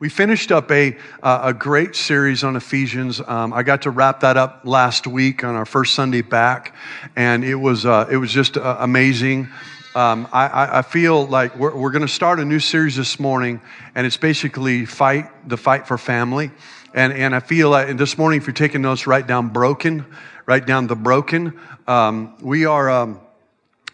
We 0.00 0.08
finished 0.08 0.50
up 0.50 0.70
a, 0.70 0.96
uh, 1.22 1.40
a 1.42 1.52
great 1.52 1.94
series 1.94 2.42
on 2.42 2.56
Ephesians. 2.56 3.20
Um, 3.20 3.52
I 3.52 3.62
got 3.62 3.82
to 3.82 3.90
wrap 3.90 4.20
that 4.20 4.38
up 4.38 4.62
last 4.64 5.06
week 5.06 5.44
on 5.44 5.54
our 5.56 5.66
first 5.66 5.92
Sunday 5.92 6.22
back, 6.22 6.74
and 7.16 7.44
it 7.44 7.56
was, 7.56 7.84
uh, 7.84 8.08
it 8.10 8.16
was 8.16 8.32
just 8.32 8.56
uh, 8.56 8.78
amazing. 8.80 9.50
Um, 9.94 10.26
I, 10.32 10.78
I, 10.78 10.82
feel 10.82 11.26
like 11.26 11.54
we're, 11.54 11.76
we're 11.76 11.90
going 11.90 12.00
to 12.00 12.08
start 12.08 12.40
a 12.40 12.46
new 12.46 12.60
series 12.60 12.96
this 12.96 13.20
morning, 13.20 13.60
and 13.94 14.06
it's 14.06 14.16
basically 14.16 14.86
fight 14.86 15.26
the 15.46 15.58
fight 15.58 15.86
for 15.86 15.98
family. 15.98 16.50
And, 16.94 17.12
and 17.12 17.34
I 17.34 17.40
feel 17.40 17.68
like 17.68 17.94
this 17.98 18.16
morning, 18.16 18.40
if 18.40 18.46
you're 18.46 18.54
taking 18.54 18.80
notes, 18.80 19.06
write 19.06 19.26
down 19.26 19.48
broken, 19.48 20.06
write 20.46 20.66
down 20.66 20.86
the 20.86 20.96
broken. 20.96 21.60
Um, 21.86 22.36
we 22.40 22.64
are 22.64 22.88
um, 22.88 23.20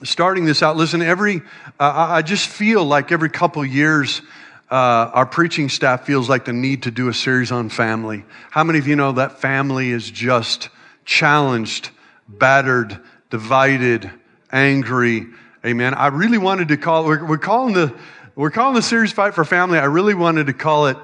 starting 0.04 0.45
this 0.45 0.62
out. 0.62 0.77
Listen, 0.77 1.02
every 1.02 1.43
uh, 1.80 2.07
I 2.11 2.23
just 2.23 2.46
feel 2.46 2.84
like 2.84 3.11
every 3.11 3.29
couple 3.29 3.64
years 3.64 4.23
uh, 4.70 5.10
our 5.14 5.26
preaching 5.26 5.68
staff 5.68 6.04
feels 6.04 6.28
like 6.28 6.44
the 6.44 6.52
need 6.52 6.82
to 6.84 6.90
do 6.90 7.08
a 7.08 7.14
series 7.14 7.52
on 7.52 7.68
family. 7.68 8.24
How 8.50 8.64
many 8.64 8.78
of 8.78 8.88
you 8.88 8.96
know 8.96 9.12
that 9.12 9.41
family 9.41 9.91
is 9.91 10.10
just 10.10 10.70
challenged, 11.04 11.91
battered, 12.28 12.98
divided, 13.30 14.10
angry? 14.50 15.27
Amen. 15.64 15.94
I 15.94 16.08
really 16.08 16.38
wanted 16.38 16.68
to 16.68 16.77
call, 16.77 17.05
we're, 17.05 17.24
we're 17.24 17.38
calling 17.38 17.74
the, 17.74 17.94
we're 18.34 18.50
calling 18.50 18.74
the 18.74 18.82
series 18.82 19.12
Fight 19.12 19.34
for 19.34 19.44
Family. 19.44 19.78
I 19.78 19.84
really 19.84 20.14
wanted 20.14 20.48
to 20.48 20.52
call 20.52 20.88
it, 20.88 20.96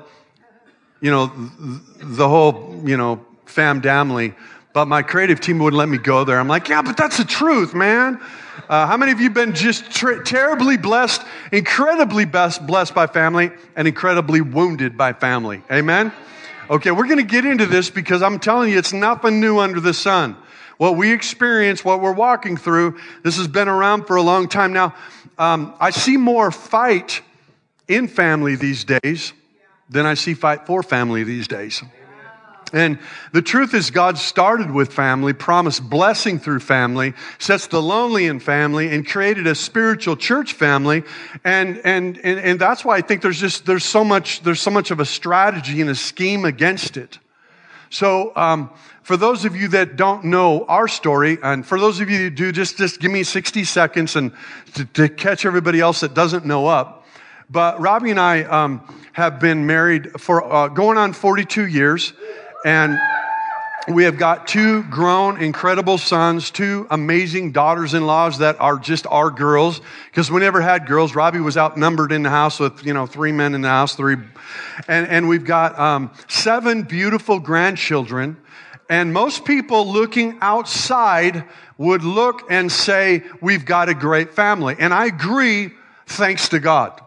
you 1.00 1.10
know, 1.10 1.32
the 1.98 2.28
whole, 2.28 2.80
you 2.84 2.96
know, 2.96 3.24
fam 3.46 3.80
damly, 3.80 4.34
but 4.72 4.86
my 4.86 5.02
creative 5.02 5.40
team 5.40 5.58
wouldn't 5.58 5.78
let 5.78 5.88
me 5.88 5.98
go 5.98 6.24
there. 6.24 6.38
I'm 6.38 6.48
like, 6.48 6.68
yeah, 6.68 6.82
but 6.82 6.96
that's 6.96 7.18
the 7.18 7.24
truth, 7.24 7.74
man. 7.74 8.20
Uh, 8.72 8.86
how 8.86 8.96
many 8.96 9.12
of 9.12 9.20
you 9.20 9.28
been 9.28 9.54
just 9.54 9.94
ter- 9.94 10.22
terribly 10.22 10.78
blessed, 10.78 11.20
incredibly 11.52 12.24
best, 12.24 12.66
blessed 12.66 12.94
by 12.94 13.06
family, 13.06 13.50
and 13.76 13.86
incredibly 13.86 14.40
wounded 14.40 14.96
by 14.96 15.12
family? 15.12 15.62
Amen? 15.70 16.10
Okay, 16.70 16.90
we're 16.90 17.04
going 17.04 17.18
to 17.18 17.22
get 17.22 17.44
into 17.44 17.66
this 17.66 17.90
because 17.90 18.22
I'm 18.22 18.38
telling 18.38 18.72
you, 18.72 18.78
it's 18.78 18.94
nothing 18.94 19.40
new 19.40 19.58
under 19.58 19.78
the 19.78 19.92
sun. 19.92 20.38
What 20.78 20.96
we 20.96 21.12
experience, 21.12 21.84
what 21.84 22.00
we're 22.00 22.14
walking 22.14 22.56
through, 22.56 22.98
this 23.22 23.36
has 23.36 23.46
been 23.46 23.68
around 23.68 24.06
for 24.06 24.16
a 24.16 24.22
long 24.22 24.48
time 24.48 24.72
now. 24.72 24.94
Um, 25.36 25.74
I 25.78 25.90
see 25.90 26.16
more 26.16 26.50
fight 26.50 27.20
in 27.88 28.08
family 28.08 28.56
these 28.56 28.84
days 28.84 29.34
than 29.90 30.06
I 30.06 30.14
see 30.14 30.32
fight 30.32 30.64
for 30.64 30.82
family 30.82 31.24
these 31.24 31.46
days. 31.46 31.82
And 32.72 32.98
the 33.32 33.42
truth 33.42 33.74
is, 33.74 33.90
God 33.90 34.16
started 34.16 34.70
with 34.70 34.92
family, 34.92 35.32
promised 35.32 35.88
blessing 35.88 36.38
through 36.38 36.60
family, 36.60 37.12
sets 37.38 37.66
the 37.66 37.82
lonely 37.82 38.26
in 38.26 38.40
family, 38.40 38.88
and 38.88 39.06
created 39.06 39.46
a 39.46 39.54
spiritual 39.54 40.16
church 40.16 40.54
family. 40.54 41.04
And, 41.44 41.80
and, 41.84 42.18
and, 42.18 42.40
and 42.40 42.58
that's 42.60 42.84
why 42.84 42.96
I 42.96 43.00
think 43.02 43.20
there's 43.20 43.40
just, 43.40 43.66
there's 43.66 43.84
so 43.84 44.04
much, 44.04 44.42
there's 44.42 44.60
so 44.60 44.70
much 44.70 44.90
of 44.90 45.00
a 45.00 45.04
strategy 45.04 45.80
and 45.80 45.90
a 45.90 45.94
scheme 45.94 46.44
against 46.44 46.96
it. 46.96 47.18
So, 47.90 48.32
um, 48.36 48.70
for 49.02 49.16
those 49.16 49.44
of 49.44 49.56
you 49.56 49.68
that 49.68 49.96
don't 49.96 50.24
know 50.24 50.64
our 50.66 50.88
story, 50.88 51.36
and 51.42 51.66
for 51.66 51.78
those 51.78 52.00
of 52.00 52.08
you 52.08 52.24
that 52.24 52.36
do, 52.36 52.52
just, 52.52 52.78
just 52.78 53.00
give 53.00 53.10
me 53.10 53.24
60 53.24 53.64
seconds 53.64 54.16
and 54.16 54.32
to, 54.74 54.84
to 54.86 55.08
catch 55.08 55.44
everybody 55.44 55.80
else 55.80 56.00
that 56.00 56.14
doesn't 56.14 56.46
know 56.46 56.68
up. 56.68 57.04
But 57.50 57.80
Robbie 57.80 58.12
and 58.12 58.20
I, 58.20 58.44
um, 58.44 58.80
have 59.12 59.38
been 59.40 59.66
married 59.66 60.20
for, 60.20 60.50
uh, 60.50 60.68
going 60.68 60.96
on 60.98 61.12
42 61.12 61.66
years. 61.66 62.12
And 62.64 62.98
we 63.88 64.04
have 64.04 64.16
got 64.16 64.46
two 64.46 64.84
grown, 64.84 65.42
incredible 65.42 65.98
sons, 65.98 66.52
two 66.52 66.86
amazing 66.90 67.50
daughters 67.50 67.94
in 67.94 68.06
laws 68.06 68.38
that 68.38 68.60
are 68.60 68.78
just 68.78 69.06
our 69.08 69.30
girls. 69.30 69.80
Because 70.06 70.30
we 70.30 70.40
never 70.40 70.60
had 70.60 70.86
girls. 70.86 71.16
Robbie 71.16 71.40
was 71.40 71.56
outnumbered 71.56 72.12
in 72.12 72.22
the 72.22 72.30
house 72.30 72.60
with, 72.60 72.86
you 72.86 72.94
know, 72.94 73.06
three 73.06 73.32
men 73.32 73.54
in 73.54 73.62
the 73.62 73.68
house, 73.68 73.96
three. 73.96 74.16
And, 74.86 75.08
and 75.08 75.28
we've 75.28 75.44
got 75.44 75.78
um, 75.78 76.12
seven 76.28 76.82
beautiful 76.82 77.40
grandchildren. 77.40 78.36
And 78.88 79.12
most 79.12 79.44
people 79.44 79.90
looking 79.90 80.38
outside 80.40 81.44
would 81.76 82.04
look 82.04 82.50
and 82.50 82.70
say, 82.70 83.24
We've 83.40 83.64
got 83.64 83.88
a 83.88 83.94
great 83.94 84.34
family. 84.34 84.76
And 84.78 84.94
I 84.94 85.06
agree, 85.06 85.72
thanks 86.06 86.50
to 86.50 86.60
God. 86.60 87.00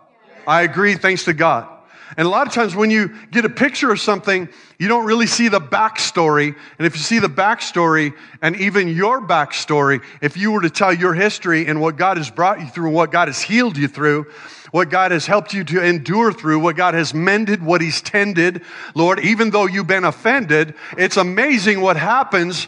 I 0.45 0.63
agree, 0.63 0.95
thanks 0.95 1.23
to 1.25 1.33
God. 1.33 1.69
And 2.17 2.25
a 2.25 2.29
lot 2.29 2.47
of 2.47 2.53
times 2.53 2.75
when 2.75 2.91
you 2.91 3.13
get 3.31 3.45
a 3.45 3.49
picture 3.49 3.91
of 3.91 3.99
something, 3.99 4.47
you 4.77 4.87
don't 4.87 5.05
really 5.05 5.27
see 5.27 5.47
the 5.47 5.59
backstory. 5.59 6.55
And 6.77 6.85
if 6.85 6.95
you 6.95 7.01
see 7.01 7.19
the 7.19 7.27
backstory 7.27 8.13
and 8.41 8.55
even 8.57 8.87
your 8.87 9.21
backstory, 9.21 10.03
if 10.21 10.37
you 10.37 10.51
were 10.51 10.61
to 10.61 10.69
tell 10.69 10.93
your 10.93 11.13
history 11.13 11.67
and 11.67 11.81
what 11.81 11.97
God 11.97 12.17
has 12.17 12.29
brought 12.29 12.59
you 12.59 12.67
through, 12.67 12.91
what 12.91 13.11
God 13.11 13.27
has 13.27 13.41
healed 13.41 13.77
you 13.77 13.87
through, 13.87 14.27
what 14.71 14.89
God 14.89 15.11
has 15.11 15.25
helped 15.25 15.53
you 15.53 15.63
to 15.63 15.83
endure 15.83 16.33
through, 16.33 16.59
what 16.59 16.75
God 16.75 16.93
has 16.93 17.13
mended, 17.13 17.63
what 17.63 17.81
He's 17.81 18.01
tended, 18.01 18.61
Lord, 18.93 19.19
even 19.19 19.49
though 19.49 19.65
you've 19.65 19.87
been 19.87 20.03
offended, 20.03 20.75
it's 20.97 21.17
amazing 21.17 21.81
what 21.81 21.97
happens 21.97 22.67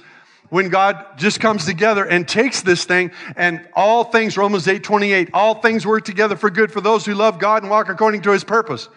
when 0.50 0.70
God 0.70 1.18
just 1.18 1.40
comes 1.42 1.66
together 1.66 2.06
and 2.06 2.26
takes 2.26 2.62
this 2.62 2.86
thing 2.86 3.12
and 3.36 3.68
all 3.74 4.06
things, 4.06 4.38
Romans 4.38 4.68
8 4.68 4.84
28, 4.84 5.30
all 5.34 5.56
things 5.56 5.86
work 5.86 6.06
together 6.06 6.36
for 6.36 6.50
good 6.50 6.72
for 6.72 6.80
those 6.80 7.06
who 7.06 7.14
love 7.14 7.40
God 7.40 7.64
and 7.64 7.70
walk 7.70 7.90
according 7.90 8.22
to 8.22 8.32
His 8.32 8.44
purpose. 8.44 8.88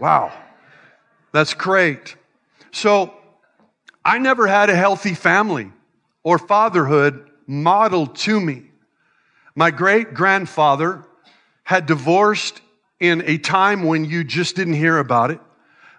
Wow. 0.00 0.32
That's 1.32 1.52
great. 1.52 2.16
So 2.72 3.12
I 4.02 4.16
never 4.18 4.46
had 4.46 4.70
a 4.70 4.74
healthy 4.74 5.12
family 5.12 5.70
or 6.22 6.38
fatherhood 6.38 7.28
modeled 7.46 8.16
to 8.16 8.40
me. 8.40 8.62
My 9.54 9.70
great 9.70 10.14
grandfather 10.14 11.04
had 11.64 11.84
divorced 11.84 12.62
in 12.98 13.22
a 13.26 13.36
time 13.36 13.84
when 13.84 14.06
you 14.06 14.24
just 14.24 14.56
didn't 14.56 14.74
hear 14.74 14.98
about 14.98 15.30
it. 15.32 15.40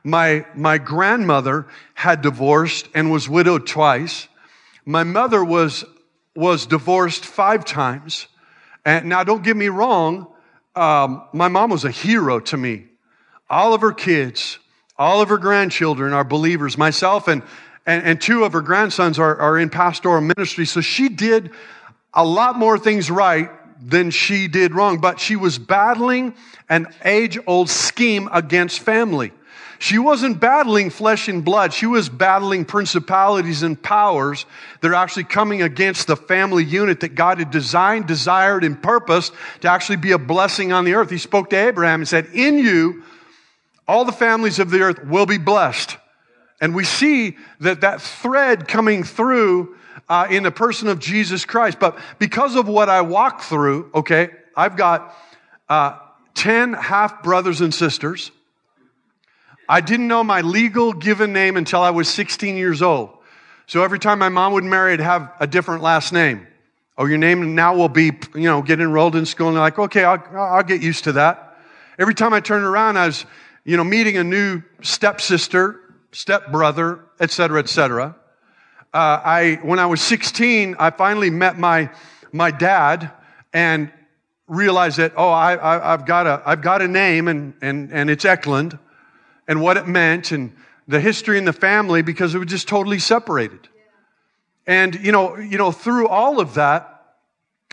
My, 0.03 0.47
my 0.55 0.79
grandmother 0.79 1.67
had 1.93 2.23
divorced 2.23 2.89
and 2.95 3.11
was 3.11 3.29
widowed 3.29 3.67
twice. 3.67 4.27
My 4.83 5.03
mother 5.03 5.43
was, 5.43 5.85
was 6.35 6.65
divorced 6.65 7.23
five 7.23 7.65
times. 7.65 8.27
And 8.83 9.09
now 9.09 9.23
don't 9.23 9.43
get 9.43 9.55
me 9.55 9.67
wrong. 9.67 10.27
Um, 10.75 11.27
my 11.33 11.49
mom 11.49 11.69
was 11.69 11.85
a 11.85 11.91
hero 11.91 12.39
to 12.39 12.57
me 12.57 12.85
all 13.51 13.73
of 13.73 13.81
her 13.81 13.91
kids, 13.91 14.57
all 14.97 15.21
of 15.21 15.29
her 15.29 15.37
grandchildren 15.37 16.13
are 16.13 16.23
believers. 16.23 16.77
Myself 16.77 17.27
and, 17.27 17.43
and, 17.85 18.03
and 18.03 18.21
two 18.21 18.45
of 18.45 18.53
her 18.53 18.61
grandsons 18.61 19.19
are, 19.19 19.35
are 19.37 19.59
in 19.59 19.69
pastoral 19.69 20.21
ministry. 20.21 20.65
So 20.65 20.79
she 20.79 21.09
did 21.09 21.51
a 22.13 22.25
lot 22.25 22.57
more 22.57 22.79
things 22.79 23.11
right 23.11 23.49
than 23.83 24.09
she 24.09 24.47
did 24.47 24.73
wrong, 24.73 24.99
but 24.99 25.19
she 25.19 25.35
was 25.35 25.59
battling 25.59 26.33
an 26.69 26.87
age 27.03 27.37
old 27.45 27.69
scheme 27.69 28.29
against 28.31 28.79
family. 28.79 29.33
She 29.79 29.97
wasn't 29.97 30.39
battling 30.39 30.91
flesh 30.91 31.27
and 31.27 31.43
blood. 31.43 31.73
She 31.73 31.87
was 31.87 32.07
battling 32.07 32.65
principalities 32.65 33.63
and 33.63 33.81
powers 33.81 34.45
that 34.79 34.91
are 34.91 34.93
actually 34.93 35.23
coming 35.23 35.63
against 35.63 36.05
the 36.05 36.15
family 36.15 36.63
unit 36.63 36.99
that 36.99 37.15
God 37.15 37.39
had 37.39 37.49
designed, 37.49 38.05
desired, 38.05 38.63
and 38.63 38.81
purposed 38.81 39.33
to 39.61 39.71
actually 39.71 39.95
be 39.95 40.11
a 40.11 40.19
blessing 40.19 40.71
on 40.71 40.85
the 40.85 40.93
earth. 40.93 41.09
He 41.09 41.17
spoke 41.17 41.49
to 41.49 41.55
Abraham 41.55 42.01
and 42.01 42.07
said, 42.07 42.27
In 42.31 42.59
you, 42.59 43.03
all 43.91 44.05
the 44.05 44.13
families 44.13 44.57
of 44.57 44.69
the 44.69 44.79
earth 44.79 45.03
will 45.03 45.25
be 45.25 45.37
blessed. 45.37 45.97
And 46.61 46.73
we 46.73 46.85
see 46.85 47.35
that 47.59 47.81
that 47.81 48.01
thread 48.01 48.65
coming 48.65 49.03
through 49.03 49.75
uh, 50.07 50.27
in 50.29 50.43
the 50.43 50.51
person 50.51 50.87
of 50.87 50.97
Jesus 50.99 51.43
Christ. 51.43 51.77
But 51.77 51.97
because 52.17 52.55
of 52.55 52.69
what 52.69 52.87
I 52.87 53.01
walk 53.01 53.41
through, 53.41 53.91
okay, 53.93 54.29
I've 54.55 54.77
got 54.77 55.13
uh, 55.67 55.97
10 56.35 56.71
half 56.71 57.21
brothers 57.21 57.59
and 57.59 57.73
sisters. 57.73 58.31
I 59.67 59.81
didn't 59.81 60.07
know 60.07 60.23
my 60.23 60.39
legal 60.39 60.93
given 60.93 61.33
name 61.33 61.57
until 61.57 61.81
I 61.81 61.89
was 61.89 62.07
16 62.07 62.55
years 62.55 62.81
old. 62.81 63.09
So 63.67 63.83
every 63.83 63.99
time 63.99 64.19
my 64.19 64.29
mom 64.29 64.53
would 64.53 64.63
marry, 64.63 64.93
I'd 64.93 65.01
have 65.01 65.33
a 65.41 65.47
different 65.47 65.83
last 65.83 66.13
name. 66.13 66.47
Oh, 66.97 67.07
your 67.07 67.17
name 67.17 67.55
now 67.55 67.75
will 67.75 67.89
be, 67.89 68.11
you 68.35 68.43
know, 68.43 68.61
get 68.61 68.79
enrolled 68.79 69.17
in 69.17 69.25
school. 69.25 69.49
And 69.49 69.57
they're 69.57 69.63
like, 69.63 69.79
okay, 69.79 70.05
I'll, 70.05 70.23
I'll 70.33 70.63
get 70.63 70.81
used 70.81 71.03
to 71.05 71.11
that. 71.13 71.57
Every 71.99 72.13
time 72.13 72.33
I 72.33 72.39
turned 72.39 72.63
around, 72.63 72.97
I 72.97 73.07
was 73.07 73.25
you 73.63 73.77
know, 73.77 73.83
meeting 73.83 74.17
a 74.17 74.23
new 74.23 74.61
stepsister, 74.81 75.79
stepbrother, 76.11 76.99
et 77.19 77.31
cetera, 77.31 77.59
et 77.59 77.69
cetera. 77.69 78.15
Uh, 78.93 79.21
I, 79.23 79.59
when 79.61 79.79
I 79.79 79.85
was 79.85 80.01
16, 80.01 80.75
I 80.77 80.89
finally 80.89 81.29
met 81.29 81.57
my, 81.57 81.89
my 82.33 82.51
dad 82.51 83.11
and 83.53 83.91
realized 84.47 84.97
that, 84.97 85.13
oh, 85.15 85.29
I, 85.29 85.51
have 85.91 86.05
got 86.05 86.27
a, 86.27 86.41
I've 86.45 86.61
got 86.61 86.81
a 86.81 86.87
name 86.87 87.27
and, 87.27 87.53
and, 87.61 87.91
and 87.93 88.09
it's 88.09 88.25
Eklund 88.25 88.77
and 89.47 89.61
what 89.61 89.77
it 89.77 89.87
meant 89.87 90.31
and 90.31 90.53
the 90.87 90.99
history 90.99 91.37
in 91.37 91.45
the 91.45 91.53
family 91.53 92.01
because 92.01 92.35
it 92.35 92.39
was 92.39 92.47
just 92.47 92.67
totally 92.67 92.99
separated. 92.99 93.69
And, 94.67 94.95
you 94.95 95.11
know, 95.11 95.37
you 95.37 95.57
know, 95.57 95.71
through 95.71 96.07
all 96.07 96.39
of 96.39 96.55
that, 96.55 97.15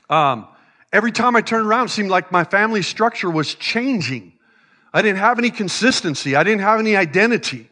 um, 0.09 0.47
every 0.93 1.13
time 1.13 1.35
I 1.35 1.41
turned 1.41 1.67
around, 1.67 1.87
it 1.87 1.91
seemed 1.91 2.11
like 2.11 2.31
my 2.31 2.45
family 2.45 2.83
structure 2.83 3.31
was 3.31 3.55
changing. 3.55 4.38
I 4.99 5.03
didn't 5.03 5.19
have 5.19 5.39
any 5.39 5.51
consistency. 5.51 6.35
I 6.35 6.43
didn't 6.43 6.63
have 6.63 6.81
any 6.81 6.97
identity. 6.97 7.71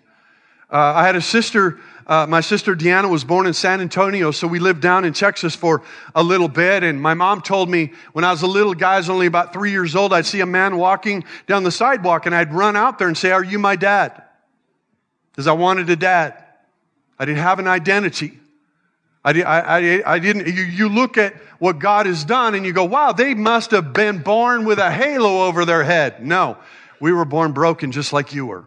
Uh, 0.70 0.76
I 0.76 1.04
had 1.04 1.16
a 1.16 1.20
sister, 1.20 1.80
uh, 2.06 2.26
my 2.28 2.40
sister 2.40 2.76
Deanna 2.76 3.10
was 3.10 3.24
born 3.24 3.46
in 3.46 3.52
San 3.52 3.80
Antonio, 3.80 4.30
so 4.30 4.46
we 4.46 4.58
lived 4.58 4.80
down 4.80 5.04
in 5.04 5.12
Texas 5.12 5.54
for 5.54 5.82
a 6.14 6.22
little 6.22 6.48
bit. 6.48 6.84
And 6.84 7.02
my 7.02 7.14
mom 7.14 7.40
told 7.42 7.68
me 7.68 7.92
when 8.12 8.24
I 8.24 8.30
was 8.30 8.42
a 8.42 8.46
little 8.46 8.74
guy, 8.74 8.94
I 8.94 8.96
was 8.98 9.10
only 9.10 9.26
about 9.26 9.52
three 9.52 9.72
years 9.72 9.96
old, 9.96 10.12
I'd 10.12 10.24
see 10.24 10.40
a 10.40 10.46
man 10.46 10.76
walking 10.76 11.24
down 11.46 11.64
the 11.64 11.70
sidewalk 11.70 12.26
and 12.26 12.34
I'd 12.34 12.52
run 12.52 12.76
out 12.76 12.98
there 12.98 13.08
and 13.08 13.18
say, 13.18 13.32
Are 13.32 13.44
you 13.44 13.58
my 13.58 13.76
dad? 13.76 14.22
because 15.36 15.48
I 15.48 15.52
wanted 15.52 15.90
a 15.90 15.96
dad. 15.96 16.42
I 17.18 17.26
didn't 17.26 17.42
have 17.42 17.58
an 17.58 17.66
identity. 17.66 18.38
I, 19.22 19.42
I, 19.42 20.14
I, 20.14 20.18
didn't, 20.18 20.46
you, 20.46 20.62
you 20.62 20.88
look 20.88 21.18
at 21.18 21.34
what 21.58 21.78
God 21.78 22.06
has 22.06 22.24
done 22.24 22.54
and 22.54 22.64
you 22.64 22.72
go, 22.72 22.84
wow, 22.84 23.12
they 23.12 23.34
must 23.34 23.72
have 23.72 23.92
been 23.92 24.22
born 24.22 24.64
with 24.64 24.78
a 24.78 24.90
halo 24.90 25.46
over 25.46 25.64
their 25.64 25.82
head. 25.82 26.24
No, 26.24 26.56
we 27.00 27.12
were 27.12 27.24
born 27.24 27.52
broken 27.52 27.92
just 27.92 28.12
like 28.12 28.34
you 28.34 28.46
were. 28.46 28.66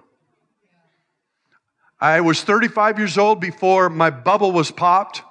I 1.99 2.21
was 2.21 2.41
35 2.41 2.97
years 2.97 3.17
old 3.17 3.41
before 3.41 3.89
my 3.89 4.09
bubble 4.09 4.51
was 4.51 4.71
popped, 4.71 5.21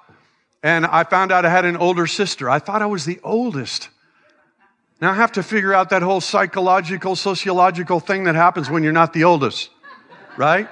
and 0.61 0.85
I 0.85 1.03
found 1.03 1.31
out 1.31 1.45
I 1.45 1.49
had 1.49 1.65
an 1.65 1.77
older 1.77 2.05
sister. 2.05 2.49
I 2.49 2.59
thought 2.59 2.81
I 2.81 2.85
was 2.85 3.05
the 3.05 3.19
oldest. 3.23 3.89
Now 5.01 5.11
I 5.11 5.15
have 5.15 5.31
to 5.33 5.43
figure 5.43 5.73
out 5.73 5.89
that 5.89 6.03
whole 6.03 6.21
psychological, 6.21 7.15
sociological 7.15 7.99
thing 7.99 8.25
that 8.25 8.35
happens 8.35 8.69
when 8.69 8.83
you're 8.83 8.91
not 8.91 9.13
the 9.13 9.23
oldest, 9.23 9.69
right? 10.37 10.67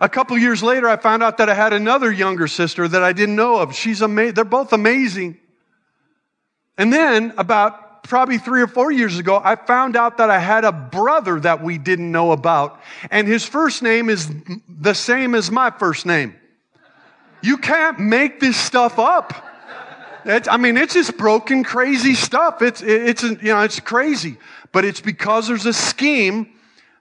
A 0.00 0.08
couple 0.08 0.36
years 0.36 0.62
later, 0.62 0.88
I 0.88 0.96
found 0.96 1.22
out 1.22 1.38
that 1.38 1.48
I 1.48 1.54
had 1.54 1.72
another 1.72 2.12
younger 2.12 2.46
sister 2.46 2.86
that 2.86 3.02
I 3.02 3.12
didn't 3.12 3.36
know 3.36 3.56
of. 3.60 3.74
She's 3.74 4.02
amazing. 4.02 4.34
They're 4.34 4.44
both 4.44 4.72
amazing. 4.72 5.38
And 6.76 6.92
then 6.92 7.32
about 7.38 7.83
probably 8.04 8.38
three 8.38 8.62
or 8.62 8.66
four 8.66 8.92
years 8.92 9.18
ago, 9.18 9.40
I 9.42 9.56
found 9.56 9.96
out 9.96 10.18
that 10.18 10.30
I 10.30 10.38
had 10.38 10.64
a 10.64 10.72
brother 10.72 11.40
that 11.40 11.62
we 11.62 11.78
didn't 11.78 12.12
know 12.12 12.32
about. 12.32 12.80
And 13.10 13.26
his 13.26 13.44
first 13.44 13.82
name 13.82 14.08
is 14.08 14.30
the 14.68 14.94
same 14.94 15.34
as 15.34 15.50
my 15.50 15.70
first 15.70 16.06
name. 16.06 16.34
You 17.42 17.56
can't 17.58 17.98
make 17.98 18.40
this 18.40 18.56
stuff 18.56 18.98
up. 18.98 19.34
It's, 20.24 20.48
I 20.48 20.56
mean, 20.56 20.76
it's 20.76 20.94
just 20.94 21.16
broken, 21.18 21.64
crazy 21.64 22.14
stuff. 22.14 22.62
It's, 22.62 22.82
it's, 22.82 23.22
you 23.22 23.36
know, 23.42 23.60
it's 23.60 23.80
crazy. 23.80 24.38
But 24.72 24.84
it's 24.84 25.00
because 25.00 25.48
there's 25.48 25.66
a 25.66 25.72
scheme, 25.72 26.48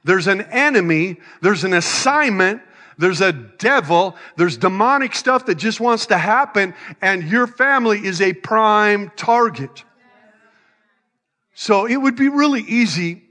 there's 0.03 0.27
an 0.27 0.41
enemy, 0.41 1.17
there's 1.41 1.63
an 1.63 1.73
assignment, 1.73 2.61
there's 2.97 3.21
a 3.21 3.31
devil, 3.31 4.15
there's 4.35 4.57
demonic 4.57 5.15
stuff 5.15 5.45
that 5.45 5.55
just 5.55 5.79
wants 5.79 6.07
to 6.07 6.17
happen, 6.17 6.73
and 7.01 7.23
your 7.23 7.47
family 7.47 8.05
is 8.05 8.21
a 8.21 8.33
prime 8.33 9.11
target. 9.15 9.83
So 11.53 11.85
it 11.85 11.97
would 11.97 12.15
be 12.15 12.29
really 12.29 12.61
easy 12.61 13.23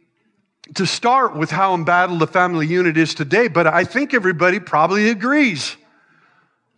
to 0.74 0.86
start 0.86 1.36
with 1.36 1.50
how 1.50 1.74
embattled 1.74 2.20
the 2.20 2.26
family 2.26 2.66
unit 2.66 2.96
is 2.96 3.14
today, 3.14 3.48
but 3.48 3.66
I 3.66 3.84
think 3.84 4.14
everybody 4.14 4.60
probably 4.60 5.10
agrees. 5.10 5.76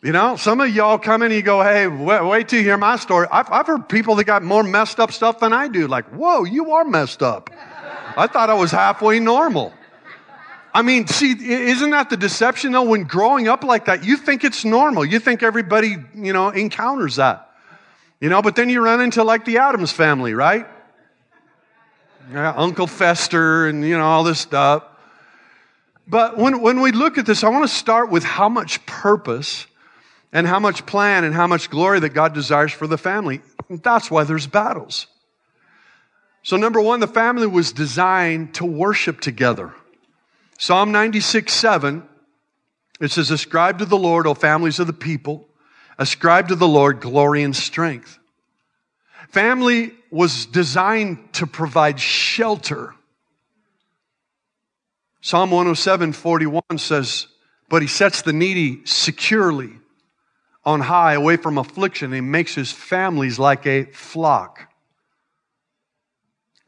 You 0.02 0.12
know, 0.12 0.36
some 0.36 0.60
of 0.60 0.74
y'all 0.74 0.98
come 0.98 1.22
in 1.22 1.26
and 1.26 1.34
you 1.34 1.42
go, 1.42 1.62
hey, 1.62 1.86
wait, 1.86 2.22
wait 2.24 2.48
till 2.48 2.58
you 2.58 2.64
hear 2.64 2.76
my 2.76 2.96
story. 2.96 3.26
I've, 3.30 3.50
I've 3.50 3.66
heard 3.66 3.88
people 3.88 4.16
that 4.16 4.24
got 4.24 4.42
more 4.42 4.62
messed 4.62 5.00
up 5.00 5.12
stuff 5.12 5.40
than 5.40 5.52
I 5.52 5.68
do. 5.68 5.86
Like, 5.86 6.06
whoa, 6.06 6.44
you 6.44 6.72
are 6.72 6.84
messed 6.84 7.22
up. 7.22 7.50
I 8.16 8.26
thought 8.26 8.50
I 8.50 8.54
was 8.54 8.70
halfway 8.70 9.18
normal. 9.18 9.72
I 10.74 10.82
mean, 10.82 11.06
see, 11.06 11.30
isn't 11.30 11.90
that 11.90 12.10
the 12.10 12.16
deception 12.16 12.72
though? 12.72 12.82
When 12.82 13.04
growing 13.04 13.48
up 13.48 13.62
like 13.64 13.84
that, 13.84 14.04
you 14.04 14.16
think 14.16 14.44
it's 14.44 14.64
normal. 14.64 15.04
You 15.04 15.20
think 15.20 15.42
everybody, 15.42 15.96
you 16.14 16.32
know, 16.32 16.50
encounters 16.50 17.16
that. 17.16 17.50
You 18.20 18.28
know, 18.28 18.42
but 18.42 18.56
then 18.56 18.68
you 18.68 18.82
run 18.82 19.00
into 19.00 19.22
like 19.22 19.44
the 19.44 19.58
Addams 19.58 19.92
family, 19.92 20.34
right? 20.34 20.66
Yeah, 22.32 22.54
Uncle 22.56 22.86
Fester 22.86 23.66
and, 23.66 23.84
you 23.84 23.98
know, 23.98 24.04
all 24.04 24.24
this 24.24 24.40
stuff. 24.40 24.84
But 26.06 26.38
when, 26.38 26.60
when 26.60 26.80
we 26.80 26.92
look 26.92 27.18
at 27.18 27.26
this, 27.26 27.44
I 27.44 27.48
want 27.48 27.68
to 27.68 27.74
start 27.74 28.10
with 28.10 28.24
how 28.24 28.48
much 28.48 28.84
purpose 28.86 29.66
and 30.32 30.46
how 30.46 30.58
much 30.58 30.86
plan 30.86 31.24
and 31.24 31.34
how 31.34 31.46
much 31.46 31.70
glory 31.70 32.00
that 32.00 32.10
God 32.10 32.34
desires 32.34 32.72
for 32.72 32.86
the 32.86 32.98
family. 32.98 33.40
That's 33.68 34.10
why 34.10 34.24
there's 34.24 34.46
battles. 34.46 35.06
So, 36.42 36.56
number 36.56 36.80
one, 36.80 37.00
the 37.00 37.06
family 37.06 37.46
was 37.46 37.72
designed 37.72 38.54
to 38.56 38.66
worship 38.66 39.20
together. 39.20 39.74
Psalm 40.58 40.92
96 40.92 41.52
7, 41.52 42.06
it 43.00 43.10
says, 43.10 43.30
Ascribe 43.30 43.78
to 43.78 43.86
the 43.86 43.96
Lord, 43.96 44.26
O 44.26 44.34
families 44.34 44.78
of 44.78 44.86
the 44.86 44.92
people, 44.92 45.48
ascribe 45.98 46.48
to 46.48 46.54
the 46.54 46.68
Lord 46.68 47.00
glory 47.00 47.42
and 47.42 47.56
strength. 47.56 48.18
Family 49.28 49.92
was 50.14 50.46
designed 50.46 51.18
to 51.32 51.44
provide 51.44 51.98
shelter. 51.98 52.94
Psalm 55.20 55.50
107 55.50 56.12
41 56.12 56.62
says, 56.76 57.26
But 57.68 57.82
he 57.82 57.88
sets 57.88 58.22
the 58.22 58.32
needy 58.32 58.86
securely 58.86 59.72
on 60.64 60.82
high, 60.82 61.14
away 61.14 61.36
from 61.36 61.58
affliction. 61.58 62.12
He 62.12 62.20
makes 62.20 62.54
his 62.54 62.70
families 62.70 63.40
like 63.40 63.66
a 63.66 63.86
flock. 63.86 64.72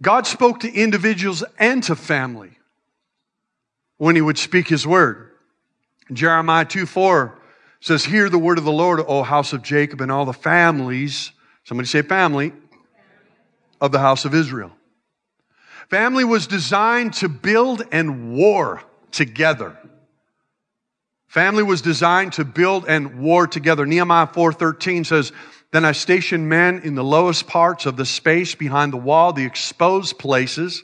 God 0.02 0.26
spoke 0.26 0.60
to 0.60 0.72
individuals 0.72 1.44
and 1.56 1.84
to 1.84 1.94
family 1.94 2.58
when 3.96 4.16
he 4.16 4.22
would 4.22 4.38
speak 4.38 4.66
his 4.66 4.84
word. 4.84 5.30
Jeremiah 6.12 6.64
2 6.64 6.84
4 6.84 7.38
says, 7.78 8.04
Hear 8.04 8.28
the 8.28 8.38
word 8.38 8.58
of 8.58 8.64
the 8.64 8.72
Lord, 8.72 8.98
O 9.06 9.22
house 9.22 9.52
of 9.52 9.62
Jacob, 9.62 10.00
and 10.00 10.10
all 10.10 10.24
the 10.24 10.32
families, 10.32 11.30
somebody 11.62 11.86
say 11.86 12.02
family, 12.02 12.52
of 13.80 13.92
the 13.92 13.98
house 13.98 14.24
of 14.24 14.34
Israel. 14.34 14.72
Family 15.88 16.24
was 16.24 16.46
designed 16.46 17.14
to 17.14 17.28
build 17.28 17.82
and 17.92 18.34
war 18.34 18.82
together. 19.12 19.76
Family 21.28 21.62
was 21.62 21.82
designed 21.82 22.32
to 22.34 22.44
build 22.44 22.86
and 22.88 23.18
war 23.20 23.46
together. 23.46 23.86
Nehemiah 23.86 24.26
4:13 24.26 25.04
says, 25.04 25.32
"Then 25.70 25.84
I 25.84 25.92
stationed 25.92 26.48
men 26.48 26.80
in 26.82 26.94
the 26.94 27.04
lowest 27.04 27.46
parts 27.46 27.86
of 27.86 27.96
the 27.96 28.06
space 28.06 28.54
behind 28.54 28.92
the 28.92 28.98
wall, 28.98 29.32
the 29.32 29.44
exposed 29.44 30.18
places, 30.18 30.82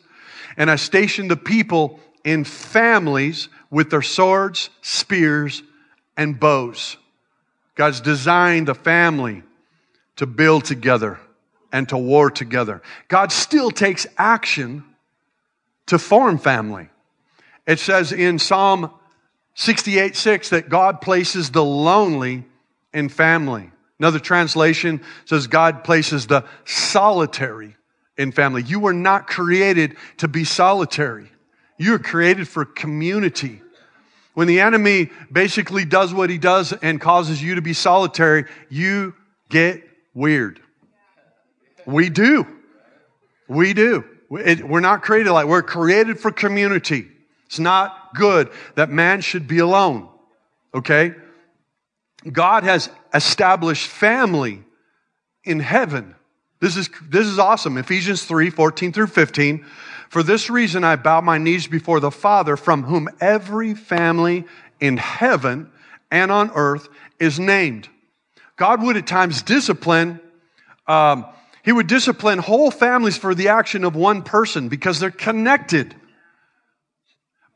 and 0.57 0.71
I 0.71 0.77
stationed 0.77 1.31
the 1.31 1.37
people 1.37 1.99
in 2.25 2.45
families 2.45 3.49
with 3.71 3.91
their 3.91 4.03
swords, 4.03 4.71
spears, 4.83 5.63
and 6.17 6.39
bows. 6.39 6.97
God's 7.75 8.01
designed 8.01 8.69
a 8.69 8.75
family 8.75 9.43
to 10.17 10.27
build 10.27 10.65
together 10.65 11.19
and 11.73 11.89
to 11.89 11.97
war 11.97 12.31
together. 12.31 12.83
God 13.09 13.33
still 13.33 13.71
takes 13.71 14.07
action 14.17 14.85
to 15.87 15.99
form 15.99 16.39
family. 16.39 16.89
It 17.67 17.79
says 17.79 18.13
in 18.13 18.39
Psalm 18.39 18.91
68 19.55 20.15
6 20.17 20.51
that 20.51 20.69
God 20.69 21.01
places 21.01 21.51
the 21.51 21.65
lonely 21.65 22.45
in 22.93 23.09
family. 23.09 23.71
Another 23.99 24.19
translation 24.19 25.01
says 25.25 25.47
God 25.47 25.85
places 25.85 26.27
the 26.27 26.45
solitary 26.65 27.77
in 28.17 28.33
family. 28.33 28.63
You 28.63 28.81
were 28.81 28.93
not 28.93 29.27
created 29.27 29.97
to 30.19 30.29
be 30.29 30.45
solitary. 30.45 31.31
You're 31.79 31.99
created 31.99 32.49
for 32.49 32.65
community. 32.65 33.63
When 34.35 34.49
the 34.49 34.61
enemy 34.61 35.11
basically 35.31 35.85
does 35.85 36.15
what 36.15 36.31
he 36.31 36.39
does 36.39 36.73
and 36.73 37.01
causes 37.01 37.43
you 37.43 37.57
to 37.57 37.63
be 37.63 37.75
solitary, 37.75 38.47
you 38.71 39.15
get 39.51 39.83
weird. 40.15 40.62
We 41.87 42.09
do. 42.09 42.47
We 43.49 43.75
do. 43.75 44.05
We're 44.29 44.81
not 44.81 45.03
created 45.03 45.31
like 45.33 45.47
we're 45.47 45.63
created 45.63 46.19
for 46.19 46.31
community. 46.31 47.09
It's 47.47 47.59
not 47.59 48.15
good 48.15 48.51
that 48.77 48.89
man 48.89 49.21
should 49.21 49.47
be 49.47 49.59
alone. 49.59 50.09
Okay? 50.75 51.15
God 52.31 52.65
has 52.65 52.89
established 53.13 53.89
family 53.89 54.63
in 55.45 55.61
heaven. 55.61 56.15
This 56.61 56.77
is, 56.77 56.89
this 57.09 57.27
is 57.27 57.39
awesome. 57.39 57.77
Ephesians 57.77 58.25
3 58.25 58.49
14 58.51 58.93
through 58.93 59.09
15. 59.09 59.67
For 60.09 60.23
this 60.23 60.49
reason, 60.49 60.85
I 60.85 60.97
bow 60.97 61.21
my 61.21 61.39
knees 61.39 61.67
before 61.67 61.99
the 61.99 62.11
Father, 62.11 62.57
from 62.57 62.85
whom 62.85 63.09
every 63.21 63.75
family 63.75 64.45
in 64.79 64.97
heaven 64.97 65.71
and 66.11 66.31
on 66.31 66.51
earth 66.55 66.89
is 67.19 67.41
named. 67.41 67.89
God 68.57 68.83
would 68.83 68.97
at 68.97 69.07
times 69.07 69.43
discipline, 69.43 70.21
um, 70.87 71.27
He 71.63 71.73
would 71.73 71.87
discipline 71.87 72.39
whole 72.39 72.71
families 72.71 73.17
for 73.17 73.35
the 73.35 73.49
action 73.49 73.85
of 73.85 73.95
one 73.95 74.23
person 74.23 74.69
because 74.69 74.99
they're 74.99 75.11
connected. 75.11 75.95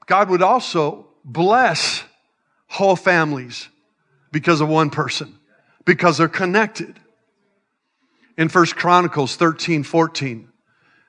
God 0.06 0.30
would 0.30 0.42
also 0.42 1.08
bless 1.24 2.04
whole 2.68 2.96
families 2.96 3.68
because 4.30 4.60
of 4.60 4.68
one 4.68 4.90
person, 4.90 5.36
because 5.84 6.18
they're 6.18 6.28
connected. 6.28 6.98
In 8.38 8.48
First 8.48 8.76
Chronicles 8.76 9.34
13, 9.36 9.82
14, 9.82 10.48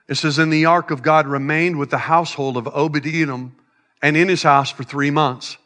it 0.08 0.16
says, 0.16 0.40
And 0.40 0.52
the 0.52 0.66
ark 0.66 0.90
of 0.90 1.04
God 1.04 1.28
remained 1.28 1.78
with 1.78 1.90
the 1.90 1.98
household 1.98 2.58
of 2.58 2.68
Obed 2.74 3.06
Edom 3.06 3.56
and 4.02 4.18
in 4.18 4.28
his 4.28 4.44
house 4.44 4.72
for 4.72 4.84
three 4.84 5.12
months. 5.12 5.58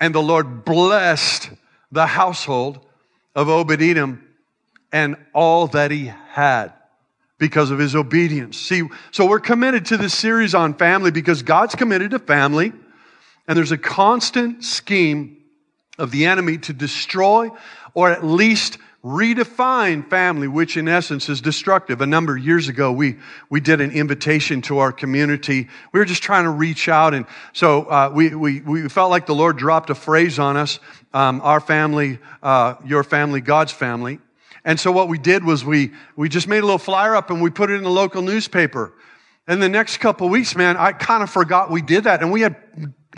And 0.00 0.14
the 0.14 0.22
Lord 0.22 0.64
blessed 0.64 1.50
the 1.90 2.06
household 2.06 2.86
of 3.34 3.48
Obed 3.48 3.82
Edom 3.82 4.26
and 4.92 5.16
all 5.32 5.66
that 5.68 5.90
he 5.90 6.06
had 6.06 6.72
because 7.38 7.70
of 7.70 7.78
his 7.78 7.96
obedience. 7.96 8.58
See, 8.58 8.82
so 9.10 9.26
we're 9.26 9.40
committed 9.40 9.86
to 9.86 9.96
this 9.96 10.14
series 10.14 10.54
on 10.54 10.74
family 10.74 11.10
because 11.10 11.42
God's 11.42 11.74
committed 11.74 12.12
to 12.12 12.18
family, 12.18 12.72
and 13.48 13.56
there's 13.56 13.72
a 13.72 13.78
constant 13.78 14.62
scheme 14.62 15.38
of 15.98 16.10
the 16.10 16.26
enemy 16.26 16.58
to 16.58 16.72
destroy 16.72 17.50
or 17.94 18.10
at 18.10 18.24
least 18.24 18.78
redefine 19.04 20.08
family, 20.08 20.46
which 20.46 20.76
in 20.76 20.86
essence 20.86 21.28
is 21.28 21.40
destructive. 21.40 22.00
A 22.00 22.06
number 22.06 22.36
of 22.36 22.44
years 22.44 22.68
ago, 22.68 22.92
we, 22.92 23.16
we 23.50 23.58
did 23.58 23.80
an 23.80 23.90
invitation 23.90 24.62
to 24.62 24.78
our 24.78 24.92
community. 24.92 25.68
We 25.92 25.98
were 25.98 26.06
just 26.06 26.22
trying 26.22 26.44
to 26.44 26.50
reach 26.50 26.88
out. 26.88 27.12
And 27.12 27.26
so 27.52 27.82
uh, 27.82 28.12
we, 28.14 28.34
we, 28.34 28.60
we 28.60 28.88
felt 28.88 29.10
like 29.10 29.26
the 29.26 29.34
Lord 29.34 29.56
dropped 29.56 29.90
a 29.90 29.94
phrase 29.94 30.38
on 30.38 30.56
us 30.56 30.78
um, 31.12 31.40
our 31.42 31.60
family, 31.60 32.20
uh, 32.42 32.76
your 32.86 33.02
family, 33.02 33.40
God's 33.40 33.72
family. 33.72 34.18
And 34.64 34.78
so 34.78 34.92
what 34.92 35.08
we 35.08 35.18
did 35.18 35.44
was 35.44 35.64
we, 35.64 35.90
we 36.16 36.28
just 36.28 36.46
made 36.46 36.58
a 36.58 36.66
little 36.66 36.78
flyer 36.78 37.16
up 37.16 37.30
and 37.30 37.42
we 37.42 37.50
put 37.50 37.70
it 37.70 37.74
in 37.74 37.82
the 37.82 37.90
local 37.90 38.22
newspaper. 38.22 38.92
And 39.48 39.60
the 39.60 39.68
next 39.68 39.98
couple 39.98 40.28
weeks, 40.28 40.54
man, 40.54 40.76
I 40.76 40.92
kind 40.92 41.22
of 41.22 41.30
forgot 41.30 41.70
we 41.70 41.82
did 41.82 42.04
that. 42.04 42.22
And 42.22 42.30
we 42.30 42.42
had 42.42 42.56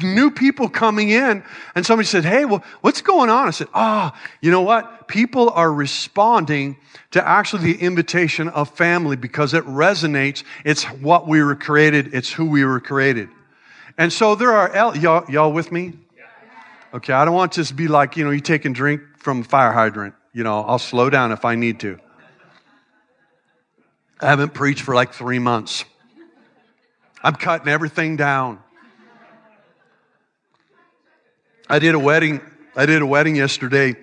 new 0.02 0.30
people 0.30 0.68
coming 0.68 1.10
in 1.10 1.44
and 1.74 1.84
somebody 1.84 2.06
said, 2.06 2.24
Hey, 2.24 2.46
well, 2.46 2.64
what's 2.80 3.02
going 3.02 3.28
on? 3.28 3.46
I 3.46 3.50
said, 3.50 3.68
Ah, 3.74 4.12
oh, 4.14 4.28
you 4.40 4.50
know 4.50 4.62
what? 4.62 5.06
People 5.06 5.50
are 5.50 5.72
responding 5.72 6.78
to 7.10 7.26
actually 7.26 7.74
the 7.74 7.80
invitation 7.80 8.48
of 8.48 8.70
family 8.70 9.16
because 9.16 9.52
it 9.52 9.64
resonates. 9.64 10.44
It's 10.64 10.84
what 10.84 11.28
we 11.28 11.42
were 11.42 11.54
created. 11.54 12.14
It's 12.14 12.32
who 12.32 12.46
we 12.46 12.64
were 12.64 12.80
created. 12.80 13.28
And 13.98 14.12
so 14.12 14.34
there 14.34 14.52
are, 14.52 14.96
y'all, 14.96 15.30
y'all 15.30 15.52
with 15.52 15.70
me? 15.70 15.92
Okay. 16.94 17.12
I 17.12 17.24
don't 17.24 17.34
want 17.34 17.52
this 17.52 17.68
to 17.68 17.74
be 17.74 17.86
like, 17.86 18.16
you 18.16 18.24
know, 18.24 18.30
you 18.30 18.40
take 18.40 18.64
and 18.64 18.74
drink 18.74 19.02
from 19.18 19.42
a 19.42 19.44
fire 19.44 19.72
hydrant. 19.72 20.14
You 20.34 20.42
know, 20.42 20.62
I'll 20.62 20.80
slow 20.80 21.10
down 21.10 21.30
if 21.30 21.44
I 21.44 21.54
need 21.54 21.78
to. 21.80 21.96
I 24.20 24.26
haven't 24.26 24.52
preached 24.52 24.82
for 24.82 24.92
like 24.92 25.12
three 25.12 25.38
months. 25.38 25.84
I'm 27.22 27.36
cutting 27.36 27.68
everything 27.68 28.16
down. 28.16 28.58
I 31.70 31.78
did 31.78 31.94
a 31.94 31.98
wedding. 32.00 32.40
I 32.74 32.84
did 32.86 33.00
a 33.00 33.06
wedding 33.06 33.36
yesterday, 33.36 33.94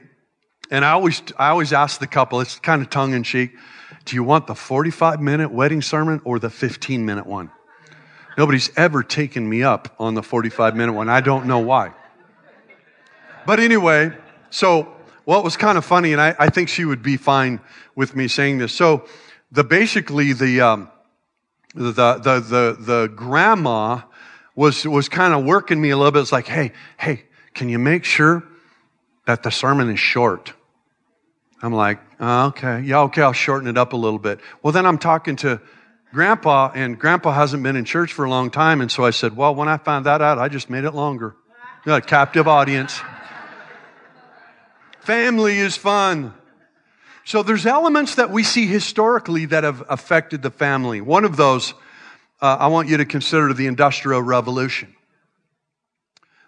and 0.72 0.86
I 0.86 0.92
always, 0.92 1.22
I 1.38 1.50
always 1.50 1.74
ask 1.74 2.00
the 2.00 2.08
couple. 2.08 2.40
It's 2.40 2.60
kind 2.60 2.82
of 2.82 2.90
tongue 2.90 3.14
in 3.14 3.24
cheek. 3.24 3.52
Do 4.06 4.16
you 4.16 4.24
want 4.24 4.48
the 4.48 4.56
45 4.56 5.20
minute 5.20 5.52
wedding 5.52 5.82
sermon 5.82 6.22
or 6.24 6.40
the 6.40 6.50
15 6.50 7.06
minute 7.06 7.28
one? 7.28 7.52
Nobody's 8.38 8.72
ever 8.78 9.04
taken 9.04 9.48
me 9.48 9.64
up 9.64 9.94
on 10.00 10.14
the 10.14 10.24
45 10.24 10.78
minute 10.78 10.94
one. 10.94 11.10
I 11.10 11.20
don't 11.20 11.46
know 11.46 11.60
why. 11.60 11.92
But 13.46 13.60
anyway, 13.60 14.16
so 14.50 14.96
what 15.26 15.44
was 15.44 15.58
kind 15.58 15.78
of 15.78 15.86
funny, 15.86 16.14
and 16.14 16.22
I, 16.22 16.36
I 16.40 16.50
think 16.50 16.70
she 16.70 16.86
would 16.86 17.04
be 17.04 17.18
fine 17.18 17.60
with 17.96 18.16
me 18.16 18.28
saying 18.28 18.58
this. 18.58 18.74
So 18.74 19.06
the 19.52 19.64
basically 19.64 20.34
the 20.34 20.62
um, 20.62 20.90
the 21.76 21.92
the 21.92 22.40
the 22.40 22.78
the 22.80 23.12
grandma 23.16 24.02
was 24.56 24.86
was 24.86 25.10
kind 25.10 25.34
of 25.34 25.44
working 25.46 25.80
me 25.80 25.90
a 25.90 25.98
little 25.98 26.12
bit. 26.12 26.22
It's 26.22 26.32
like, 26.32 26.48
hey, 26.48 26.72
hey, 26.98 27.24
can 27.54 27.70
you 27.70 27.80
make 27.80 28.04
sure 28.04 28.44
that 29.26 29.44
the 29.44 29.52
sermon 29.52 29.90
is 29.90 30.00
short? 30.00 30.54
I'm 31.64 31.74
like, 31.74 32.00
oh, 32.20 32.48
okay, 32.48 32.82
yeah, 32.82 33.02
okay, 33.02 33.22
I'll 33.22 33.34
shorten 33.34 33.68
it 33.68 33.78
up 33.78 33.94
a 33.94 33.98
little 33.98 34.20
bit. 34.20 34.40
Well, 34.64 34.74
then 34.74 34.86
I'm 34.86 34.98
talking 34.98 35.36
to 35.38 35.62
grandpa, 36.12 36.72
and 36.74 36.98
grandpa 36.98 37.32
hasn't 37.32 37.62
been 37.62 37.76
in 37.76 37.86
church 37.86 38.14
for 38.14 38.26
a 38.26 38.30
long 38.30 38.50
time. 38.50 38.82
And 38.82 38.92
so 38.92 39.06
I 39.06 39.12
said, 39.12 39.36
well, 39.36 39.54
when 39.54 39.68
I 39.68 39.78
found 39.78 40.06
that 40.08 40.22
out, 40.22 40.40
I 40.40 40.50
just 40.50 40.70
made 40.70 40.86
it 40.86 40.92
longer. 40.92 41.36
A 41.86 42.02
captive 42.02 42.48
audience. 42.48 43.00
Family 45.02 45.58
is 45.58 45.76
fun. 45.76 46.32
So 47.26 47.42
there's 47.42 47.66
elements 47.66 48.16
that 48.16 48.30
we 48.30 48.44
see 48.44 48.68
historically 48.68 49.46
that 49.46 49.64
have 49.64 49.84
affected 49.90 50.44
the 50.44 50.52
family. 50.52 51.02
One 51.02 51.26
of 51.26 51.38
those, 51.38 51.74
uh, 52.40 52.58
I 52.60 52.68
want 52.68 52.88
you 52.88 52.98
to 52.98 53.06
consider 53.06 53.52
the 53.52 53.66
Industrial 53.66 54.22
Revolution. 54.22 54.96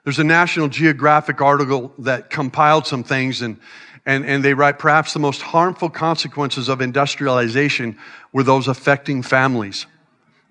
There's 0.03 0.19
a 0.19 0.23
National 0.23 0.67
Geographic 0.67 1.41
article 1.41 1.93
that 1.99 2.29
compiled 2.29 2.85
some 2.85 3.03
things 3.03 3.41
and, 3.41 3.57
and, 4.05 4.23
and 4.23 4.43
they 4.43 4.53
write 4.53 4.77
perhaps 4.77 5.13
the 5.13 5.19
most 5.19 5.41
harmful 5.41 5.89
consequences 5.89 6.69
of 6.69 6.79
industrialization 6.79 7.97
were 8.33 8.43
those 8.43 8.67
affecting 8.67 9.23
families. 9.23 9.87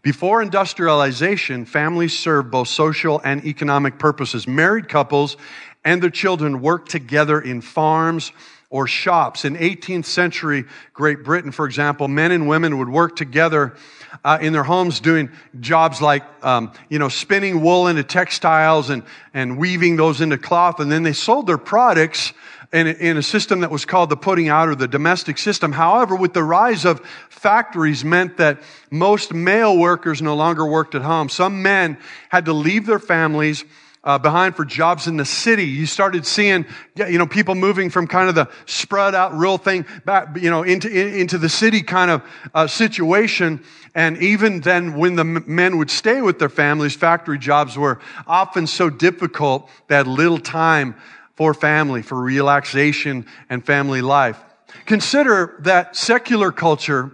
Before 0.02 0.42
industrialization, 0.42 1.66
families 1.66 2.18
served 2.18 2.50
both 2.50 2.66
social 2.66 3.20
and 3.24 3.44
economic 3.44 4.00
purposes. 4.00 4.48
Married 4.48 4.88
couples 4.88 5.36
and 5.84 6.02
their 6.02 6.10
children 6.10 6.60
worked 6.60 6.90
together 6.90 7.40
in 7.40 7.60
farms 7.60 8.32
or 8.72 8.86
shops. 8.86 9.44
In 9.44 9.56
18th 9.56 10.06
century 10.06 10.64
Great 10.94 11.22
Britain, 11.24 11.52
for 11.52 11.66
example, 11.66 12.08
men 12.08 12.32
and 12.32 12.48
women 12.48 12.78
would 12.78 12.88
work 12.88 13.16
together 13.16 13.76
uh, 14.24 14.38
in 14.40 14.52
their 14.54 14.62
homes 14.62 14.98
doing 15.00 15.30
jobs 15.60 16.00
like, 16.00 16.22
um, 16.42 16.72
you 16.88 16.98
know, 16.98 17.08
spinning 17.08 17.60
wool 17.60 17.86
into 17.86 18.02
textiles 18.02 18.88
and, 18.88 19.02
and 19.34 19.58
weaving 19.58 19.96
those 19.96 20.20
into 20.20 20.38
cloth. 20.38 20.80
And 20.80 20.90
then 20.90 21.02
they 21.02 21.12
sold 21.12 21.46
their 21.46 21.58
products 21.58 22.32
in, 22.72 22.86
in 22.86 23.18
a 23.18 23.22
system 23.22 23.60
that 23.60 23.70
was 23.70 23.84
called 23.84 24.08
the 24.08 24.16
putting 24.16 24.48
out 24.48 24.68
or 24.68 24.74
the 24.74 24.88
domestic 24.88 25.36
system. 25.36 25.72
However, 25.72 26.16
with 26.16 26.32
the 26.32 26.42
rise 26.42 26.86
of 26.86 27.00
factories 27.28 28.04
meant 28.04 28.38
that 28.38 28.62
most 28.90 29.34
male 29.34 29.76
workers 29.76 30.22
no 30.22 30.34
longer 30.34 30.64
worked 30.64 30.94
at 30.94 31.02
home. 31.02 31.28
Some 31.28 31.62
men 31.62 31.98
had 32.30 32.46
to 32.46 32.54
leave 32.54 32.86
their 32.86 32.98
families 32.98 33.64
uh, 34.04 34.18
behind 34.18 34.56
for 34.56 34.64
jobs 34.64 35.06
in 35.06 35.16
the 35.16 35.24
city. 35.24 35.64
You 35.64 35.86
started 35.86 36.26
seeing, 36.26 36.66
you 36.96 37.18
know, 37.18 37.26
people 37.26 37.54
moving 37.54 37.90
from 37.90 38.06
kind 38.06 38.28
of 38.28 38.34
the 38.34 38.48
spread 38.66 39.14
out 39.14 39.34
real 39.34 39.58
thing 39.58 39.86
back, 40.04 40.36
you 40.36 40.50
know, 40.50 40.62
into, 40.62 40.90
into 40.90 41.38
the 41.38 41.48
city 41.48 41.82
kind 41.82 42.10
of 42.10 42.22
uh, 42.54 42.66
situation. 42.66 43.62
And 43.94 44.16
even 44.18 44.60
then, 44.60 44.96
when 44.96 45.16
the 45.16 45.24
men 45.24 45.76
would 45.78 45.90
stay 45.90 46.22
with 46.22 46.38
their 46.38 46.48
families, 46.48 46.96
factory 46.96 47.38
jobs 47.38 47.76
were 47.76 48.00
often 48.26 48.66
so 48.66 48.90
difficult 48.90 49.68
that 49.88 50.06
little 50.06 50.38
time 50.38 50.96
for 51.36 51.54
family, 51.54 52.02
for 52.02 52.20
relaxation 52.20 53.26
and 53.48 53.64
family 53.64 54.02
life. 54.02 54.38
Consider 54.86 55.56
that 55.60 55.94
secular 55.94 56.50
culture 56.50 57.12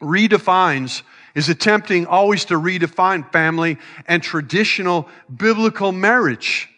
redefines 0.00 1.02
is 1.34 1.48
attempting 1.48 2.06
always 2.06 2.44
to 2.46 2.54
redefine 2.54 3.30
family 3.32 3.78
and 4.06 4.22
traditional 4.22 5.08
biblical 5.34 5.92
marriage. 5.92 6.68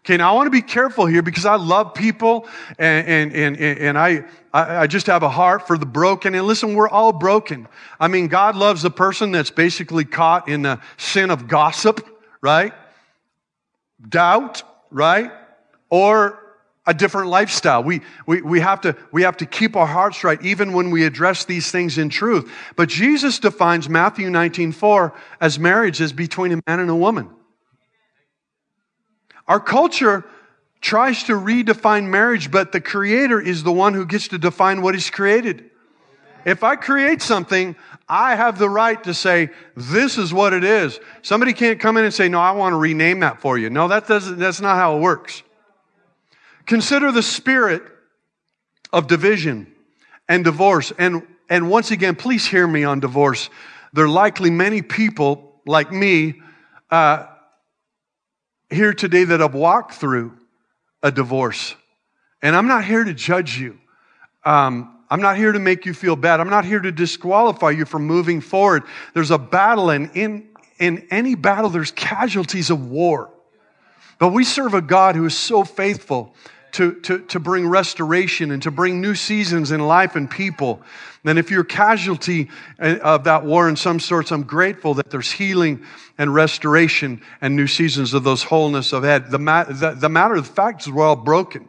Okay, 0.00 0.16
now 0.16 0.32
I 0.32 0.36
want 0.36 0.46
to 0.46 0.50
be 0.50 0.62
careful 0.62 1.04
here 1.04 1.20
because 1.20 1.44
I 1.44 1.56
love 1.56 1.92
people 1.92 2.48
and, 2.78 3.06
and, 3.06 3.34
and, 3.34 3.58
and 3.58 3.98
I, 3.98 4.24
I 4.54 4.86
just 4.86 5.06
have 5.06 5.22
a 5.22 5.28
heart 5.28 5.66
for 5.66 5.76
the 5.76 5.84
broken. 5.84 6.34
And 6.34 6.46
listen, 6.46 6.74
we're 6.74 6.88
all 6.88 7.12
broken. 7.12 7.68
I 8.00 8.08
mean, 8.08 8.28
God 8.28 8.56
loves 8.56 8.80
the 8.80 8.90
person 8.90 9.32
that's 9.32 9.50
basically 9.50 10.06
caught 10.06 10.48
in 10.48 10.62
the 10.62 10.80
sin 10.96 11.30
of 11.30 11.46
gossip, 11.46 12.06
right? 12.40 12.72
Doubt, 14.08 14.62
right? 14.90 15.30
Or 15.90 16.47
a 16.88 16.94
different 16.94 17.28
lifestyle. 17.28 17.84
We, 17.84 18.00
we, 18.26 18.40
we, 18.40 18.60
have 18.60 18.80
to, 18.80 18.96
we 19.12 19.22
have 19.22 19.36
to 19.36 19.46
keep 19.46 19.76
our 19.76 19.86
hearts 19.86 20.24
right 20.24 20.42
even 20.42 20.72
when 20.72 20.90
we 20.90 21.04
address 21.04 21.44
these 21.44 21.70
things 21.70 21.98
in 21.98 22.08
truth. 22.08 22.50
But 22.76 22.88
Jesus 22.88 23.38
defines 23.38 23.90
Matthew 23.90 24.30
19, 24.30 24.72
4 24.72 25.14
as 25.38 25.58
marriage 25.58 26.00
is 26.00 26.14
between 26.14 26.50
a 26.52 26.62
man 26.66 26.80
and 26.80 26.88
a 26.88 26.94
woman. 26.94 27.28
Our 29.46 29.60
culture 29.60 30.24
tries 30.80 31.24
to 31.24 31.34
redefine 31.34 32.08
marriage, 32.08 32.50
but 32.50 32.72
the 32.72 32.80
creator 32.80 33.38
is 33.38 33.62
the 33.62 33.72
one 33.72 33.92
who 33.92 34.06
gets 34.06 34.28
to 34.28 34.38
define 34.38 34.80
what 34.80 34.94
is 34.94 35.10
created. 35.10 35.70
If 36.46 36.64
I 36.64 36.76
create 36.76 37.20
something, 37.20 37.76
I 38.08 38.34
have 38.34 38.58
the 38.58 38.70
right 38.70 39.02
to 39.04 39.12
say, 39.12 39.50
this 39.76 40.16
is 40.16 40.32
what 40.32 40.54
it 40.54 40.64
is. 40.64 40.98
Somebody 41.20 41.52
can't 41.52 41.78
come 41.78 41.98
in 41.98 42.06
and 42.06 42.14
say, 42.14 42.30
no, 42.30 42.40
I 42.40 42.52
want 42.52 42.72
to 42.72 42.78
rename 42.78 43.20
that 43.20 43.42
for 43.42 43.58
you. 43.58 43.68
No, 43.68 43.88
that 43.88 44.08
doesn't, 44.08 44.38
that's 44.38 44.62
not 44.62 44.76
how 44.76 44.96
it 44.96 45.00
works. 45.00 45.42
Consider 46.68 47.10
the 47.10 47.22
spirit 47.22 47.82
of 48.92 49.06
division 49.06 49.72
and 50.28 50.44
divorce. 50.44 50.92
And, 50.98 51.26
and 51.48 51.70
once 51.70 51.90
again, 51.90 52.14
please 52.14 52.46
hear 52.46 52.68
me 52.68 52.84
on 52.84 53.00
divorce. 53.00 53.48
There 53.94 54.04
are 54.04 54.08
likely 54.08 54.50
many 54.50 54.82
people 54.82 55.62
like 55.66 55.90
me 55.90 56.42
uh, 56.90 57.24
here 58.68 58.92
today 58.92 59.24
that 59.24 59.40
have 59.40 59.54
walked 59.54 59.94
through 59.94 60.36
a 61.02 61.10
divorce. 61.10 61.74
And 62.42 62.54
I'm 62.54 62.68
not 62.68 62.84
here 62.84 63.02
to 63.02 63.14
judge 63.14 63.58
you. 63.58 63.78
Um, 64.44 64.94
I'm 65.08 65.22
not 65.22 65.38
here 65.38 65.52
to 65.52 65.58
make 65.58 65.86
you 65.86 65.94
feel 65.94 66.16
bad. 66.16 66.38
I'm 66.38 66.50
not 66.50 66.66
here 66.66 66.80
to 66.80 66.92
disqualify 66.92 67.70
you 67.70 67.86
from 67.86 68.06
moving 68.06 68.42
forward. 68.42 68.82
There's 69.14 69.30
a 69.30 69.38
battle, 69.38 69.88
and 69.88 70.10
in, 70.14 70.48
in 70.78 71.06
any 71.10 71.34
battle, 71.34 71.70
there's 71.70 71.92
casualties 71.92 72.68
of 72.68 72.90
war. 72.90 73.30
But 74.18 74.34
we 74.34 74.44
serve 74.44 74.74
a 74.74 74.82
God 74.82 75.16
who 75.16 75.24
is 75.24 75.34
so 75.34 75.64
faithful 75.64 76.34
to, 76.72 76.94
to, 77.00 77.18
to 77.20 77.40
bring 77.40 77.66
restoration 77.66 78.50
and 78.50 78.62
to 78.62 78.70
bring 78.70 79.00
new 79.00 79.14
seasons 79.14 79.70
in 79.70 79.80
life 79.80 80.16
and 80.16 80.30
people. 80.30 80.82
And 81.24 81.38
if 81.38 81.50
you're 81.50 81.62
a 81.62 81.66
casualty 81.66 82.48
uh, 82.80 82.98
of 83.02 83.24
that 83.24 83.44
war 83.44 83.68
in 83.68 83.76
some 83.76 84.00
sorts, 84.00 84.30
I'm 84.30 84.44
grateful 84.44 84.94
that 84.94 85.10
there's 85.10 85.30
healing 85.30 85.84
and 86.16 86.34
restoration 86.34 87.22
and 87.40 87.56
new 87.56 87.66
seasons 87.66 88.14
of 88.14 88.24
those 88.24 88.42
wholeness 88.42 88.92
of 88.92 89.04
head. 89.04 89.30
The, 89.30 89.38
ma- 89.38 89.64
the, 89.64 89.90
the 89.90 90.08
matter 90.08 90.34
of 90.34 90.46
the 90.46 90.52
fact 90.52 90.82
is 90.82 90.90
we're 90.90 91.04
all 91.04 91.16
broken. 91.16 91.68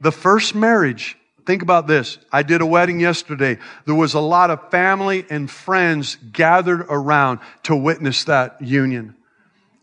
The 0.00 0.12
first 0.12 0.54
marriage, 0.54 1.16
think 1.46 1.62
about 1.62 1.86
this. 1.86 2.18
I 2.32 2.42
did 2.42 2.60
a 2.60 2.66
wedding 2.66 2.98
yesterday. 2.98 3.58
There 3.84 3.94
was 3.94 4.14
a 4.14 4.20
lot 4.20 4.50
of 4.50 4.70
family 4.70 5.24
and 5.30 5.50
friends 5.50 6.16
gathered 6.32 6.86
around 6.88 7.40
to 7.64 7.76
witness 7.76 8.24
that 8.24 8.60
union. 8.60 9.14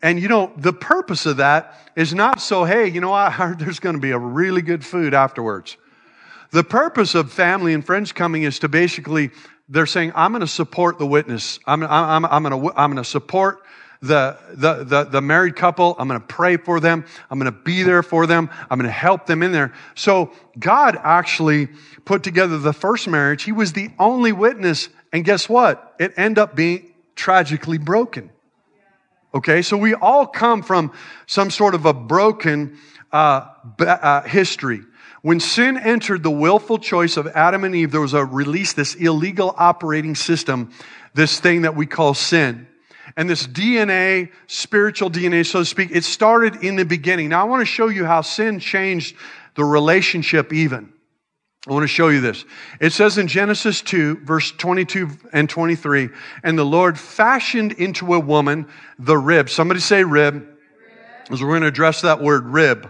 And 0.01 0.19
you 0.19 0.27
know, 0.27 0.51
the 0.55 0.73
purpose 0.73 1.25
of 1.25 1.37
that 1.37 1.75
is 1.95 2.13
not 2.13 2.41
so, 2.41 2.63
hey, 2.63 2.87
you 2.87 3.01
know, 3.01 3.13
I 3.13 3.29
heard 3.29 3.59
there's 3.59 3.79
going 3.79 3.95
to 3.95 4.01
be 4.01 4.11
a 4.11 4.17
really 4.17 4.61
good 4.61 4.85
food 4.85 5.13
afterwards. 5.13 5.77
The 6.51 6.63
purpose 6.63 7.15
of 7.15 7.31
family 7.31 7.73
and 7.73 7.85
friends 7.85 8.11
coming 8.11 8.43
is 8.43 8.59
to 8.59 8.69
basically, 8.69 9.31
they're 9.67 9.85
saying, 9.85 10.13
I'm 10.15 10.31
going 10.31 10.41
to 10.41 10.47
support 10.47 10.97
the 10.97 11.05
witness. 11.05 11.59
I'm, 11.67 11.83
I'm, 11.83 12.25
I'm 12.25 12.43
going 12.43 12.61
to, 12.61 12.73
I'm 12.75 12.91
going 12.91 13.03
to 13.03 13.09
support 13.09 13.61
the, 14.01 14.37
the, 14.53 14.83
the, 14.83 15.03
the 15.03 15.21
married 15.21 15.55
couple. 15.55 15.95
I'm 15.99 16.07
going 16.07 16.19
to 16.19 16.25
pray 16.25 16.57
for 16.57 16.79
them. 16.79 17.05
I'm 17.29 17.37
going 17.37 17.51
to 17.51 17.59
be 17.59 17.83
there 17.83 18.01
for 18.01 18.25
them. 18.25 18.49
I'm 18.69 18.79
going 18.79 18.87
to 18.87 18.91
help 18.91 19.25
them 19.25 19.43
in 19.43 19.51
there. 19.51 19.73
So 19.95 20.31
God 20.57 20.97
actually 21.03 21.67
put 22.05 22.23
together 22.23 22.57
the 22.57 22.73
first 22.73 23.07
marriage. 23.07 23.43
He 23.43 23.51
was 23.51 23.73
the 23.73 23.89
only 23.99 24.31
witness. 24.31 24.89
And 25.11 25.25
guess 25.25 25.49
what? 25.49 25.95
It 25.99 26.13
ended 26.17 26.39
up 26.39 26.55
being 26.55 26.93
tragically 27.15 27.77
broken. 27.77 28.31
Okay, 29.33 29.61
so 29.61 29.77
we 29.77 29.93
all 29.93 30.25
come 30.25 30.63
from 30.63 30.91
some 31.27 31.51
sort 31.51 31.75
of 31.75 31.85
a 31.85 31.93
broken 31.93 32.77
uh, 33.11 33.47
uh, 33.79 34.21
history. 34.23 34.81
When 35.21 35.39
sin 35.39 35.77
entered 35.77 36.23
the 36.23 36.31
willful 36.31 36.79
choice 36.79 37.17
of 37.17 37.27
Adam 37.27 37.63
and 37.63 37.75
Eve, 37.75 37.91
there 37.91 38.01
was 38.01 38.13
a 38.13 38.25
release, 38.25 38.73
this 38.73 38.95
illegal 38.95 39.53
operating 39.57 40.15
system, 40.15 40.71
this 41.13 41.39
thing 41.39 41.63
that 41.63 41.75
we 41.75 41.85
call 41.85 42.13
sin. 42.13 42.67
And 43.17 43.29
this 43.29 43.45
DNA, 43.45 44.31
spiritual 44.47 45.11
DNA, 45.11 45.45
so 45.45 45.59
to 45.59 45.65
speak, 45.65 45.89
it 45.91 46.03
started 46.03 46.63
in 46.63 46.75
the 46.75 46.85
beginning. 46.85 47.29
Now 47.29 47.41
I 47.41 47.43
want 47.49 47.61
to 47.61 47.65
show 47.65 47.87
you 47.87 48.05
how 48.05 48.21
sin 48.21 48.59
changed 48.59 49.15
the 49.55 49.63
relationship 49.63 50.53
even. 50.53 50.93
I 51.67 51.73
want 51.73 51.83
to 51.83 51.87
show 51.87 52.07
you 52.07 52.21
this. 52.21 52.45
It 52.79 52.93
says 52.93 53.17
in 53.17 53.27
Genesis 53.27 53.81
2, 53.81 54.21
verse 54.23 54.51
22 54.51 55.09
and 55.33 55.49
23, 55.49 56.07
and 56.41 56.57
the 56.57 56.63
Lord 56.63 56.97
fashioned 56.97 57.73
into 57.73 58.13
a 58.13 58.19
woman 58.19 58.65
the 58.97 59.17
rib. 59.17 59.49
Somebody 59.49 59.81
say 59.81 60.05
rib. 60.05 60.47
As 61.29 61.43
we're 61.43 61.49
going 61.49 61.61
to 61.63 61.67
address 61.67 62.01
that 62.01 62.21
word 62.21 62.45
rib. 62.45 62.89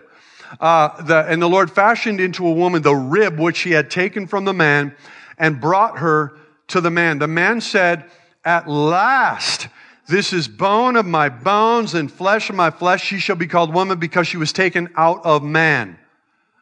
Uh, 0.59 1.01
the, 1.01 1.25
and 1.27 1.41
the 1.41 1.49
Lord 1.49 1.71
fashioned 1.71 2.21
into 2.21 2.45
a 2.45 2.51
woman 2.51 2.83
the 2.83 2.93
rib 2.93 3.39
which 3.39 3.59
he 3.61 3.71
had 3.71 3.89
taken 3.89 4.27
from 4.27 4.45
the 4.45 4.53
man 4.53 4.95
and 5.39 5.59
brought 5.59 5.97
her 5.97 6.37
to 6.67 6.79
the 6.79 6.91
man. 6.91 7.17
The 7.17 7.27
man 7.27 7.61
said, 7.61 8.05
At 8.45 8.69
last, 8.69 9.67
this 10.07 10.31
is 10.31 10.47
bone 10.47 10.95
of 10.95 11.07
my 11.07 11.29
bones 11.29 11.95
and 11.95 12.11
flesh 12.11 12.51
of 12.51 12.55
my 12.55 12.69
flesh. 12.69 13.03
She 13.03 13.17
shall 13.17 13.35
be 13.35 13.47
called 13.47 13.73
woman 13.73 13.97
because 13.97 14.27
she 14.27 14.37
was 14.37 14.53
taken 14.53 14.89
out 14.95 15.25
of 15.25 15.43
man. 15.43 15.97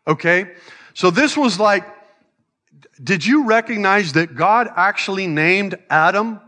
Okay? 0.07 0.53
So 0.93 1.11
this 1.11 1.37
was 1.37 1.59
like 1.59 1.85
did 3.03 3.25
you 3.25 3.45
recognize 3.45 4.13
that 4.13 4.35
God 4.35 4.69
actually 4.75 5.27
named 5.27 5.77
Adam, 5.89 6.39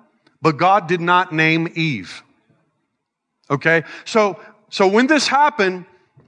but 0.41 0.57
God 0.57 0.87
did 0.87 1.01
not 1.01 1.31
name 1.31 1.71
Eve? 1.75 2.23
Okay? 3.49 3.83
So, 4.05 4.39
so 4.69 4.87
when 4.87 5.07
this 5.07 5.27
happened, 5.27 5.85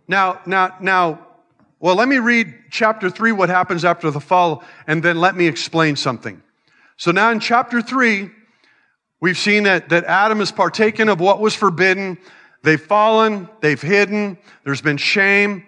now, 0.07 0.39
now, 0.45 0.75
now, 0.79 1.27
well, 1.79 1.95
let 1.95 2.07
me 2.07 2.17
read 2.17 2.53
chapter 2.69 3.09
three, 3.09 3.31
what 3.31 3.49
happens 3.49 3.83
after 3.85 4.11
the 4.11 4.19
fall, 4.19 4.63
and 4.85 5.01
then 5.01 5.19
let 5.19 5.35
me 5.35 5.47
explain 5.47 5.95
something. 5.95 6.41
So 6.97 7.11
now 7.11 7.31
in 7.31 7.39
chapter 7.39 7.81
three, 7.81 8.29
we've 9.19 9.37
seen 9.37 9.63
that, 9.63 9.89
that 9.89 10.03
Adam 10.03 10.39
has 10.39 10.51
partaken 10.51 11.09
of 11.09 11.19
what 11.19 11.39
was 11.39 11.55
forbidden. 11.55 12.19
They've 12.63 12.81
fallen, 12.81 13.49
they've 13.61 13.81
hidden, 13.81 14.37
there's 14.63 14.81
been 14.81 14.97
shame. 14.97 15.65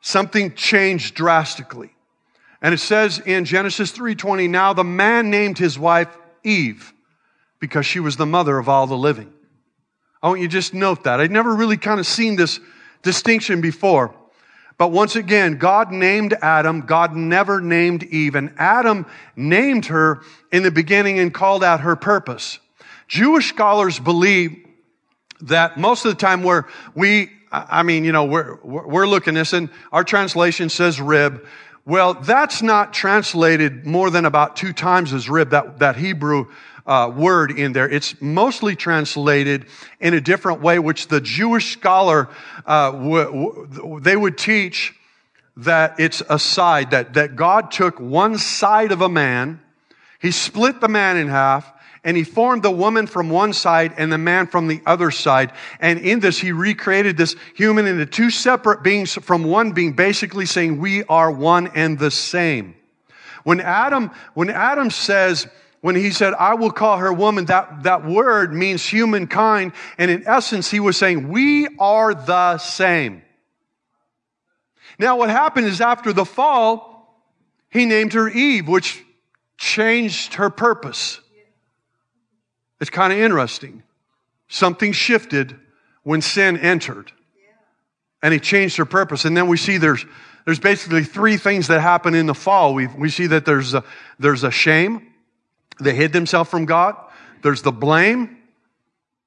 Something 0.00 0.54
changed 0.54 1.16
drastically. 1.16 1.95
And 2.66 2.74
it 2.74 2.78
says 2.78 3.20
in 3.20 3.44
Genesis 3.44 3.92
3:20, 3.92 4.48
now 4.48 4.72
the 4.72 4.82
man 4.82 5.30
named 5.30 5.56
his 5.56 5.78
wife 5.78 6.08
Eve 6.42 6.92
because 7.60 7.86
she 7.86 8.00
was 8.00 8.16
the 8.16 8.26
mother 8.26 8.58
of 8.58 8.68
all 8.68 8.88
the 8.88 8.96
living. 8.96 9.32
I 10.20 10.26
want 10.26 10.40
you 10.40 10.48
to 10.48 10.52
just 10.52 10.74
note 10.74 11.04
that. 11.04 11.20
I'd 11.20 11.30
never 11.30 11.54
really 11.54 11.76
kind 11.76 12.00
of 12.00 12.08
seen 12.08 12.34
this 12.34 12.58
distinction 13.02 13.60
before. 13.60 14.16
But 14.78 14.90
once 14.90 15.14
again, 15.14 15.58
God 15.58 15.92
named 15.92 16.34
Adam. 16.42 16.80
God 16.80 17.14
never 17.14 17.60
named 17.60 18.02
Eve. 18.02 18.34
And 18.34 18.52
Adam 18.58 19.06
named 19.36 19.86
her 19.86 20.22
in 20.50 20.64
the 20.64 20.72
beginning 20.72 21.20
and 21.20 21.32
called 21.32 21.62
out 21.62 21.82
her 21.82 21.94
purpose. 21.94 22.58
Jewish 23.06 23.48
scholars 23.48 24.00
believe 24.00 24.56
that 25.42 25.78
most 25.78 26.04
of 26.04 26.10
the 26.10 26.18
time 26.18 26.42
where 26.42 26.66
we, 26.96 27.30
I 27.52 27.84
mean, 27.84 28.02
you 28.02 28.10
know, 28.10 28.24
we're, 28.24 28.56
we're 28.64 29.06
looking 29.06 29.34
this 29.34 29.52
and 29.52 29.70
our 29.92 30.02
translation 30.02 30.68
says 30.68 31.00
rib. 31.00 31.46
Well, 31.86 32.14
that's 32.14 32.62
not 32.62 32.92
translated 32.92 33.86
more 33.86 34.10
than 34.10 34.24
about 34.24 34.56
two 34.56 34.72
times 34.72 35.12
as 35.12 35.30
rib, 35.30 35.50
that, 35.50 35.78
that 35.78 35.94
Hebrew 35.94 36.46
uh, 36.84 37.12
word 37.14 37.52
in 37.52 37.74
there. 37.74 37.88
It's 37.88 38.20
mostly 38.20 38.74
translated 38.74 39.66
in 40.00 40.12
a 40.12 40.20
different 40.20 40.62
way, 40.62 40.80
which 40.80 41.06
the 41.06 41.20
Jewish 41.20 41.74
scholar, 41.74 42.28
uh, 42.66 42.90
w- 42.90 43.24
w- 43.24 44.00
they 44.00 44.16
would 44.16 44.36
teach 44.36 44.94
that 45.58 46.00
it's 46.00 46.24
a 46.28 46.40
side, 46.40 46.90
that, 46.90 47.14
that 47.14 47.36
God 47.36 47.70
took 47.70 48.00
one 48.00 48.36
side 48.36 48.90
of 48.90 49.00
a 49.00 49.08
man, 49.08 49.60
he 50.20 50.32
split 50.32 50.80
the 50.80 50.88
man 50.88 51.16
in 51.16 51.28
half, 51.28 51.72
and 52.06 52.16
he 52.16 52.22
formed 52.22 52.62
the 52.62 52.70
woman 52.70 53.08
from 53.08 53.30
one 53.30 53.52
side 53.52 53.92
and 53.98 54.12
the 54.12 54.16
man 54.16 54.46
from 54.46 54.68
the 54.68 54.80
other 54.86 55.10
side. 55.10 55.52
And 55.80 55.98
in 55.98 56.20
this, 56.20 56.38
he 56.38 56.52
recreated 56.52 57.16
this 57.16 57.34
human 57.56 57.84
into 57.84 58.06
two 58.06 58.30
separate 58.30 58.84
beings 58.84 59.14
from 59.14 59.42
one 59.42 59.72
being, 59.72 59.92
basically 59.92 60.46
saying 60.46 60.78
we 60.78 61.02
are 61.04 61.32
one 61.32 61.66
and 61.74 61.98
the 61.98 62.12
same. 62.12 62.76
When 63.42 63.60
Adam, 63.60 64.12
when 64.34 64.50
Adam 64.50 64.88
says, 64.88 65.48
when 65.80 65.96
he 65.96 66.12
said, 66.12 66.32
I 66.34 66.54
will 66.54 66.70
call 66.70 66.98
her 66.98 67.12
woman, 67.12 67.46
that, 67.46 67.82
that 67.82 68.06
word 68.06 68.54
means 68.54 68.86
humankind. 68.86 69.72
And 69.98 70.08
in 70.08 70.28
essence, 70.28 70.70
he 70.70 70.78
was 70.78 70.96
saying, 70.96 71.28
we 71.28 71.66
are 71.80 72.14
the 72.14 72.58
same. 72.58 73.22
Now, 74.96 75.16
what 75.16 75.28
happened 75.28 75.66
is 75.66 75.80
after 75.80 76.12
the 76.12 76.24
fall, 76.24 77.26
he 77.68 77.84
named 77.84 78.12
her 78.12 78.28
Eve, 78.28 78.68
which 78.68 79.02
changed 79.58 80.34
her 80.34 80.50
purpose. 80.50 81.20
It's 82.80 82.90
kind 82.90 83.12
of 83.12 83.18
interesting. 83.18 83.82
Something 84.48 84.92
shifted 84.92 85.56
when 86.02 86.22
sin 86.22 86.56
entered. 86.56 87.12
And 88.22 88.32
it 88.32 88.42
changed 88.42 88.76
her 88.76 88.84
purpose. 88.84 89.24
And 89.24 89.36
then 89.36 89.48
we 89.48 89.56
see 89.56 89.78
there's, 89.78 90.04
there's 90.44 90.60
basically 90.60 91.04
three 91.04 91.36
things 91.36 91.68
that 91.68 91.80
happen 91.80 92.14
in 92.14 92.26
the 92.26 92.34
fall. 92.34 92.74
We, 92.74 92.86
we 92.86 93.08
see 93.08 93.28
that 93.28 93.44
there's 93.44 93.74
a, 93.74 93.84
there's 94.18 94.44
a 94.44 94.50
shame. 94.50 95.12
They 95.80 95.94
hid 95.94 96.12
themselves 96.12 96.50
from 96.50 96.64
God. 96.64 96.96
There's 97.42 97.62
the 97.62 97.72
blame. 97.72 98.38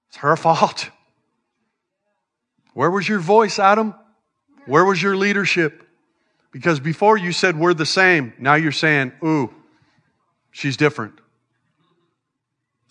It's 0.10 0.18
her 0.18 0.36
fault. 0.36 0.90
Where 2.74 2.90
was 2.90 3.08
your 3.08 3.20
voice, 3.20 3.60
Adam? 3.60 3.94
Where 4.66 4.86
was 4.86 5.02
your 5.02 5.16
leadership? 5.16 5.84
Because 6.52 6.80
before 6.80 7.18
you 7.18 7.32
said 7.32 7.58
we're 7.58 7.74
the 7.74 7.86
same, 7.86 8.34
now 8.40 8.56
you're 8.56 8.72
saying, 8.72 9.12
ooh, 9.24 9.54
she's 10.52 10.78
different. 10.78 11.20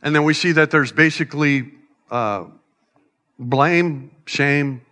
And 0.03 0.15
then 0.15 0.25
we 0.25 0.35
see 0.35 0.53
that 0.53 0.71
there's 0.71 0.93
basically 0.93 1.73
uh, 2.11 2.45
blame, 3.39 4.11
shame, 4.27 4.83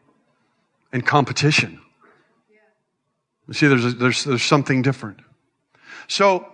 and 0.92 1.04
competition. 1.04 1.80
We 3.46 3.54
see 3.54 3.68
there's, 3.68 3.84
a, 3.84 3.90
there's, 3.90 4.24
there's 4.24 4.42
something 4.42 4.82
different. 4.82 5.20
So, 6.08 6.46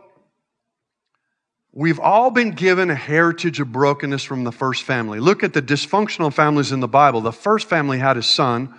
we've 1.73 2.01
all 2.01 2.31
been 2.31 2.51
given 2.51 2.91
a 2.91 2.95
heritage 2.95 3.61
of 3.61 3.73
brokenness 3.73 4.23
from 4.23 4.45
the 4.45 4.53
first 4.53 4.83
family. 4.83 5.19
Look 5.21 5.43
at 5.43 5.55
the 5.55 5.63
dysfunctional 5.63 6.33
families 6.33 6.73
in 6.73 6.81
the 6.81 6.89
Bible. 6.89 7.23
The 7.23 7.33
first 7.33 7.69
family 7.69 7.99
had 7.99 8.17
a 8.17 8.23
son 8.23 8.75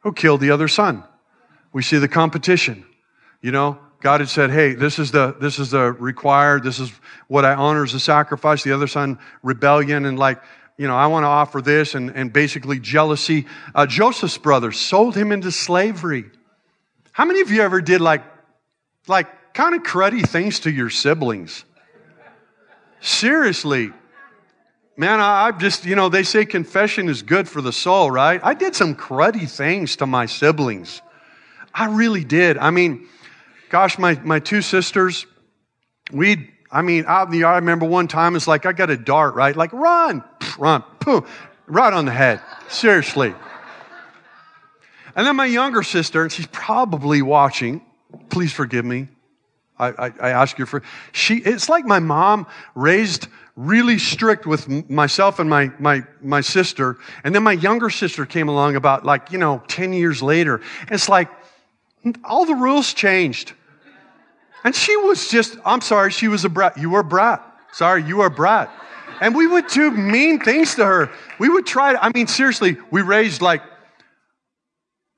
who 0.00 0.12
killed 0.12 0.40
the 0.40 0.50
other 0.50 0.68
son. 0.68 1.04
We 1.72 1.82
see 1.82 1.98
the 1.98 2.08
competition. 2.08 2.86
You 3.42 3.52
know, 3.52 3.78
God 4.04 4.20
had 4.20 4.28
said, 4.28 4.50
Hey, 4.50 4.74
this 4.74 4.98
is 4.98 5.12
the, 5.12 5.34
this 5.40 5.58
is 5.58 5.70
the 5.70 5.90
required, 5.92 6.62
this 6.62 6.78
is 6.78 6.92
what 7.26 7.46
I 7.46 7.54
honor 7.54 7.84
as 7.84 7.94
a 7.94 7.98
sacrifice. 8.00 8.62
The 8.62 8.72
other 8.72 8.86
son, 8.86 9.18
rebellion 9.42 10.04
and 10.04 10.18
like, 10.18 10.42
you 10.76 10.86
know, 10.86 10.94
I 10.94 11.06
want 11.06 11.24
to 11.24 11.28
offer 11.28 11.62
this 11.62 11.94
and, 11.94 12.10
and 12.10 12.30
basically 12.30 12.78
jealousy. 12.78 13.46
Uh, 13.74 13.86
Joseph's 13.86 14.36
brothers 14.36 14.78
sold 14.78 15.16
him 15.16 15.32
into 15.32 15.50
slavery. 15.50 16.26
How 17.12 17.24
many 17.24 17.40
of 17.40 17.50
you 17.50 17.62
ever 17.62 17.80
did 17.80 18.02
like, 18.02 18.22
like 19.06 19.54
kind 19.54 19.74
of 19.74 19.82
cruddy 19.84 20.28
things 20.28 20.60
to 20.60 20.70
your 20.70 20.90
siblings? 20.90 21.64
Seriously. 23.00 23.90
Man, 24.98 25.18
I, 25.18 25.46
I've 25.46 25.56
just, 25.56 25.86
you 25.86 25.96
know, 25.96 26.10
they 26.10 26.24
say 26.24 26.44
confession 26.44 27.08
is 27.08 27.22
good 27.22 27.48
for 27.48 27.62
the 27.62 27.72
soul, 27.72 28.10
right? 28.10 28.38
I 28.44 28.52
did 28.52 28.76
some 28.76 28.96
cruddy 28.96 29.48
things 29.48 29.96
to 29.96 30.06
my 30.06 30.26
siblings. 30.26 31.00
I 31.72 31.86
really 31.86 32.24
did. 32.24 32.58
I 32.58 32.70
mean, 32.70 33.08
Gosh, 33.70 33.98
my, 33.98 34.14
my 34.20 34.38
two 34.38 34.62
sisters, 34.62 35.26
we 36.12 36.50
I 36.74 36.82
mean, 36.82 37.04
out 37.06 37.28
in 37.28 37.32
the 37.32 37.38
yard, 37.38 37.54
I 37.54 37.58
remember 37.58 37.86
one 37.86 38.08
time 38.08 38.34
it's 38.34 38.48
like 38.48 38.66
I 38.66 38.72
got 38.72 38.90
a 38.90 38.96
dart, 38.96 39.36
right? 39.36 39.54
Like, 39.54 39.72
run, 39.72 40.24
run, 40.58 40.82
boom, 40.98 41.24
right 41.68 41.92
on 41.92 42.04
the 42.04 42.10
head. 42.10 42.42
Seriously. 42.68 43.32
And 45.14 45.24
then 45.24 45.36
my 45.36 45.46
younger 45.46 45.84
sister, 45.84 46.22
and 46.22 46.32
she's 46.32 46.48
probably 46.48 47.22
watching, 47.22 47.80
please 48.28 48.52
forgive 48.52 48.84
me. 48.84 49.06
I, 49.78 49.88
I, 49.88 50.12
I 50.20 50.30
ask 50.30 50.58
you 50.58 50.66
for, 50.66 50.82
she, 51.12 51.36
it's 51.36 51.68
like 51.68 51.84
my 51.84 52.00
mom 52.00 52.48
raised 52.74 53.28
really 53.54 54.00
strict 54.00 54.44
with 54.44 54.90
myself 54.90 55.38
and 55.38 55.48
my, 55.48 55.70
my, 55.78 56.02
my 56.20 56.40
sister. 56.40 56.96
And 57.22 57.32
then 57.32 57.44
my 57.44 57.52
younger 57.52 57.88
sister 57.88 58.26
came 58.26 58.48
along 58.48 58.74
about 58.74 59.04
like, 59.04 59.30
you 59.30 59.38
know, 59.38 59.62
10 59.68 59.92
years 59.92 60.24
later. 60.24 60.60
It's 60.90 61.08
like 61.08 61.28
all 62.24 62.44
the 62.44 62.54
rules 62.54 62.92
changed. 62.92 63.52
And 64.64 64.74
she 64.74 64.96
was 64.96 65.28
just, 65.28 65.56
I'm 65.64 65.80
sorry, 65.80 66.10
she 66.10 66.28
was 66.28 66.44
a 66.44 66.48
brat. 66.48 66.78
You 66.78 66.90
were 66.90 67.00
a 67.00 67.04
brat. 67.04 67.44
Sorry, 67.72 68.02
you 68.02 68.18
were 68.18 68.26
a 68.26 68.30
brat. 68.30 68.70
And 69.20 69.34
we 69.34 69.46
would 69.46 69.66
do 69.68 69.90
mean 69.90 70.40
things 70.40 70.74
to 70.76 70.84
her. 70.84 71.10
We 71.38 71.48
would 71.48 71.66
try, 71.66 71.92
to, 71.92 72.02
I 72.02 72.10
mean, 72.14 72.26
seriously, 72.26 72.76
we 72.90 73.02
raised 73.02 73.42
like, 73.42 73.62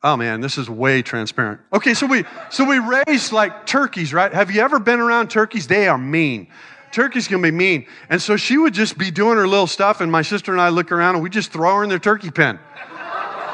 oh 0.02 0.16
man, 0.16 0.40
this 0.40 0.58
is 0.58 0.68
way 0.68 1.02
transparent. 1.02 1.60
Okay, 1.72 1.94
so 1.94 2.06
we, 2.06 2.24
so 2.50 2.64
we 2.64 2.78
raised 2.78 3.32
like 3.32 3.66
turkeys, 3.66 4.12
right? 4.12 4.32
Have 4.32 4.50
you 4.50 4.60
ever 4.60 4.78
been 4.78 5.00
around 5.00 5.30
turkeys? 5.30 5.66
They 5.66 5.88
are 5.88 5.98
mean. 5.98 6.48
Turkeys 6.92 7.28
can 7.28 7.42
be 7.42 7.50
mean. 7.50 7.86
And 8.08 8.22
so 8.22 8.36
she 8.36 8.56
would 8.56 8.74
just 8.74 8.96
be 8.96 9.10
doing 9.10 9.36
her 9.36 9.48
little 9.48 9.66
stuff, 9.66 10.00
and 10.00 10.10
my 10.10 10.22
sister 10.22 10.52
and 10.52 10.60
I 10.60 10.70
look 10.70 10.92
around 10.92 11.16
and 11.16 11.22
we 11.22 11.30
just 11.30 11.52
throw 11.52 11.76
her 11.76 11.82
in 11.82 11.88
their 11.88 11.98
turkey 11.98 12.30
pen. 12.30 12.58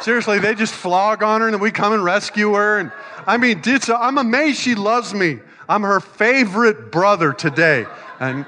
Seriously, 0.02 0.40
they 0.40 0.56
just 0.56 0.74
flog 0.74 1.22
on 1.22 1.40
her 1.40 1.46
and 1.46 1.54
then 1.54 1.60
we 1.60 1.70
come 1.70 1.92
and 1.92 2.02
rescue 2.02 2.54
her. 2.54 2.80
And 2.80 2.90
I 3.24 3.36
mean, 3.36 3.62
I'm 3.88 4.18
amazed 4.18 4.58
she 4.58 4.74
loves 4.74 5.14
me. 5.14 5.38
I'm 5.68 5.82
her 5.82 6.00
favorite 6.00 6.90
brother 6.90 7.32
today. 7.32 7.86
And 8.18 8.44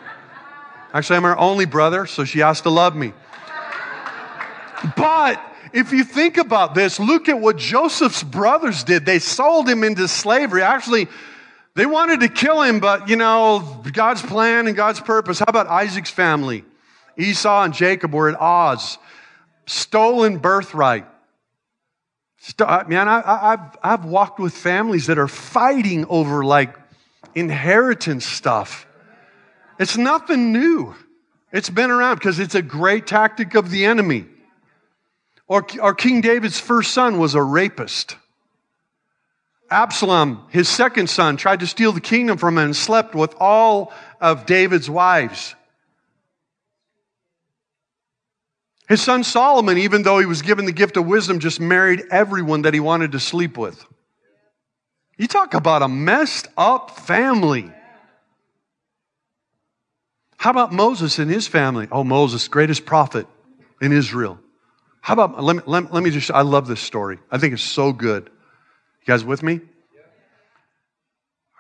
actually, 0.93 1.17
I'm 1.17 1.23
her 1.23 1.39
only 1.39 1.65
brother, 1.65 2.07
so 2.07 2.25
she 2.25 2.41
has 2.41 2.63
to 2.63 2.71
love 2.71 2.97
me. 2.97 3.13
But 4.97 5.41
if 5.73 5.93
you 5.93 6.03
think 6.03 6.39
about 6.39 6.75
this, 6.75 6.99
look 6.99 7.29
at 7.29 7.39
what 7.39 7.57
Joseph's 7.57 8.23
brothers 8.23 8.83
did. 8.83 9.07
They 9.07 9.21
sold 9.21 9.69
him 9.69 9.85
into 9.85 10.09
slavery. 10.09 10.63
Actually, 10.63 11.07
they 11.75 11.87
wanted 11.87 12.21
to 12.21 12.29
kill 12.29 12.63
him, 12.63 12.81
but 12.81 13.09
you 13.09 13.17
know, 13.17 13.83
God's 13.93 14.23
plan 14.23 14.67
and 14.67 14.77
God's 14.77 15.01
purpose. 15.01 15.39
How 15.39 15.47
about 15.49 15.69
Isaac's 15.69 16.11
family? 16.11 16.65
Esau 17.17 17.63
and 17.63 17.73
Jacob 17.73 18.13
were 18.13 18.29
at 18.29 18.41
odds. 18.41 18.99
Stolen 19.67 20.39
birthright. 20.39 21.07
Man, 22.87 23.09
I, 23.09 23.51
have 23.51 23.79
I've 23.83 24.05
walked 24.05 24.39
with 24.39 24.55
families 24.55 25.07
that 25.07 25.19
are 25.19 25.29
fighting 25.29 26.05
over 26.09 26.45
like 26.45 26.77
inheritance 27.35 28.27
stuff. 28.27 28.87
It's 29.79 29.97
nothing 29.97 30.53
new. 30.53 30.95
It's 31.53 31.71
been 31.71 31.91
around 31.91 32.17
because 32.17 32.39
it's 32.39 32.55
a 32.55 32.63
great 32.63 33.07
tactic 33.07 33.55
of 33.55 33.71
the 33.71 33.87
enemy. 33.87 34.27
Or, 35.47 35.67
or 35.81 35.95
King 35.95 36.21
David's 36.21 36.59
first 36.59 36.93
son 36.93 37.19
was 37.19 37.35
a 37.35 37.43
rapist. 37.43 38.17
Absalom, 39.71 40.47
his 40.51 40.69
second 40.69 41.09
son, 41.09 41.37
tried 41.37 41.61
to 41.61 41.67
steal 41.67 41.93
the 41.93 42.01
kingdom 42.01 42.39
from 42.39 42.59
him 42.59 42.65
and 42.65 42.77
slept 42.77 43.15
with 43.15 43.35
all 43.41 43.93
of 44.21 44.47
David's 44.47 44.89
wives. 44.89 45.55
His 48.89 49.01
son 49.01 49.25
Solomon, 49.25 49.79
even 49.79 50.03
though 50.03 50.19
he 50.19 50.27
was 50.27 50.43
given 50.43 50.67
the 50.67 50.73
gift 50.73 50.97
of 50.97 51.07
wisdom, 51.07 51.39
just 51.39 51.59
married 51.59 52.05
everyone 52.11 52.63
that 52.63 52.75
he 52.75 52.81
wanted 52.81 53.13
to 53.13 53.21
sleep 53.21 53.57
with. 53.57 53.85
You 55.17 55.27
talk 55.27 55.55
about 55.55 55.83
a 55.83 55.89
messed 55.89 56.49
up 56.57 56.91
family. 56.91 57.71
How 60.37 60.51
about 60.51 60.73
Moses 60.73 61.19
and 61.19 61.31
his 61.31 61.47
family? 61.47 61.89
Oh, 61.91 62.05
Moses, 62.05 62.49
greatest 62.49 62.85
prophet 62.85 63.27
in 63.81 63.93
Israel. 63.93 64.39
How 65.01 65.15
about, 65.15 65.43
let 65.43 65.57
me, 65.57 65.63
let, 65.67 65.93
let 65.93 66.03
me 66.03 66.11
just, 66.11 66.31
I 66.31 66.43
love 66.43 66.67
this 66.67 66.81
story. 66.81 67.19
I 67.31 67.39
think 67.39 67.55
it's 67.55 67.63
so 67.63 67.93
good. 67.93 68.25
You 69.01 69.07
guys 69.07 69.25
with 69.25 69.43
me? 69.43 69.61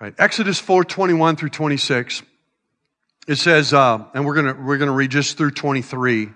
All 0.00 0.08
right, 0.08 0.14
Exodus 0.18 0.58
4 0.58 0.84
21 0.84 1.36
through 1.36 1.50
26. 1.50 2.22
It 3.26 3.36
says, 3.36 3.72
uh, 3.72 4.04
and 4.12 4.26
we're 4.26 4.34
going 4.34 4.54
to 4.54 4.60
we're 4.60 4.76
gonna 4.76 4.92
read 4.92 5.10
just 5.10 5.38
through 5.38 5.52
23 5.52 6.30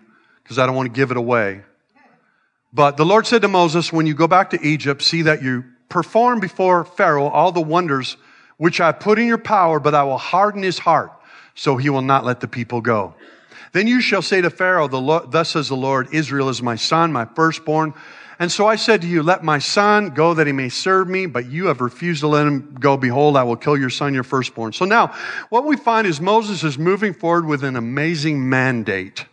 because 0.49 0.59
I 0.59 0.65
don't 0.65 0.75
want 0.75 0.87
to 0.87 0.99
give 0.99 1.11
it 1.11 1.19
away. 1.19 1.61
But 2.73 2.97
the 2.97 3.05
Lord 3.05 3.27
said 3.27 3.43
to 3.43 3.49
Moses, 3.49 3.93
When 3.93 4.07
you 4.07 4.15
go 4.15 4.27
back 4.27 4.49
to 4.51 4.67
Egypt, 4.67 5.03
see 5.03 5.21
that 5.23 5.43
you 5.43 5.63
perform 5.91 6.41
before 6.41 6.87
Pharaoh 6.87 7.29
all 7.29 7.53
the 7.53 7.61
wonders 7.61 8.17
which 8.57 8.81
I 8.81 8.93
put 8.93 9.19
in 9.19 9.27
your 9.27 9.37
power, 9.37 9.79
but 9.79 9.95
I 9.95 10.05
will 10.05 10.17
harden 10.17 10.63
his 10.63 10.79
heart, 10.79 11.13
so 11.55 11.77
he 11.77 11.91
will 11.91 12.01
not 12.01 12.25
let 12.25 12.41
the 12.41 12.49
people 12.49 12.81
go. 12.81 13.15
Then 13.73 13.87
you 13.87 14.01
shall 14.01 14.23
say 14.23 14.41
to 14.41 14.49
Pharaoh, 14.49 14.89
Thus 14.89 15.51
says 15.51 15.69
the 15.69 15.77
Lord, 15.77 16.09
Israel 16.15 16.49
is 16.49 16.63
my 16.63 16.77
son, 16.77 17.13
my 17.13 17.27
firstborn. 17.27 17.93
And 18.39 18.51
so 18.51 18.67
I 18.67 18.77
said 18.77 19.03
to 19.03 19.07
you, 19.07 19.23
Let 19.23 19.45
my 19.45 19.59
son 19.59 20.11
go 20.11 20.33
that 20.33 20.47
he 20.47 20.55
may 20.55 20.71
serve 20.71 21.09
me, 21.09 21.27
but 21.27 21.45
you 21.45 21.67
have 21.67 21.83
refused 21.83 22.21
to 22.21 22.29
let 22.29 22.47
him 22.47 22.75
go. 22.81 22.97
Behold, 22.97 23.37
I 23.37 23.43
will 23.43 23.57
kill 23.57 23.77
your 23.77 23.91
son, 23.91 24.15
your 24.15 24.25
firstborn. 24.25 24.73
So 24.73 24.87
now, 24.87 25.15
what 25.51 25.67
we 25.67 25.77
find 25.77 26.07
is 26.07 26.23
Moses 26.23 26.65
is 26.65 26.79
moving 26.79 27.13
forward 27.13 27.45
with 27.45 27.65
an 27.65 27.77
amazing 27.77 28.49
mandate. 28.49 29.27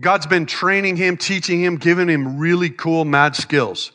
God's 0.00 0.26
been 0.26 0.46
training 0.46 0.96
him, 0.96 1.16
teaching 1.16 1.62
him, 1.62 1.76
giving 1.76 2.08
him 2.08 2.38
really 2.38 2.70
cool 2.70 3.04
mad 3.04 3.36
skills. 3.36 3.92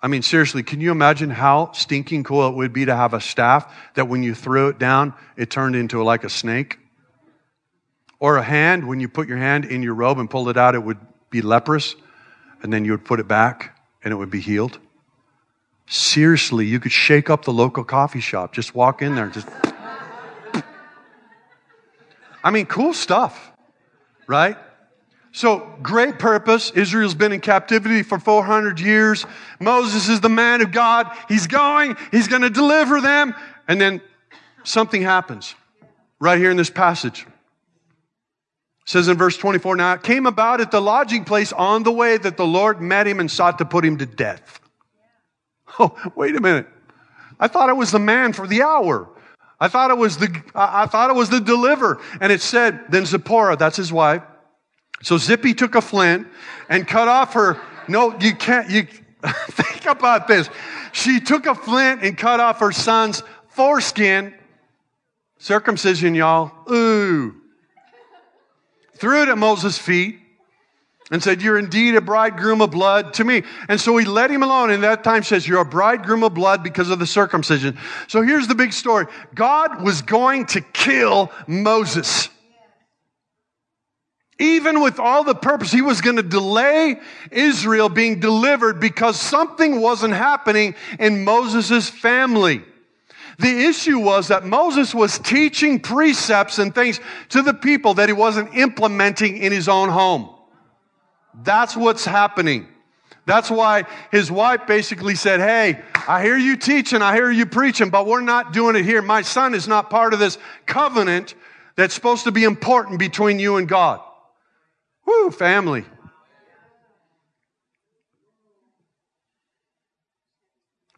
I 0.00 0.06
mean, 0.06 0.22
seriously, 0.22 0.62
can 0.62 0.80
you 0.80 0.92
imagine 0.92 1.30
how 1.30 1.72
stinking 1.72 2.24
cool 2.24 2.46
it 2.48 2.54
would 2.54 2.72
be 2.72 2.84
to 2.84 2.94
have 2.94 3.14
a 3.14 3.20
staff 3.20 3.74
that 3.94 4.06
when 4.06 4.22
you 4.22 4.34
threw 4.34 4.68
it 4.68 4.78
down, 4.78 5.14
it 5.36 5.50
turned 5.50 5.74
into 5.74 6.02
like 6.02 6.24
a 6.24 6.28
snake? 6.28 6.78
Or 8.20 8.36
a 8.36 8.42
hand, 8.42 8.86
when 8.86 9.00
you 9.00 9.08
put 9.08 9.28
your 9.28 9.38
hand 9.38 9.64
in 9.64 9.82
your 9.82 9.94
robe 9.94 10.18
and 10.18 10.28
pulled 10.30 10.48
it 10.48 10.56
out, 10.56 10.74
it 10.74 10.82
would 10.82 10.98
be 11.30 11.42
leprous, 11.42 11.96
and 12.62 12.72
then 12.72 12.84
you 12.84 12.92
would 12.92 13.04
put 13.04 13.18
it 13.18 13.28
back 13.28 13.76
and 14.02 14.12
it 14.12 14.16
would 14.16 14.30
be 14.30 14.40
healed? 14.40 14.78
Seriously, 15.86 16.66
you 16.66 16.78
could 16.80 16.92
shake 16.92 17.30
up 17.30 17.44
the 17.44 17.52
local 17.52 17.82
coffee 17.82 18.20
shop. 18.20 18.52
Just 18.52 18.74
walk 18.74 19.02
in 19.02 19.14
there 19.14 19.24
and 19.24 19.32
just. 19.32 19.48
I 22.44 22.50
mean, 22.50 22.66
cool 22.66 22.92
stuff, 22.92 23.52
right? 24.26 24.56
So, 25.32 25.74
great 25.82 26.18
purpose. 26.18 26.70
Israel's 26.70 27.14
been 27.14 27.32
in 27.32 27.40
captivity 27.40 28.02
for 28.02 28.18
400 28.18 28.80
years. 28.80 29.26
Moses 29.60 30.08
is 30.08 30.20
the 30.20 30.28
man 30.28 30.62
of 30.62 30.72
God. 30.72 31.14
He's 31.28 31.46
going, 31.46 31.96
he's 32.10 32.28
going 32.28 32.42
to 32.42 32.50
deliver 32.50 33.00
them. 33.00 33.34
And 33.68 33.80
then 33.80 34.00
something 34.64 35.02
happens 35.02 35.54
right 36.18 36.38
here 36.38 36.50
in 36.50 36.56
this 36.56 36.70
passage. 36.70 37.26
It 38.88 38.90
says 38.90 39.08
in 39.08 39.18
verse 39.18 39.36
24, 39.36 39.76
now 39.76 39.92
it 39.94 40.02
came 40.02 40.26
about 40.26 40.62
at 40.62 40.70
the 40.70 40.80
lodging 40.80 41.24
place 41.24 41.52
on 41.52 41.82
the 41.82 41.92
way 41.92 42.16
that 42.16 42.38
the 42.38 42.46
Lord 42.46 42.80
met 42.80 43.06
him 43.06 43.20
and 43.20 43.30
sought 43.30 43.58
to 43.58 43.66
put 43.66 43.84
him 43.84 43.98
to 43.98 44.06
death. 44.06 44.60
Oh, 45.80 45.94
wait 46.16 46.34
a 46.34 46.40
minute. 46.40 46.66
I 47.38 47.46
thought 47.46 47.68
it 47.68 47.76
was 47.76 47.92
the 47.92 48.00
man 48.00 48.32
for 48.32 48.48
the 48.48 48.62
hour. 48.62 49.08
I 49.60 49.68
thought 49.68 49.90
it 49.90 49.98
was 49.98 50.16
the, 50.16 50.42
I 50.54 50.86
thought 50.86 51.10
it 51.10 51.14
was 51.14 51.30
the 51.30 51.40
deliverer. 51.40 52.00
And 52.20 52.32
it 52.32 52.40
said, 52.40 52.86
then 52.88 53.04
Zipporah, 53.06 53.56
that's 53.56 53.76
his 53.76 53.92
wife, 53.92 54.22
so 55.02 55.16
Zippy 55.16 55.54
took 55.54 55.74
a 55.74 55.80
flint 55.80 56.26
and 56.68 56.86
cut 56.86 57.08
off 57.08 57.34
her. 57.34 57.60
No, 57.86 58.18
you 58.18 58.34
can't. 58.34 58.70
You 58.70 58.82
think 59.50 59.86
about 59.86 60.28
this. 60.28 60.48
She 60.92 61.20
took 61.20 61.46
a 61.46 61.54
flint 61.54 62.02
and 62.02 62.16
cut 62.16 62.40
off 62.40 62.60
her 62.60 62.72
son's 62.72 63.22
foreskin. 63.48 64.34
Circumcision, 65.38 66.14
y'all. 66.14 66.52
Ooh. 66.70 67.34
Threw 68.96 69.22
it 69.22 69.28
at 69.28 69.38
Moses' 69.38 69.78
feet 69.78 70.18
and 71.12 71.22
said, 71.22 71.40
You're 71.40 71.58
indeed 71.58 71.94
a 71.94 72.00
bridegroom 72.00 72.60
of 72.60 72.72
blood 72.72 73.14
to 73.14 73.24
me. 73.24 73.44
And 73.68 73.80
so 73.80 73.96
he 73.96 74.04
let 74.04 74.30
him 74.30 74.42
alone. 74.42 74.70
And 74.70 74.82
that 74.82 75.04
time 75.04 75.22
says, 75.22 75.46
You're 75.46 75.60
a 75.60 75.64
bridegroom 75.64 76.24
of 76.24 76.34
blood 76.34 76.64
because 76.64 76.90
of 76.90 76.98
the 76.98 77.06
circumcision. 77.06 77.78
So 78.08 78.22
here's 78.22 78.48
the 78.48 78.56
big 78.56 78.72
story 78.72 79.06
God 79.34 79.82
was 79.82 80.02
going 80.02 80.46
to 80.46 80.60
kill 80.60 81.30
Moses. 81.46 82.28
Even 84.38 84.80
with 84.80 85.00
all 85.00 85.24
the 85.24 85.34
purpose, 85.34 85.72
he 85.72 85.82
was 85.82 86.00
going 86.00 86.16
to 86.16 86.22
delay 86.22 87.00
Israel 87.32 87.88
being 87.88 88.20
delivered 88.20 88.78
because 88.78 89.20
something 89.20 89.80
wasn't 89.80 90.14
happening 90.14 90.76
in 91.00 91.24
Moses' 91.24 91.88
family. 91.88 92.62
The 93.40 93.66
issue 93.66 93.98
was 93.98 94.28
that 94.28 94.44
Moses 94.44 94.94
was 94.94 95.18
teaching 95.18 95.80
precepts 95.80 96.58
and 96.58 96.74
things 96.74 97.00
to 97.30 97.42
the 97.42 97.54
people 97.54 97.94
that 97.94 98.08
he 98.08 98.12
wasn't 98.12 98.54
implementing 98.54 99.38
in 99.38 99.52
his 99.52 99.68
own 99.68 99.88
home. 99.88 100.30
That's 101.42 101.76
what's 101.76 102.04
happening. 102.04 102.66
That's 103.26 103.50
why 103.50 103.84
his 104.10 104.30
wife 104.30 104.66
basically 104.66 105.14
said, 105.14 105.40
Hey, 105.40 105.80
I 106.08 106.22
hear 106.22 106.36
you 106.36 106.56
teaching, 106.56 107.02
I 107.02 107.14
hear 107.14 107.30
you 107.30 107.44
preaching, 107.44 107.90
but 107.90 108.06
we're 108.06 108.22
not 108.22 108.52
doing 108.52 108.74
it 108.74 108.84
here. 108.84 109.02
My 109.02 109.22
son 109.22 109.54
is 109.54 109.68
not 109.68 109.90
part 109.90 110.14
of 110.14 110.18
this 110.18 110.38
covenant 110.66 111.34
that's 111.76 111.94
supposed 111.94 112.24
to 112.24 112.32
be 112.32 112.44
important 112.44 112.98
between 112.98 113.38
you 113.38 113.56
and 113.56 113.68
God. 113.68 114.00
Woo, 115.08 115.30
family. 115.30 115.86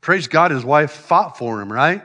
Praise 0.00 0.26
God, 0.26 0.50
his 0.50 0.64
wife 0.64 0.90
fought 0.90 1.38
for 1.38 1.62
him, 1.62 1.72
right? 1.72 2.02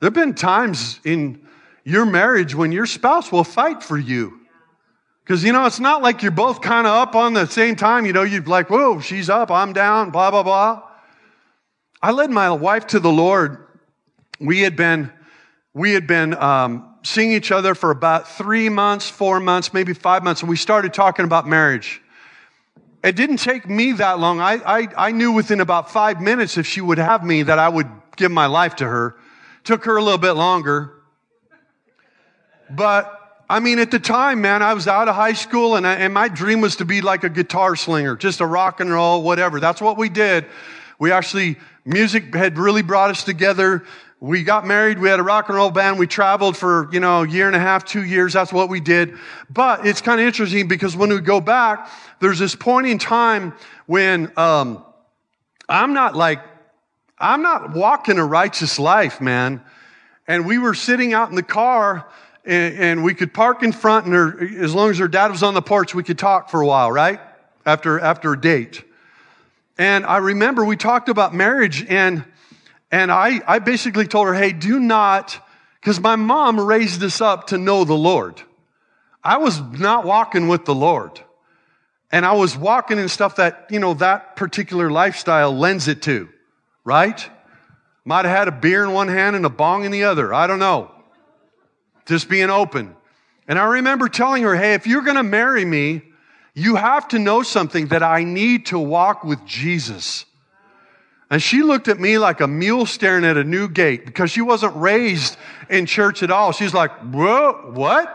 There 0.00 0.06
have 0.08 0.14
been 0.14 0.34
times 0.34 0.98
in 1.04 1.46
your 1.84 2.04
marriage 2.04 2.52
when 2.52 2.72
your 2.72 2.84
spouse 2.84 3.30
will 3.30 3.44
fight 3.44 3.80
for 3.80 3.96
you. 3.96 4.40
Because, 5.22 5.44
you 5.44 5.52
know, 5.52 5.66
it's 5.66 5.78
not 5.78 6.02
like 6.02 6.22
you're 6.22 6.32
both 6.32 6.62
kind 6.62 6.84
of 6.84 6.94
up 6.94 7.14
on 7.14 7.32
the 7.32 7.46
same 7.46 7.76
time. 7.76 8.04
You 8.04 8.12
know, 8.12 8.24
you're 8.24 8.42
like, 8.42 8.68
whoa, 8.68 8.98
she's 8.98 9.30
up, 9.30 9.52
I'm 9.52 9.72
down, 9.72 10.10
blah, 10.10 10.32
blah, 10.32 10.42
blah. 10.42 10.82
I 12.02 12.10
led 12.10 12.30
my 12.32 12.50
wife 12.50 12.88
to 12.88 12.98
the 12.98 13.12
Lord. 13.12 13.64
We 14.40 14.62
had 14.62 14.74
been, 14.74 15.12
we 15.74 15.92
had 15.92 16.08
been 16.08 16.34
um, 16.34 16.87
seeing 17.02 17.32
each 17.32 17.52
other 17.52 17.74
for 17.74 17.90
about 17.90 18.28
three 18.28 18.68
months, 18.68 19.08
four 19.08 19.40
months, 19.40 19.72
maybe 19.72 19.92
five 19.92 20.22
months, 20.22 20.42
and 20.42 20.50
we 20.50 20.56
started 20.56 20.92
talking 20.92 21.24
about 21.24 21.46
marriage. 21.46 22.00
It 23.02 23.16
didn't 23.16 23.38
take 23.38 23.68
me 23.68 23.92
that 23.92 24.18
long. 24.18 24.40
I, 24.40 24.54
I, 24.54 24.88
I 24.96 25.12
knew 25.12 25.32
within 25.32 25.60
about 25.60 25.90
five 25.90 26.20
minutes 26.20 26.58
if 26.58 26.66
she 26.66 26.80
would 26.80 26.98
have 26.98 27.24
me 27.24 27.44
that 27.44 27.58
I 27.58 27.68
would 27.68 27.88
give 28.16 28.32
my 28.32 28.46
life 28.46 28.76
to 28.76 28.86
her 28.86 29.16
Took 29.68 29.84
her 29.84 29.98
a 29.98 30.02
little 30.02 30.16
bit 30.16 30.32
longer. 30.32 30.94
But 32.70 33.44
I 33.50 33.60
mean, 33.60 33.78
at 33.78 33.90
the 33.90 33.98
time, 33.98 34.40
man, 34.40 34.62
I 34.62 34.72
was 34.72 34.88
out 34.88 35.08
of 35.08 35.14
high 35.14 35.34
school 35.34 35.76
and, 35.76 35.86
I, 35.86 35.96
and 35.96 36.14
my 36.14 36.28
dream 36.28 36.62
was 36.62 36.76
to 36.76 36.86
be 36.86 37.02
like 37.02 37.22
a 37.22 37.28
guitar 37.28 37.76
slinger, 37.76 38.16
just 38.16 38.40
a 38.40 38.46
rock 38.46 38.80
and 38.80 38.90
roll, 38.90 39.22
whatever. 39.22 39.60
That's 39.60 39.82
what 39.82 39.98
we 39.98 40.08
did. 40.08 40.46
We 40.98 41.12
actually, 41.12 41.58
music 41.88 42.34
had 42.34 42.58
really 42.58 42.82
brought 42.82 43.10
us 43.10 43.24
together. 43.24 43.84
We 44.20 44.42
got 44.42 44.66
married. 44.66 44.98
We 44.98 45.08
had 45.08 45.20
a 45.20 45.22
rock 45.22 45.48
and 45.48 45.56
roll 45.56 45.70
band. 45.70 45.98
We 45.98 46.06
traveled 46.06 46.56
for, 46.56 46.88
you 46.92 47.00
know, 47.00 47.22
a 47.22 47.28
year 47.28 47.46
and 47.46 47.56
a 47.56 47.60
half, 47.60 47.84
two 47.84 48.04
years. 48.04 48.34
That's 48.34 48.52
what 48.52 48.68
we 48.68 48.80
did. 48.80 49.14
But 49.48 49.86
it's 49.86 50.00
kind 50.00 50.20
of 50.20 50.26
interesting 50.26 50.68
because 50.68 50.96
when 50.96 51.08
we 51.08 51.20
go 51.20 51.40
back, 51.40 51.90
there's 52.20 52.38
this 52.38 52.54
point 52.54 52.88
in 52.88 52.98
time 52.98 53.54
when, 53.86 54.30
um, 54.36 54.84
I'm 55.68 55.94
not 55.94 56.14
like, 56.14 56.40
I'm 57.18 57.42
not 57.42 57.74
walking 57.74 58.18
a 58.18 58.24
righteous 58.24 58.78
life, 58.78 59.20
man. 59.20 59.62
And 60.26 60.46
we 60.46 60.58
were 60.58 60.74
sitting 60.74 61.14
out 61.14 61.30
in 61.30 61.36
the 61.36 61.42
car 61.42 62.06
and, 62.44 62.74
and 62.76 63.04
we 63.04 63.14
could 63.14 63.32
park 63.32 63.62
in 63.62 63.72
front 63.72 64.06
and 64.06 64.14
her, 64.14 64.62
as 64.62 64.74
long 64.74 64.90
as 64.90 64.98
her 64.98 65.08
dad 65.08 65.30
was 65.30 65.42
on 65.42 65.54
the 65.54 65.62
porch, 65.62 65.94
we 65.94 66.02
could 66.02 66.18
talk 66.18 66.50
for 66.50 66.60
a 66.60 66.66
while, 66.66 66.92
right? 66.92 67.20
After, 67.64 67.98
after 67.98 68.32
a 68.32 68.40
date. 68.40 68.84
And 69.78 70.04
I 70.04 70.18
remember 70.18 70.64
we 70.64 70.76
talked 70.76 71.08
about 71.08 71.32
marriage 71.32 71.86
and, 71.88 72.24
and 72.90 73.10
I, 73.12 73.40
I 73.46 73.60
basically 73.60 74.06
told 74.06 74.26
her, 74.26 74.34
hey, 74.34 74.52
do 74.52 74.80
not, 74.80 75.38
because 75.80 76.00
my 76.00 76.16
mom 76.16 76.60
raised 76.60 77.02
us 77.02 77.20
up 77.20 77.48
to 77.48 77.58
know 77.58 77.84
the 77.84 77.94
Lord. 77.94 78.42
I 79.22 79.38
was 79.38 79.60
not 79.60 80.04
walking 80.04 80.48
with 80.48 80.64
the 80.64 80.74
Lord. 80.74 81.20
And 82.10 82.26
I 82.26 82.32
was 82.32 82.56
walking 82.56 82.98
in 82.98 83.08
stuff 83.08 83.36
that, 83.36 83.66
you 83.70 83.78
know, 83.78 83.94
that 83.94 84.34
particular 84.34 84.90
lifestyle 84.90 85.56
lends 85.56 85.88
it 85.88 86.02
to, 86.02 86.28
right? 86.84 87.30
Might 88.04 88.24
have 88.24 88.36
had 88.36 88.48
a 88.48 88.52
beer 88.52 88.82
in 88.82 88.92
one 88.92 89.08
hand 89.08 89.36
and 89.36 89.44
a 89.46 89.50
bong 89.50 89.84
in 89.84 89.92
the 89.92 90.04
other. 90.04 90.34
I 90.34 90.46
don't 90.46 90.58
know 90.58 90.90
just 92.08 92.28
being 92.28 92.50
open. 92.50 92.96
And 93.46 93.58
I 93.58 93.64
remember 93.64 94.08
telling 94.08 94.42
her, 94.42 94.56
hey, 94.56 94.74
if 94.74 94.86
you're 94.86 95.02
going 95.02 95.16
to 95.16 95.22
marry 95.22 95.64
me, 95.64 96.02
you 96.58 96.74
have 96.74 97.06
to 97.08 97.18
know 97.18 97.42
something 97.42 97.88
that 97.88 98.02
I 98.02 98.24
need 98.24 98.66
to 98.66 98.78
walk 98.78 99.22
with 99.22 99.44
Jesus. 99.46 100.24
And 101.30 101.40
she 101.40 101.62
looked 101.62 101.88
at 101.88 102.00
me 102.00 102.18
like 102.18 102.40
a 102.40 102.48
mule 102.48 102.84
staring 102.84 103.24
at 103.24 103.36
a 103.36 103.44
new 103.44 103.68
gate 103.68 104.04
because 104.04 104.30
she 104.30 104.40
wasn't 104.40 104.74
raised 104.74 105.36
in 105.70 105.86
church 105.86 106.22
at 106.22 106.30
all. 106.30 106.52
She's 106.52 106.74
like, 106.74 106.90
whoa, 106.98 107.70
what? 107.74 108.14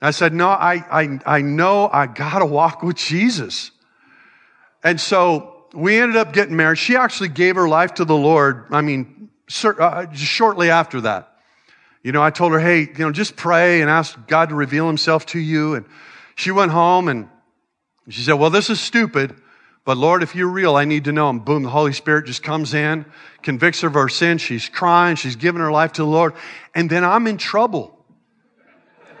I 0.00 0.10
said, 0.12 0.32
no, 0.32 0.48
I, 0.48 0.74
I, 1.02 1.18
I 1.26 1.42
know 1.42 1.90
I 1.92 2.06
got 2.06 2.38
to 2.38 2.46
walk 2.46 2.82
with 2.82 2.96
Jesus. 2.96 3.72
And 4.82 5.00
so 5.00 5.66
we 5.74 5.98
ended 5.98 6.16
up 6.16 6.32
getting 6.32 6.56
married. 6.56 6.78
She 6.78 6.96
actually 6.96 7.28
gave 7.28 7.56
her 7.56 7.68
life 7.68 7.94
to 7.94 8.04
the 8.04 8.16
Lord. 8.16 8.66
I 8.70 8.80
mean, 8.80 9.28
uh, 9.64 10.06
shortly 10.12 10.70
after 10.70 11.02
that. 11.02 11.36
You 12.02 12.12
know, 12.12 12.22
I 12.22 12.30
told 12.30 12.52
her, 12.52 12.60
hey, 12.60 12.82
you 12.82 12.98
know, 12.98 13.12
just 13.12 13.36
pray 13.36 13.82
and 13.82 13.90
ask 13.90 14.16
God 14.28 14.48
to 14.48 14.54
reveal 14.54 14.86
himself 14.86 15.26
to 15.26 15.38
you. 15.38 15.74
And 15.74 15.84
she 16.36 16.52
went 16.52 16.70
home 16.70 17.08
she 18.12 18.22
said, 18.22 18.34
well, 18.34 18.50
this 18.50 18.70
is 18.70 18.80
stupid, 18.80 19.34
but 19.84 19.96
Lord, 19.96 20.22
if 20.22 20.34
you're 20.34 20.48
real, 20.48 20.74
I 20.74 20.84
need 20.84 21.04
to 21.04 21.12
know. 21.12 21.30
And 21.30 21.44
boom, 21.44 21.62
the 21.62 21.70
Holy 21.70 21.92
Spirit 21.92 22.26
just 22.26 22.42
comes 22.42 22.74
in, 22.74 23.06
convicts 23.42 23.80
her 23.82 23.88
of 23.88 23.94
her 23.94 24.08
sin. 24.08 24.38
She's 24.38 24.68
crying. 24.68 25.14
She's 25.14 25.36
giving 25.36 25.60
her 25.60 25.70
life 25.70 25.92
to 25.92 26.02
the 26.02 26.08
Lord. 26.08 26.34
And 26.74 26.90
then 26.90 27.04
I'm 27.04 27.28
in 27.28 27.36
trouble 27.38 27.96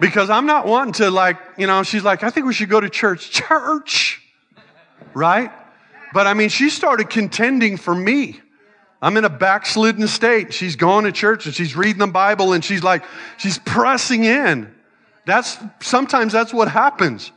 because 0.00 0.28
I'm 0.28 0.46
not 0.46 0.66
wanting 0.66 0.94
to 0.94 1.10
like, 1.10 1.36
you 1.56 1.68
know, 1.68 1.84
she's 1.84 2.02
like, 2.02 2.24
I 2.24 2.30
think 2.30 2.46
we 2.46 2.52
should 2.52 2.68
go 2.68 2.80
to 2.80 2.90
church. 2.90 3.30
Church, 3.30 4.20
right? 5.14 5.52
But 6.12 6.26
I 6.26 6.34
mean, 6.34 6.48
she 6.48 6.68
started 6.68 7.10
contending 7.10 7.76
for 7.76 7.94
me. 7.94 8.40
I'm 9.00 9.16
in 9.16 9.24
a 9.24 9.30
backslidden 9.30 10.08
state. 10.08 10.52
She's 10.52 10.74
going 10.74 11.04
to 11.04 11.12
church 11.12 11.46
and 11.46 11.54
she's 11.54 11.76
reading 11.76 11.98
the 11.98 12.06
Bible 12.08 12.54
and 12.54 12.64
she's 12.64 12.82
like, 12.82 13.04
she's 13.36 13.58
pressing 13.58 14.24
in. 14.24 14.74
That's, 15.26 15.58
sometimes 15.80 16.32
that's 16.32 16.52
what 16.52 16.68
happens. 16.68 17.30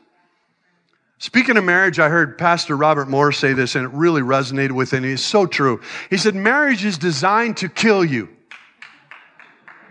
Speaking 1.21 1.57
of 1.57 1.65
marriage, 1.65 1.99
I 1.99 2.07
heard 2.07 2.37
Pastor 2.37 2.77
Robert 2.77 3.09
Moore 3.09 3.33
say 3.33 3.51
this 3.51 3.75
and 3.75 3.83
it 3.83 3.91
really 3.91 4.21
resonated 4.21 4.71
with 4.71 4.93
me. 4.93 5.11
It's 5.11 5.21
so 5.21 5.45
true. 5.45 5.81
He 6.09 6.15
said, 6.17 6.33
marriage 6.33 6.85
is 6.85 6.97
designed 6.97 7.57
to 7.57 7.67
kill 7.67 8.05
you. 8.05 8.29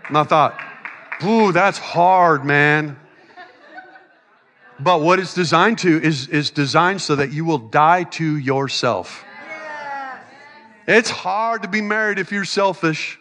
And 0.09 0.17
I 0.17 0.25
thought, 0.25 0.59
ooh, 1.23 1.53
that's 1.53 1.77
hard, 1.77 2.47
man. 2.47 2.99
But 4.81 5.03
what 5.03 5.19
it's 5.19 5.35
designed 5.35 5.79
to 5.81 6.03
is, 6.03 6.29
is 6.29 6.49
designed 6.49 7.03
so 7.03 7.17
that 7.17 7.31
you 7.31 7.45
will 7.45 7.59
die 7.59 8.05
to 8.05 8.37
yourself. 8.39 9.23
It's 10.87 11.11
hard 11.11 11.63
to 11.63 11.69
be 11.69 11.83
married 11.83 12.19
if 12.19 12.33
you're 12.33 12.47
selfish. 12.47 13.19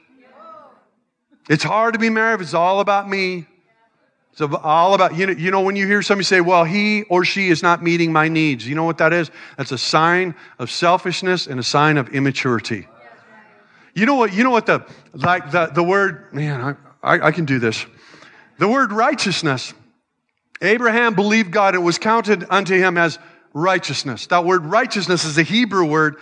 It's 1.50 1.64
hard 1.64 1.94
to 1.94 2.00
be 2.00 2.10
married 2.10 2.36
if 2.36 2.42
it's 2.42 2.54
all 2.54 2.80
about 2.80 3.10
me. 3.10 3.48
It's 4.40 4.56
all 4.64 4.94
about, 4.94 5.16
you 5.16 5.26
know, 5.26 5.34
you 5.34 5.50
know, 5.50 5.62
when 5.62 5.76
you 5.76 5.88
hear 5.88 6.04
somebody 6.04 6.24
say, 6.24 6.42
well, 6.42 6.64
he 6.64 7.04
or 7.04 7.26
she 7.26 7.50
is 7.50 7.64
not 7.64 7.82
meeting 7.82 8.12
my 8.12 8.28
needs, 8.28 8.68
you 8.68 8.76
know 8.76 8.84
what 8.84 9.00
that 9.00 9.12
is? 9.12 9.32
That's 9.58 9.72
a 9.72 9.80
sign 9.80 10.36
of 10.60 10.70
selfishness 10.70 11.48
and 11.48 11.60
a 11.60 11.64
sign 11.64 11.98
of 11.98 12.10
immaturity. 12.10 12.88
You 13.96 14.06
know 14.06 14.14
what, 14.14 14.34
you 14.34 14.44
know 14.44 14.52
what 14.52 14.68
the, 14.68 14.86
like 15.14 15.50
the, 15.50 15.72
the 15.74 15.82
word, 15.82 16.32
man, 16.36 16.62
I, 17.02 17.16
I, 17.16 17.28
I 17.28 17.32
can 17.32 17.46
do 17.46 17.58
this. 17.58 17.84
The 18.60 18.68
word 18.68 18.92
righteousness, 18.92 19.74
Abraham 20.62 21.16
believed 21.16 21.50
God 21.50 21.74
and 21.74 21.82
it 21.82 21.86
was 21.86 21.98
counted 21.98 22.46
unto 22.48 22.76
him 22.78 22.96
as 22.96 23.18
righteousness. 23.54 24.28
That 24.28 24.46
word 24.46 24.66
righteousness 24.66 25.26
is 25.26 25.40
a 25.40 25.44
Hebrew 25.44 25.86
word 25.86 26.18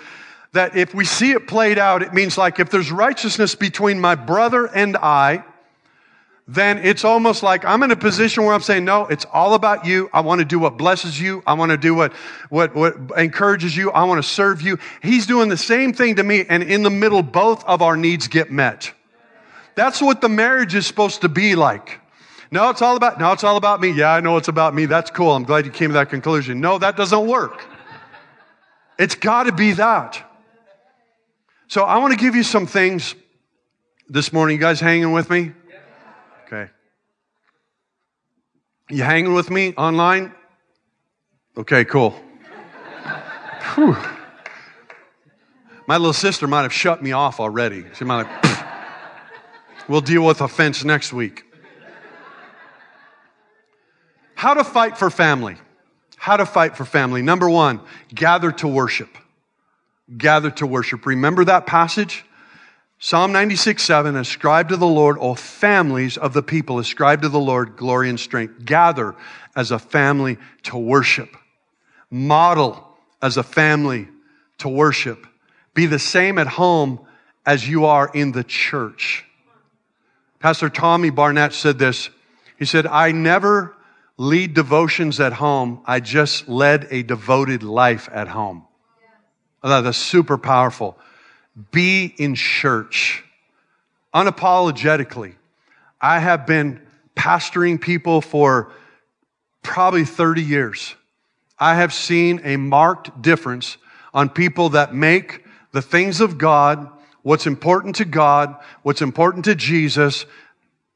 that 0.53 0.77
if 0.77 0.95
we 0.95 1.03
see 1.03 1.31
it 1.31 1.47
played 1.47 1.77
out, 1.77 2.01
it 2.01 2.13
means 2.13 2.37
like 2.37 2.61
if 2.61 2.69
there's 2.69 2.93
righteousness 2.93 3.55
between 3.55 3.99
my 3.99 4.15
brother 4.15 4.67
and 4.67 4.95
I, 4.95 5.43
then 6.47 6.77
it's 6.77 7.03
almost 7.03 7.41
like 7.41 7.65
I'm 7.65 7.81
in 7.81 7.89
a 7.89 7.95
position 7.95 8.43
where 8.43 8.53
I'm 8.53 8.61
saying, 8.61 8.85
no, 8.85 9.07
it's 9.07 9.25
all 9.33 9.55
about 9.55 9.85
you. 9.85 10.09
I 10.13 10.21
want 10.21 10.39
to 10.39 10.45
do 10.45 10.59
what 10.59 10.77
blesses 10.77 11.19
you. 11.19 11.41
I 11.47 11.53
want 11.53 11.71
to 11.71 11.77
do 11.77 11.95
what, 11.95 12.13
what, 12.49 12.75
what 12.75 12.95
encourages 13.17 13.75
you. 13.75 13.89
I 13.91 14.03
want 14.03 14.23
to 14.23 14.29
serve 14.29 14.61
you. 14.61 14.77
He's 15.01 15.25
doing 15.25 15.49
the 15.49 15.57
same 15.57 15.91
thing 15.91 16.17
to 16.17 16.23
me. 16.23 16.45
And 16.47 16.61
in 16.61 16.83
the 16.83 16.91
middle, 16.91 17.23
both 17.23 17.63
of 17.65 17.81
our 17.81 17.97
needs 17.97 18.27
get 18.27 18.51
met. 18.51 18.93
That's 19.73 20.01
what 20.01 20.21
the 20.21 20.29
marriage 20.29 20.75
is 20.75 20.85
supposed 20.85 21.21
to 21.21 21.29
be 21.29 21.55
like. 21.55 21.99
No, 22.51 22.69
it's 22.69 22.83
all 22.83 22.95
about, 22.95 23.19
no, 23.19 23.31
it's 23.31 23.43
all 23.43 23.57
about 23.57 23.81
me. 23.81 23.89
Yeah, 23.89 24.13
I 24.13 24.19
know 24.21 24.37
it's 24.37 24.47
about 24.47 24.75
me. 24.75 24.85
That's 24.85 25.09
cool. 25.09 25.31
I'm 25.31 25.45
glad 25.45 25.65
you 25.65 25.71
came 25.71 25.89
to 25.89 25.93
that 25.95 26.11
conclusion. 26.11 26.61
No, 26.61 26.77
that 26.77 26.95
doesn't 26.95 27.25
work. 27.25 27.65
It's 28.99 29.15
got 29.15 29.43
to 29.43 29.51
be 29.51 29.73
that. 29.73 30.21
So 31.67 31.83
I 31.83 31.97
want 31.97 32.13
to 32.13 32.19
give 32.19 32.35
you 32.35 32.43
some 32.43 32.67
things 32.67 33.15
this 34.07 34.31
morning. 34.31 34.57
You 34.57 34.61
guys 34.61 34.79
hanging 34.79 35.11
with 35.11 35.31
me? 35.31 35.53
Okay. 36.45 36.69
You 38.89 39.03
hanging 39.03 39.33
with 39.33 39.49
me 39.49 39.73
online? 39.75 40.33
Okay, 41.57 41.85
cool. 41.85 42.11
Whew. 43.73 43.97
My 45.87 45.97
little 45.97 46.13
sister 46.13 46.47
might 46.47 46.63
have 46.63 46.73
shut 46.73 47.01
me 47.01 47.11
off 47.11 47.39
already. 47.39 47.85
She 47.93 48.05
might 48.05 48.25
have, 48.25 48.67
we'll 49.87 50.01
deal 50.01 50.25
with 50.25 50.41
offense 50.41 50.83
next 50.83 51.13
week. 51.13 51.43
How 54.35 54.53
to 54.53 54.63
fight 54.63 54.97
for 54.97 55.09
family. 55.09 55.57
How 56.17 56.37
to 56.37 56.45
fight 56.45 56.77
for 56.77 56.85
family. 56.85 57.21
Number 57.21 57.49
one, 57.49 57.81
gather 58.13 58.51
to 58.53 58.67
worship 58.67 59.09
gather 60.17 60.51
to 60.51 60.67
worship. 60.67 61.05
Remember 61.05 61.43
that 61.45 61.65
passage? 61.65 62.25
Psalm 62.97 63.31
96, 63.33 63.83
7, 63.83 64.15
ascribe 64.15 64.69
to 64.69 64.77
the 64.77 64.87
Lord, 64.87 65.17
all 65.17 65.35
families 65.35 66.17
of 66.17 66.33
the 66.33 66.41
people, 66.41 66.79
ascribe 66.79 67.21
to 67.21 67.29
the 67.29 67.39
Lord 67.39 67.75
glory 67.75 68.09
and 68.09 68.19
strength. 68.19 68.65
Gather 68.65 69.15
as 69.55 69.71
a 69.71 69.79
family 69.79 70.37
to 70.63 70.77
worship. 70.77 71.35
Model 72.09 72.97
as 73.21 73.37
a 73.37 73.43
family 73.43 74.07
to 74.59 74.69
worship. 74.69 75.27
Be 75.73 75.85
the 75.85 75.99
same 75.99 76.37
at 76.37 76.47
home 76.47 77.05
as 77.45 77.67
you 77.67 77.85
are 77.85 78.09
in 78.13 78.31
the 78.31 78.43
church. 78.43 79.25
Pastor 80.39 80.69
Tommy 80.69 81.09
Barnett 81.09 81.53
said 81.53 81.77
this. 81.77 82.09
He 82.57 82.65
said, 82.65 82.87
I 82.87 83.11
never 83.11 83.75
lead 84.17 84.53
devotions 84.53 85.19
at 85.19 85.33
home. 85.33 85.81
I 85.85 85.99
just 85.99 86.47
led 86.47 86.87
a 86.91 87.03
devoted 87.03 87.63
life 87.63 88.07
at 88.11 88.29
home. 88.29 88.65
I 89.61 89.67
thought 89.67 89.81
that's 89.81 89.97
super 89.97 90.37
powerful. 90.37 90.97
Be 91.71 92.13
in 92.17 92.35
church 92.35 93.23
unapologetically. 94.13 95.35
I 95.99 96.19
have 96.19 96.45
been 96.45 96.81
pastoring 97.15 97.79
people 97.79 98.21
for 98.21 98.71
probably 99.61 100.05
30 100.05 100.41
years. 100.41 100.95
I 101.57 101.75
have 101.75 101.93
seen 101.93 102.41
a 102.43 102.57
marked 102.57 103.21
difference 103.21 103.77
on 104.13 104.29
people 104.29 104.69
that 104.69 104.93
make 104.93 105.43
the 105.71 105.81
things 105.81 106.21
of 106.21 106.37
God, 106.37 106.89
what's 107.21 107.47
important 107.47 107.95
to 107.97 108.05
God, 108.05 108.55
what's 108.83 109.01
important 109.01 109.45
to 109.45 109.55
Jesus, 109.55 110.25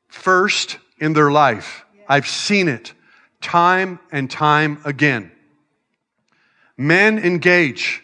first 0.07 0.77
in 0.99 1.13
their 1.13 1.31
life. 1.31 1.85
I've 2.07 2.27
seen 2.27 2.67
it 2.67 2.93
time 3.41 3.99
and 4.11 4.29
time 4.29 4.79
again. 4.85 5.31
Men 6.77 7.19
engage 7.19 8.01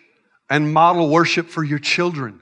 and 0.49 0.73
model 0.73 1.09
worship 1.09 1.47
for 1.47 1.63
your 1.63 1.79
children. 1.79 2.41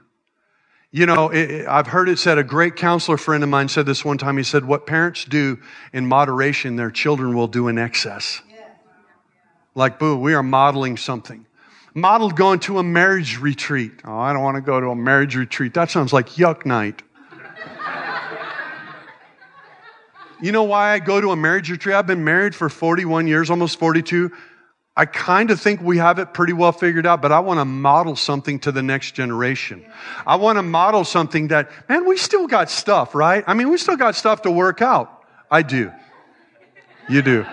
You 0.94 1.06
know, 1.06 1.30
it, 1.30 1.66
I've 1.66 1.88
heard 1.88 2.08
it 2.08 2.20
said, 2.20 2.38
a 2.38 2.44
great 2.44 2.76
counselor 2.76 3.16
friend 3.16 3.42
of 3.42 3.48
mine 3.48 3.66
said 3.66 3.84
this 3.84 4.04
one 4.04 4.16
time. 4.16 4.36
He 4.36 4.44
said, 4.44 4.64
What 4.64 4.86
parents 4.86 5.24
do 5.24 5.58
in 5.92 6.06
moderation, 6.06 6.76
their 6.76 6.92
children 6.92 7.34
will 7.34 7.48
do 7.48 7.66
in 7.66 7.78
excess. 7.78 8.40
Like, 9.74 9.98
boo, 9.98 10.16
we 10.16 10.34
are 10.34 10.42
modeling 10.44 10.96
something. 10.96 11.46
Modeled 11.94 12.36
going 12.36 12.60
to 12.60 12.78
a 12.78 12.84
marriage 12.84 13.40
retreat. 13.40 13.90
Oh, 14.04 14.16
I 14.16 14.32
don't 14.32 14.44
want 14.44 14.54
to 14.54 14.60
go 14.60 14.78
to 14.78 14.86
a 14.90 14.94
marriage 14.94 15.34
retreat. 15.34 15.74
That 15.74 15.90
sounds 15.90 16.12
like 16.12 16.28
yuck 16.36 16.64
night. 16.64 17.02
you 20.40 20.52
know 20.52 20.62
why 20.62 20.92
I 20.92 21.00
go 21.00 21.20
to 21.20 21.32
a 21.32 21.36
marriage 21.36 21.72
retreat? 21.72 21.96
I've 21.96 22.06
been 22.06 22.22
married 22.22 22.54
for 22.54 22.68
41 22.68 23.26
years, 23.26 23.50
almost 23.50 23.80
42. 23.80 24.30
I 24.96 25.06
kind 25.06 25.50
of 25.50 25.60
think 25.60 25.80
we 25.80 25.98
have 25.98 26.20
it 26.20 26.32
pretty 26.32 26.52
well 26.52 26.70
figured 26.70 27.04
out, 27.04 27.20
but 27.20 27.32
I 27.32 27.40
want 27.40 27.58
to 27.58 27.64
model 27.64 28.14
something 28.14 28.60
to 28.60 28.70
the 28.70 28.82
next 28.82 29.12
generation. 29.12 29.84
I 30.24 30.36
want 30.36 30.56
to 30.58 30.62
model 30.62 31.02
something 31.02 31.48
that, 31.48 31.70
man, 31.88 32.06
we 32.06 32.16
still 32.16 32.46
got 32.46 32.70
stuff, 32.70 33.14
right? 33.14 33.42
I 33.46 33.54
mean, 33.54 33.70
we 33.70 33.78
still 33.78 33.96
got 33.96 34.14
stuff 34.14 34.42
to 34.42 34.52
work 34.52 34.82
out. 34.82 35.24
I 35.50 35.62
do. 35.62 35.90
You 37.08 37.22
do. 37.22 37.44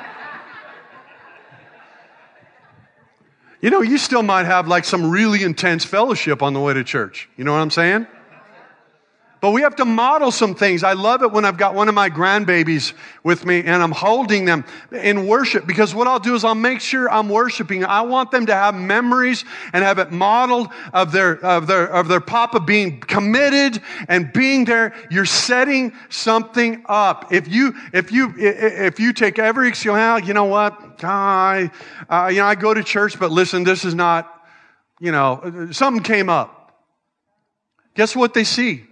You 3.59 3.69
know, 3.69 3.81
you 3.81 3.97
still 3.97 4.23
might 4.23 4.45
have 4.45 4.67
like 4.67 4.85
some 4.85 5.09
really 5.09 5.43
intense 5.43 5.83
fellowship 5.83 6.43
on 6.43 6.53
the 6.53 6.59
way 6.59 6.73
to 6.73 6.83
church. 6.83 7.29
You 7.37 7.43
know 7.43 7.53
what 7.53 7.59
I'm 7.59 7.71
saying? 7.71 8.07
But 9.41 9.51
we 9.51 9.63
have 9.63 9.75
to 9.77 9.85
model 9.85 10.29
some 10.29 10.53
things. 10.53 10.83
I 10.83 10.93
love 10.93 11.23
it 11.23 11.31
when 11.31 11.45
I've 11.45 11.57
got 11.57 11.73
one 11.73 11.89
of 11.89 11.95
my 11.95 12.11
grandbabies 12.11 12.93
with 13.23 13.43
me 13.43 13.61
and 13.61 13.81
I'm 13.81 13.91
holding 13.91 14.45
them 14.45 14.63
in 14.91 15.25
worship 15.25 15.65
because 15.65 15.95
what 15.95 16.07
I'll 16.07 16.19
do 16.19 16.35
is 16.35 16.43
I'll 16.43 16.53
make 16.53 16.79
sure 16.79 17.09
I'm 17.11 17.27
worshiping. 17.27 17.83
I 17.83 18.01
want 18.01 18.29
them 18.29 18.45
to 18.45 18.53
have 18.53 18.75
memories 18.75 19.43
and 19.73 19.83
have 19.83 19.97
it 19.97 20.11
modeled 20.11 20.69
of 20.93 21.11
their, 21.11 21.43
of 21.43 21.65
their, 21.65 21.87
of 21.87 22.07
their 22.07 22.21
papa 22.21 22.59
being 22.59 22.99
committed 22.99 23.81
and 24.07 24.31
being 24.31 24.63
there. 24.63 24.93
You're 25.09 25.25
setting 25.25 25.93
something 26.09 26.85
up. 26.85 27.33
If 27.33 27.47
you, 27.47 27.73
if 27.93 28.11
you, 28.11 28.35
if 28.37 28.99
you 28.99 29.11
take 29.11 29.39
every 29.39 29.69
excuse, 29.69 29.93
well, 29.93 30.19
you 30.19 30.35
know 30.35 30.45
what? 30.45 31.03
I, 31.03 31.71
uh, 32.07 32.29
you 32.31 32.41
know, 32.41 32.45
I 32.45 32.53
go 32.53 32.75
to 32.75 32.83
church, 32.83 33.17
but 33.17 33.31
listen, 33.31 33.63
this 33.63 33.85
is 33.85 33.95
not, 33.95 34.31
you 34.99 35.11
know, 35.11 35.69
something 35.71 36.03
came 36.03 36.29
up. 36.29 36.75
Guess 37.95 38.15
what 38.15 38.35
they 38.35 38.43
see? 38.43 38.85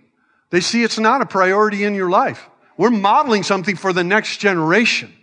They 0.50 0.62
see 0.62 0.84
it's 0.84 1.00
not 1.00 1.22
a 1.22 1.26
priority 1.26 1.84
in 1.84 1.96
your 1.96 2.10
life. 2.10 2.50
We're 2.78 2.90
modeling 2.90 3.44
something 3.44 3.76
for 3.76 3.94
the 3.94 4.04
next 4.04 4.38
generation. 4.38 5.14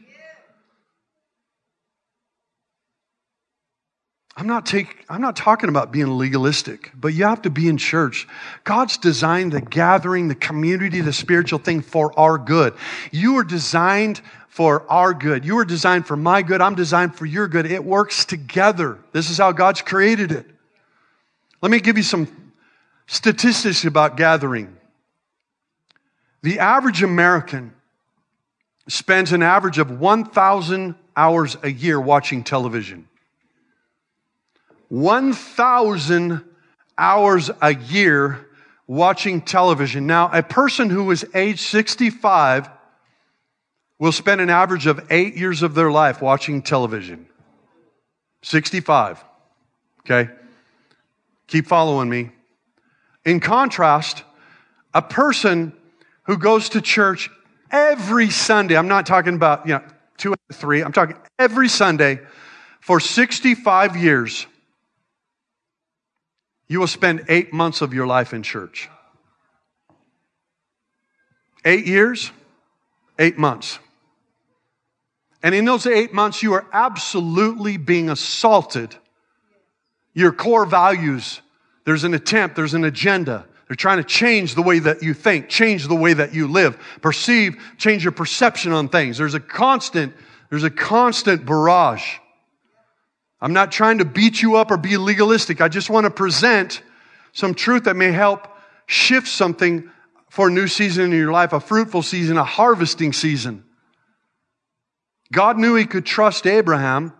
I'm 4.39 4.47
not, 4.47 4.67
take, 4.67 5.07
I'm 5.09 5.23
not 5.23 5.35
talking 5.35 5.71
about 5.71 5.91
being 5.91 6.19
legalistic, 6.19 6.93
but 6.95 7.15
you 7.15 7.25
have 7.25 7.41
to 7.43 7.51
be 7.51 7.69
in 7.69 7.79
church. 7.79 8.29
God's 8.65 8.99
designed 8.99 9.53
the 9.53 9.63
gathering, 9.63 10.29
the 10.29 10.35
community, 10.35 11.01
the 11.01 11.15
spiritual 11.15 11.59
thing 11.59 11.81
for 11.81 12.17
our 12.21 12.37
good. 12.37 12.75
You 13.11 13.39
are 13.39 13.45
designed 13.45 14.21
for 14.51 14.85
our 14.93 15.15
good. 15.15 15.47
You 15.47 15.57
are 15.59 15.65
designed 15.65 16.07
for 16.07 16.17
my 16.17 16.43
good. 16.43 16.61
I'm 16.61 16.75
designed 16.75 17.15
for 17.15 17.25
your 17.25 17.49
good. 17.49 17.65
It 17.65 17.83
works 17.83 18.27
together. 18.27 18.99
This 19.13 19.31
is 19.31 19.39
how 19.39 19.53
God's 19.53 19.81
created 19.81 20.33
it. 20.33 20.45
Let 21.63 21.73
me 21.73 21.81
give 21.81 21.97
you 21.97 22.03
some 22.03 22.53
statistics 23.07 23.87
about 23.87 24.19
gathering. 24.19 24.76
The 26.47 26.61
average 26.61 27.03
American 27.03 27.75
spends 28.87 29.33
an 29.33 29.43
average 29.43 29.79
of 29.79 29.91
1,000 29.91 30.95
hours 31.17 31.57
a 31.65 31.69
year 31.69 32.01
watching 32.01 32.45
television. 32.45 33.09
1,000 34.89 36.45
hours 36.97 37.51
a 37.61 37.75
year 37.75 38.47
watching 38.87 39.41
television. 39.41 40.07
Now, 40.07 40.31
a 40.33 40.41
person 40.41 40.89
who 40.89 41.11
is 41.11 41.27
age 41.35 41.63
65 41.63 42.71
will 43.99 44.13
spend 44.13 44.41
an 44.41 44.49
average 44.49 44.87
of 44.87 45.05
eight 45.11 45.37
years 45.37 45.65
of 45.65 45.75
their 45.75 45.91
life 45.91 46.23
watching 46.23 46.63
television. 46.63 47.27
65. 48.43 49.25
Okay? 50.03 50.31
Keep 51.49 51.67
following 51.67 52.09
me. 52.09 52.31
In 53.25 53.41
contrast, 53.41 54.23
a 54.95 55.03
person 55.03 55.73
who 56.27 56.37
goes 56.37 56.71
to 56.71 56.81
church 56.81 57.31
every 57.71 58.31
Sunday. 58.31 58.77
I'm 58.77 58.89
not 58.89 59.07
talking 59.07 59.35
about, 59.35 59.67
you 59.67 59.75
know, 59.75 59.83
two 60.17 60.33
and 60.33 60.57
three. 60.57 60.83
I'm 60.83 60.93
talking 60.93 61.17
every 61.39 61.69
Sunday 61.69 62.21
for 62.81 63.01
65 63.01 63.97
years. 63.97 64.47
You 66.69 66.81
will 66.81 66.87
spend 66.87 67.25
eight 67.29 67.53
months 67.53 67.81
of 67.81 67.95
your 67.95 68.07
life 68.07 68.33
in 68.33 68.43
church. 68.43 68.89
Eight 71.65 71.87
years, 71.87 72.31
eight 73.19 73.39
months. 73.39 73.79
And 75.43 75.55
in 75.55 75.65
those 75.65 75.87
eight 75.87 76.13
months, 76.13 76.43
you 76.43 76.55
are 76.55 76.67
absolutely 76.73 77.77
being 77.77 78.11
assaulted. 78.11 78.97
Your 80.13 80.33
core 80.33 80.67
values, 80.67 81.41
there's 81.85 82.05
an 82.05 82.15
attempt, 82.15 82.57
there's 82.57 82.75
an 82.75 82.85
agenda. 82.85 83.47
They're 83.69 83.77
trying 83.77 83.99
to 83.99 84.05
change 84.05 84.55
the 84.55 84.63
way 84.63 84.79
that 84.79 85.03
you 85.03 85.13
think, 85.13 85.49
change 85.49 85.89
the 85.89 85.97
way 85.97 86.13
that 86.13 86.33
you 86.33 86.47
live, 86.47 86.79
perceive, 87.01 87.57
change 87.79 88.05
your 88.05 88.13
perception 88.13 88.73
on 88.73 88.89
things. 88.89 89.19
There's 89.19 89.35
a 89.35 89.41
constant, 89.41 90.15
there's 90.51 90.65
a 90.65 90.71
constant 90.71 91.45
barrage. 91.45 92.19
I'm 93.41 93.53
not 93.53 93.73
trying 93.73 93.99
to 93.99 94.05
beat 94.05 94.41
you 94.41 94.57
up 94.57 94.71
or 94.71 94.77
be 94.77 94.97
legalistic. 94.97 95.61
I 95.61 95.69
just 95.69 95.91
want 95.91 96.05
to 96.05 96.11
present 96.11 96.81
some 97.33 97.55
truth 97.55 97.85
that 97.85 97.97
may 97.97 98.13
help 98.13 98.49
shift 98.87 99.29
something 99.29 99.91
for 100.31 100.49
a 100.49 100.51
new 100.51 100.69
season 100.69 101.07
in 101.07 101.11
your 101.13 101.33
life, 101.33 101.53
a 101.53 101.61
fruitful 101.61 102.03
season, 102.03 102.37
a 102.39 102.45
harvesting 102.45 103.13
season. 103.13 103.65
God 105.33 105.59
knew 105.59 105.75
he 105.75 105.87
could 105.87 106.07
trust 106.07 106.47
Abraham, 106.47 107.13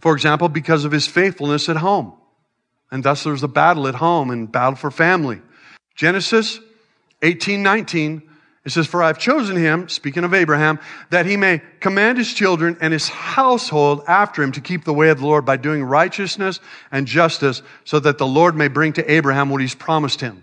for 0.00 0.14
example, 0.14 0.48
because 0.48 0.84
of 0.84 0.92
his 0.92 1.06
faithfulness 1.06 1.68
at 1.68 1.76
home. 1.76 2.14
And 2.90 3.02
thus 3.04 3.24
there's 3.24 3.42
a 3.42 3.48
battle 3.48 3.86
at 3.86 3.94
home 3.94 4.30
and 4.30 4.50
battle 4.50 4.76
for 4.76 4.90
family. 4.90 5.40
Genesis 5.94 6.58
18, 7.22 7.62
19, 7.62 8.22
it 8.64 8.70
says, 8.70 8.86
For 8.86 9.02
I've 9.02 9.18
chosen 9.18 9.56
him, 9.56 9.88
speaking 9.88 10.24
of 10.24 10.34
Abraham, 10.34 10.78
that 11.10 11.26
he 11.26 11.36
may 11.36 11.62
command 11.80 12.18
his 12.18 12.32
children 12.32 12.76
and 12.80 12.92
his 12.92 13.08
household 13.08 14.02
after 14.06 14.42
him 14.42 14.52
to 14.52 14.60
keep 14.60 14.84
the 14.84 14.92
way 14.92 15.08
of 15.08 15.18
the 15.18 15.26
Lord 15.26 15.46
by 15.46 15.56
doing 15.56 15.82
righteousness 15.82 16.60
and 16.92 17.06
justice, 17.06 17.62
so 17.84 18.00
that 18.00 18.18
the 18.18 18.26
Lord 18.26 18.54
may 18.54 18.68
bring 18.68 18.92
to 18.94 19.10
Abraham 19.10 19.50
what 19.50 19.60
he's 19.60 19.74
promised 19.74 20.20
him. 20.20 20.42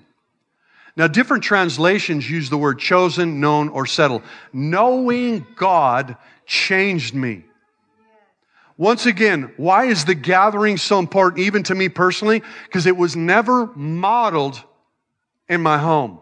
Now, 0.96 1.06
different 1.06 1.44
translations 1.44 2.28
use 2.28 2.50
the 2.50 2.58
word 2.58 2.80
chosen, 2.80 3.40
known, 3.40 3.70
or 3.70 3.86
settled. 3.86 4.24
Knowing 4.52 5.46
God 5.56 6.18
changed 6.48 7.14
me. 7.14 7.44
Once 8.78 9.08
again, 9.08 9.52
why 9.58 9.86
is 9.86 10.06
the 10.06 10.14
gathering 10.14 10.78
so 10.78 11.00
important, 11.00 11.42
even 11.42 11.64
to 11.64 11.74
me 11.74 11.90
personally? 11.90 12.44
Because 12.66 12.86
it 12.86 12.96
was 12.96 13.16
never 13.16 13.68
modeled 13.76 14.64
in 15.50 15.62
my 15.62 15.80
home. 15.80 16.20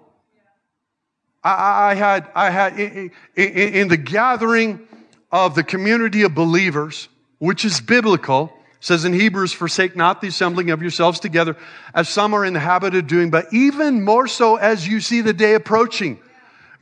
I, 1.43 1.91
I 1.91 1.95
had, 1.95 2.31
I 2.33 2.49
had 2.49 2.79
in, 2.79 3.11
in 3.35 3.87
the 3.89 3.97
gathering 3.97 4.87
of 5.31 5.53
the 5.53 5.63
community 5.63 6.23
of 6.23 6.33
believers, 6.33 7.09
which 7.39 7.65
is 7.65 7.81
biblical, 7.81 8.53
says 8.79 9.03
in 9.03 9.11
Hebrews, 9.11 9.51
forsake 9.51 9.95
not 9.97 10.21
the 10.21 10.29
assembling 10.29 10.71
of 10.71 10.81
yourselves 10.81 11.19
together, 11.19 11.57
as 11.93 12.07
some 12.07 12.33
are 12.33 12.45
in 12.45 12.53
the 12.53 12.59
habit 12.59 12.95
of 12.95 13.05
doing, 13.07 13.31
but 13.31 13.53
even 13.53 14.03
more 14.03 14.27
so 14.27 14.55
as 14.55 14.87
you 14.87 15.01
see 15.01 15.19
the 15.19 15.33
day 15.33 15.55
approaching. 15.55 16.21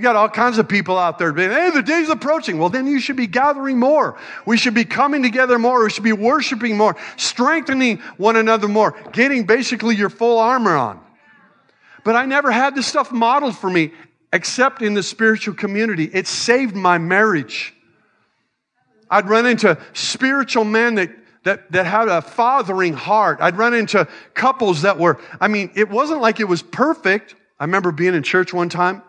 You 0.04 0.10
got 0.10 0.18
all 0.18 0.28
kinds 0.28 0.58
of 0.58 0.68
people 0.68 0.98
out 0.98 1.18
there 1.18 1.32
being, 1.32 1.50
hey, 1.50 1.70
the 1.70 1.82
day's 1.82 2.10
approaching. 2.10 2.60
Well, 2.60 2.68
then 2.68 2.88
you 2.88 3.00
should 3.00 3.16
be 3.16 3.26
gathering 3.26 3.80
more. 3.80 4.18
We 4.46 4.58
should 4.58 4.74
be 4.74 4.84
coming 4.84 5.24
together 5.24 5.58
more. 5.58 5.82
We 5.82 5.90
should 5.90 6.04
be 6.04 6.12
worshiping 6.12 6.76
more, 6.76 6.98
strengthening 7.16 8.00
one 8.18 8.36
another 8.36 8.68
more, 8.68 8.98
getting 9.14 9.46
basically 9.46 9.96
your 9.96 10.10
full 10.10 10.40
armor 10.40 10.76
on. 10.76 11.00
But 12.04 12.18
I 12.18 12.26
never 12.26 12.52
had 12.52 12.76
this 12.76 12.86
stuff 12.86 13.14
modeled 13.14 13.58
for 13.58 13.70
me 13.70 13.94
except 14.34 14.82
in 14.82 14.94
the 14.94 15.04
spiritual 15.04 15.54
community. 15.54 16.10
It 16.12 16.28
saved 16.28 16.76
my 16.76 16.98
marriage. 16.98 17.74
I'd 19.10 19.30
run 19.30 19.46
into 19.46 19.80
spiritual 19.94 20.66
men 20.66 20.96
that 20.96 21.12
that, 21.44 21.72
that 21.72 21.86
had 21.86 22.10
a 22.10 22.22
fathering 22.22 22.92
heart. 22.92 23.38
I'd 23.40 23.58
run 23.58 23.74
into 23.74 24.06
couples 24.34 24.82
that 24.82 25.00
were, 25.00 25.22
I 25.40 25.48
mean, 25.48 25.72
it 25.76 25.90
wasn't 25.90 26.20
like 26.20 26.42
it 26.42 26.48
was 26.50 26.62
perfect. 26.62 27.36
I 27.58 27.64
remember 27.64 27.94
being 27.94 28.16
in 28.16 28.24
church 28.24 28.54
one 28.54 28.68
time 28.68 29.02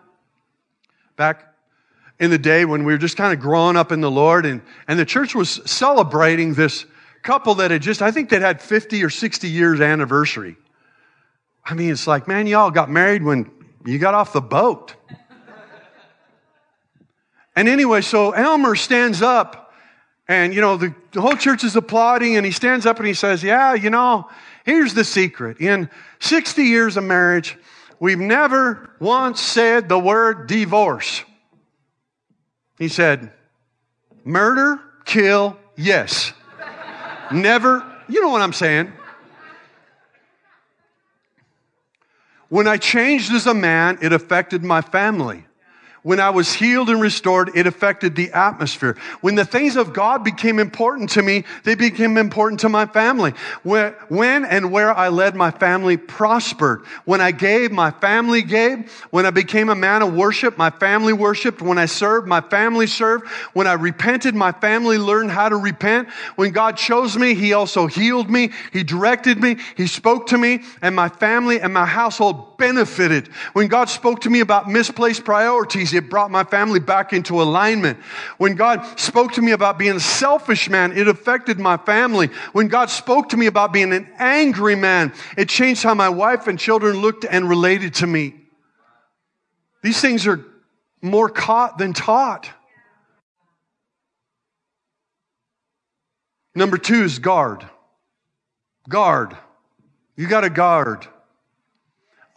back 1.15 1.53
in 2.19 2.31
the 2.31 2.37
day 2.37 2.65
when 2.65 2.85
we 2.85 2.93
were 2.93 2.97
just 2.97 3.17
kind 3.17 3.33
of 3.33 3.39
growing 3.39 3.75
up 3.75 3.91
in 3.91 4.01
the 4.01 4.11
Lord, 4.11 4.45
and, 4.45 4.61
and 4.87 4.97
the 4.97 5.05
church 5.05 5.35
was 5.35 5.61
celebrating 5.69 6.53
this 6.53 6.85
couple 7.23 7.55
that 7.55 7.71
had 7.71 7.81
just, 7.81 8.01
I 8.01 8.11
think 8.11 8.29
that 8.29 8.41
had 8.41 8.61
50 8.61 9.03
or 9.03 9.09
60 9.09 9.49
years 9.49 9.81
anniversary. 9.81 10.55
I 11.63 11.73
mean, 11.73 11.91
it's 11.91 12.07
like, 12.07 12.27
man, 12.27 12.47
y'all 12.47 12.71
got 12.71 12.89
married 12.89 13.23
when 13.23 13.51
you 13.85 13.97
got 13.97 14.13
off 14.13 14.33
the 14.33 14.41
boat. 14.41 14.95
and 17.55 17.67
anyway, 17.67 18.01
so 18.01 18.31
Elmer 18.31 18.75
stands 18.75 19.21
up, 19.21 19.73
and 20.27 20.53
you 20.53 20.61
know, 20.61 20.77
the, 20.77 20.93
the 21.11 21.21
whole 21.21 21.35
church 21.35 21.63
is 21.63 21.75
applauding, 21.75 22.35
and 22.35 22.45
he 22.45 22.51
stands 22.51 22.85
up 22.85 22.97
and 22.97 23.07
he 23.07 23.13
says, 23.13 23.43
Yeah, 23.43 23.73
you 23.73 23.89
know, 23.89 24.29
here's 24.63 24.93
the 24.93 25.03
secret. 25.03 25.59
In 25.59 25.89
60 26.19 26.63
years 26.63 26.97
of 26.97 27.03
marriage, 27.03 27.57
we've 27.99 28.19
never 28.19 28.89
once 28.99 29.41
said 29.41 29.89
the 29.89 29.99
word 29.99 30.47
divorce. 30.47 31.23
He 32.77 32.87
said, 32.87 33.31
murder, 34.23 34.79
kill, 35.05 35.57
yes. 35.75 36.33
never, 37.31 37.83
you 38.07 38.21
know 38.21 38.29
what 38.29 38.41
I'm 38.41 38.53
saying. 38.53 38.91
When 42.49 42.67
I 42.67 42.77
changed 42.77 43.31
as 43.31 43.47
a 43.47 43.53
man, 43.53 43.97
it 44.01 44.13
affected 44.13 44.63
my 44.63 44.81
family. 44.81 45.44
When 46.05 46.19
I 46.19 46.29
was 46.29 46.53
healed 46.53 46.91
and 46.91 47.01
restored, 47.01 47.49
it 47.55 47.65
affected 47.65 48.15
the 48.15 48.31
atmosphere. 48.31 48.95
When 49.21 49.33
the 49.33 49.43
things 49.43 49.75
of 49.75 49.91
God 49.91 50.23
became 50.23 50.59
important 50.59 51.09
to 51.09 51.23
me, 51.23 51.45
they 51.63 51.73
became 51.73 52.15
important 52.19 52.59
to 52.59 52.69
my 52.69 52.85
family. 52.85 53.31
When, 53.63 54.45
and 54.45 54.71
where 54.71 54.93
I 54.93 55.09
led 55.09 55.35
my 55.35 55.49
family 55.49 55.97
prospered. 55.97 56.85
When 57.05 57.21
I 57.21 57.31
gave, 57.31 57.71
my 57.71 57.89
family 57.89 58.43
gave. 58.43 58.91
When 59.09 59.25
I 59.25 59.31
became 59.31 59.69
a 59.69 59.75
man 59.75 60.03
of 60.03 60.13
worship, 60.13 60.59
my 60.59 60.69
family 60.69 61.11
worshiped. 61.11 61.59
When 61.59 61.79
I 61.79 61.87
served, 61.87 62.27
my 62.27 62.41
family 62.41 62.85
served. 62.85 63.27
When 63.53 63.65
I 63.65 63.73
repented, 63.73 64.35
my 64.35 64.51
family 64.51 64.99
learned 64.99 65.31
how 65.31 65.49
to 65.49 65.57
repent. 65.57 66.09
When 66.35 66.51
God 66.51 66.77
chose 66.77 67.17
me, 67.17 67.33
He 67.33 67.53
also 67.53 67.87
healed 67.87 68.29
me. 68.29 68.51
He 68.71 68.83
directed 68.83 69.41
me. 69.41 69.57
He 69.75 69.87
spoke 69.87 70.27
to 70.27 70.37
me 70.37 70.61
and 70.83 70.95
my 70.95 71.09
family 71.09 71.61
and 71.61 71.73
my 71.73 71.87
household 71.87 72.59
benefited. 72.59 73.29
When 73.53 73.69
God 73.69 73.89
spoke 73.89 74.21
to 74.21 74.29
me 74.29 74.41
about 74.41 74.69
misplaced 74.69 75.25
priorities, 75.25 75.94
it 75.95 76.09
brought 76.09 76.31
my 76.31 76.43
family 76.43 76.79
back 76.79 77.13
into 77.13 77.41
alignment. 77.41 77.97
When 78.37 78.55
God 78.55 78.99
spoke 78.99 79.33
to 79.33 79.41
me 79.41 79.51
about 79.51 79.77
being 79.77 79.95
a 79.95 79.99
selfish 79.99 80.69
man, 80.69 80.97
it 80.97 81.07
affected 81.07 81.59
my 81.59 81.77
family. 81.77 82.27
When 82.53 82.67
God 82.67 82.89
spoke 82.89 83.29
to 83.29 83.37
me 83.37 83.47
about 83.47 83.73
being 83.73 83.93
an 83.93 84.07
angry 84.17 84.75
man, 84.75 85.13
it 85.37 85.49
changed 85.49 85.83
how 85.83 85.93
my 85.93 86.09
wife 86.09 86.47
and 86.47 86.59
children 86.59 86.97
looked 86.97 87.25
and 87.25 87.49
related 87.49 87.95
to 87.95 88.07
me. 88.07 88.35
These 89.81 90.01
things 90.01 90.25
are 90.27 90.43
more 91.01 91.29
caught 91.29 91.77
than 91.77 91.93
taught. 91.93 92.49
Number 96.55 96.77
two 96.77 97.03
is 97.03 97.19
guard. 97.19 97.65
Guard. 98.87 99.35
You 100.15 100.27
got 100.27 100.41
to 100.41 100.49
guard. 100.49 101.05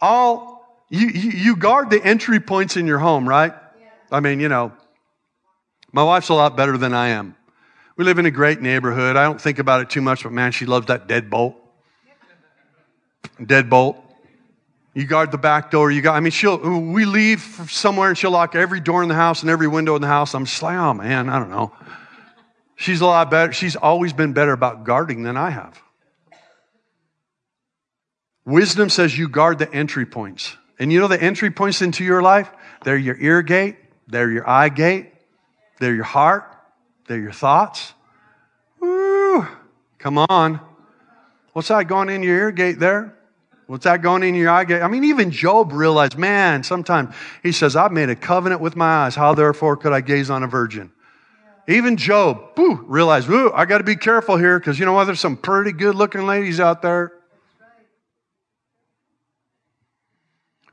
All 0.01 0.58
you, 0.89 1.07
you, 1.07 1.55
guard 1.55 1.89
the 1.89 2.03
entry 2.03 2.39
points 2.39 2.75
in 2.75 2.87
your 2.87 2.97
home, 2.97 3.29
right? 3.29 3.53
Yeah. 3.53 3.89
I 4.11 4.19
mean, 4.21 4.39
you 4.39 4.49
know, 4.49 4.71
my 5.91 6.03
wife's 6.03 6.29
a 6.29 6.33
lot 6.33 6.57
better 6.57 6.77
than 6.77 6.93
I 6.93 7.09
am. 7.09 7.35
We 7.95 8.05
live 8.05 8.17
in 8.17 8.25
a 8.25 8.31
great 8.31 8.61
neighborhood. 8.61 9.15
I 9.15 9.23
don't 9.23 9.39
think 9.39 9.59
about 9.59 9.81
it 9.81 9.89
too 9.89 10.01
much, 10.01 10.23
but 10.23 10.31
man, 10.31 10.51
she 10.51 10.65
loves 10.65 10.87
that 10.87 11.07
deadbolt. 11.07 11.55
Deadbolt. 13.39 14.01
You 14.95 15.05
guard 15.05 15.31
the 15.31 15.37
back 15.37 15.69
door. 15.69 15.91
You 15.91 16.01
got, 16.01 16.15
I 16.15 16.19
mean, 16.19 16.31
she'll, 16.31 16.57
we 16.57 17.05
leave 17.05 17.41
somewhere 17.69 18.09
and 18.09 18.17
she'll 18.17 18.31
lock 18.31 18.55
every 18.55 18.79
door 18.79 19.03
in 19.03 19.09
the 19.09 19.15
house 19.15 19.41
and 19.41 19.49
every 19.49 19.67
window 19.67 19.95
in 19.95 20.01
the 20.01 20.07
house. 20.07 20.33
I'm 20.33 20.45
just 20.45 20.63
like, 20.63 20.77
oh 20.77 20.93
man, 20.93 21.29
I 21.29 21.37
don't 21.39 21.51
know. 21.51 21.71
She's 22.75 23.01
a 23.01 23.05
lot 23.05 23.29
better. 23.29 23.51
She's 23.51 23.75
always 23.75 24.13
been 24.13 24.33
better 24.33 24.53
about 24.53 24.85
guarding 24.85 25.23
than 25.23 25.37
I 25.37 25.51
have. 25.51 25.79
Wisdom 28.45 28.89
says 28.89 29.15
you 29.15 29.29
guard 29.29 29.59
the 29.59 29.71
entry 29.71 30.05
points. 30.05 30.57
And 30.79 30.91
you 30.91 30.99
know 30.99 31.07
the 31.07 31.21
entry 31.21 31.51
points 31.51 31.81
into 31.81 32.03
your 32.03 32.21
life? 32.21 32.49
They're 32.83 32.97
your 32.97 33.17
ear 33.17 33.41
gate, 33.41 33.75
they're 34.07 34.31
your 34.31 34.49
eye 34.49 34.69
gate, 34.69 35.11
they're 35.79 35.93
your 35.93 36.05
heart, 36.05 36.45
they're 37.07 37.19
your 37.19 37.33
thoughts. 37.33 37.93
Woo! 38.79 39.45
Come 39.97 40.17
on. 40.17 40.61
What's 41.51 41.67
that 41.67 41.83
going 41.83 42.09
in 42.09 42.23
your 42.23 42.35
ear 42.35 42.51
gate 42.51 42.79
there? 42.79 43.15
What's 43.67 43.83
that 43.83 44.01
going 44.01 44.23
in 44.23 44.33
your 44.33 44.49
eye 44.49 44.63
gate? 44.63 44.81
I 44.81 44.87
mean, 44.87 45.03
even 45.03 45.29
Job 45.29 45.73
realized, 45.73 46.17
man, 46.17 46.63
sometimes 46.63 47.13
he 47.43 47.51
says, 47.51 47.75
I've 47.75 47.91
made 47.91 48.09
a 48.09 48.15
covenant 48.15 48.61
with 48.61 48.75
my 48.75 49.05
eyes. 49.05 49.15
How 49.15 49.35
therefore 49.35 49.77
could 49.77 49.93
I 49.93 50.01
gaze 50.01 50.29
on 50.29 50.41
a 50.41 50.47
virgin? 50.47 50.91
Even 51.67 51.97
Job, 51.97 52.55
boo, 52.55 52.83
realized, 52.87 53.29
ooh, 53.29 53.51
I 53.53 53.65
got 53.65 53.77
to 53.77 53.83
be 53.83 53.95
careful 53.95 54.37
here 54.37 54.57
because 54.57 54.79
you 54.79 54.85
know 54.85 54.93
what? 54.93 55.03
There's 55.03 55.19
some 55.19 55.37
pretty 55.37 55.71
good 55.71 55.93
looking 55.93 56.25
ladies 56.25 56.59
out 56.59 56.81
there. 56.81 57.13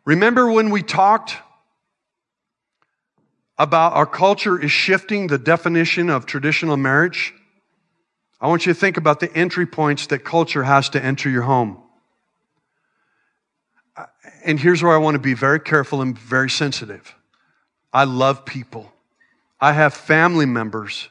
Remember 0.06 0.50
when 0.50 0.70
we 0.70 0.82
talked 0.82 1.36
about 3.58 3.94
our 3.94 4.06
culture 4.06 4.58
is 4.58 4.70
shifting 4.70 5.26
the 5.26 5.36
definition 5.36 6.08
of 6.08 6.26
traditional 6.26 6.76
marriage? 6.76 7.34
I 8.40 8.46
want 8.46 8.66
you 8.66 8.72
to 8.72 8.78
think 8.78 8.96
about 8.96 9.18
the 9.18 9.34
entry 9.36 9.66
points 9.66 10.06
that 10.06 10.20
culture 10.20 10.62
has 10.62 10.88
to 10.90 11.04
enter 11.04 11.28
your 11.28 11.42
home. 11.42 11.82
And 14.44 14.60
here's 14.60 14.80
where 14.80 14.94
I 14.94 14.98
want 14.98 15.16
to 15.16 15.20
be 15.20 15.34
very 15.34 15.58
careful 15.58 16.00
and 16.00 16.16
very 16.16 16.50
sensitive. 16.50 17.12
I 17.92 18.04
love 18.04 18.44
people. 18.44 18.92
I 19.60 19.72
have 19.72 19.92
family 19.92 20.46
members 20.46 21.08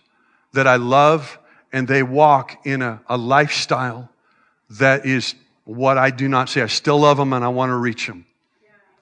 that 0.54 0.68
I 0.68 0.78
love, 0.78 1.38
and 1.74 1.86
they 1.86 2.02
walk 2.02 2.66
in 2.66 2.82
a, 2.82 3.02
a 3.08 3.18
lifestyle 3.18 4.10
that 4.70 5.06
is 5.06 5.36
what 5.66 5.98
I 5.98 6.12
do 6.12 6.30
not 6.30 6.48
see. 6.48 6.62
I 6.62 6.68
still 6.68 7.00
love 7.00 7.18
them 7.18 7.34
and 7.34 7.44
I 7.44 7.50
want 7.50 7.72
to 7.72 7.76
reach 7.76 8.08
them. 8.08 8.26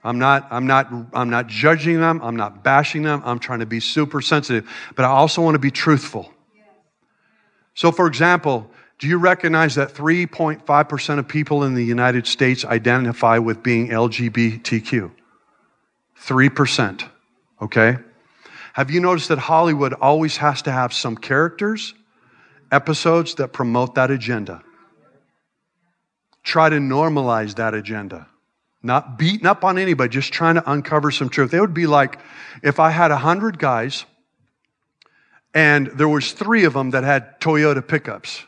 I'm 0.04 0.20
not, 0.20 0.48
I'm 0.52 0.68
not, 0.68 0.92
I'm 1.14 1.30
not 1.30 1.48
judging 1.48 2.00
them. 2.00 2.20
I'm 2.22 2.36
not 2.36 2.64
bashing 2.64 3.04
them. 3.04 3.22
I'm 3.26 3.40
trying 3.40 3.60
to 3.60 3.66
be 3.66 3.80
super 3.80 4.22
sensitive, 4.22 4.70
but 4.96 5.06
I 5.06 5.10
also 5.10 5.42
want 5.42 5.56
to 5.56 5.60
be 5.60 5.72
truthful. 5.72 6.32
So, 7.74 7.92
for 7.92 8.06
example, 8.08 8.70
do 9.00 9.08
you 9.08 9.18
recognize 9.18 9.76
that 9.76 9.94
3.5% 9.94 11.20
of 11.20 11.28
people 11.28 11.64
in 11.64 11.74
the 11.74 11.84
United 11.84 12.28
States 12.28 12.66
identify 12.66 13.38
with 13.38 13.64
being 13.64 13.90
LGBTQ? 13.90 15.12
3%. 16.22 17.10
Okay? 17.62 17.98
Have 18.74 18.92
you 18.92 19.00
noticed 19.00 19.30
that 19.30 19.40
Hollywood 19.40 19.94
always 19.94 20.38
has 20.38 20.62
to 20.64 20.72
have 20.72 20.94
some 20.94 21.16
characters, 21.16 21.94
episodes 22.72 23.36
that 23.36 23.54
promote 23.54 23.96
that 23.96 24.12
agenda? 24.12 24.62
Try 26.44 26.70
to 26.70 26.78
normalize 26.78 27.56
that 27.56 27.74
agenda 27.74 28.28
not 28.84 29.18
beating 29.18 29.48
up 29.48 29.64
on 29.64 29.78
anybody, 29.78 30.10
just 30.10 30.34
trying 30.34 30.56
to 30.56 30.72
uncover 30.72 31.10
some 31.10 31.30
truth. 31.30 31.54
It 31.54 31.62
would 31.62 31.74
be 31.74 31.88
like 31.88 32.20
if 32.62 32.80
I 32.80 32.90
had 32.90 33.12
a 33.12 33.18
hundred 33.18 33.58
guys 33.58 34.06
and 35.54 35.88
there 35.88 36.10
was 36.10 36.34
three 36.34 36.66
of 36.66 36.74
them 36.74 36.92
that 36.92 37.04
had 37.04 37.40
Toyota 37.40 37.86
pickups. 37.88 38.44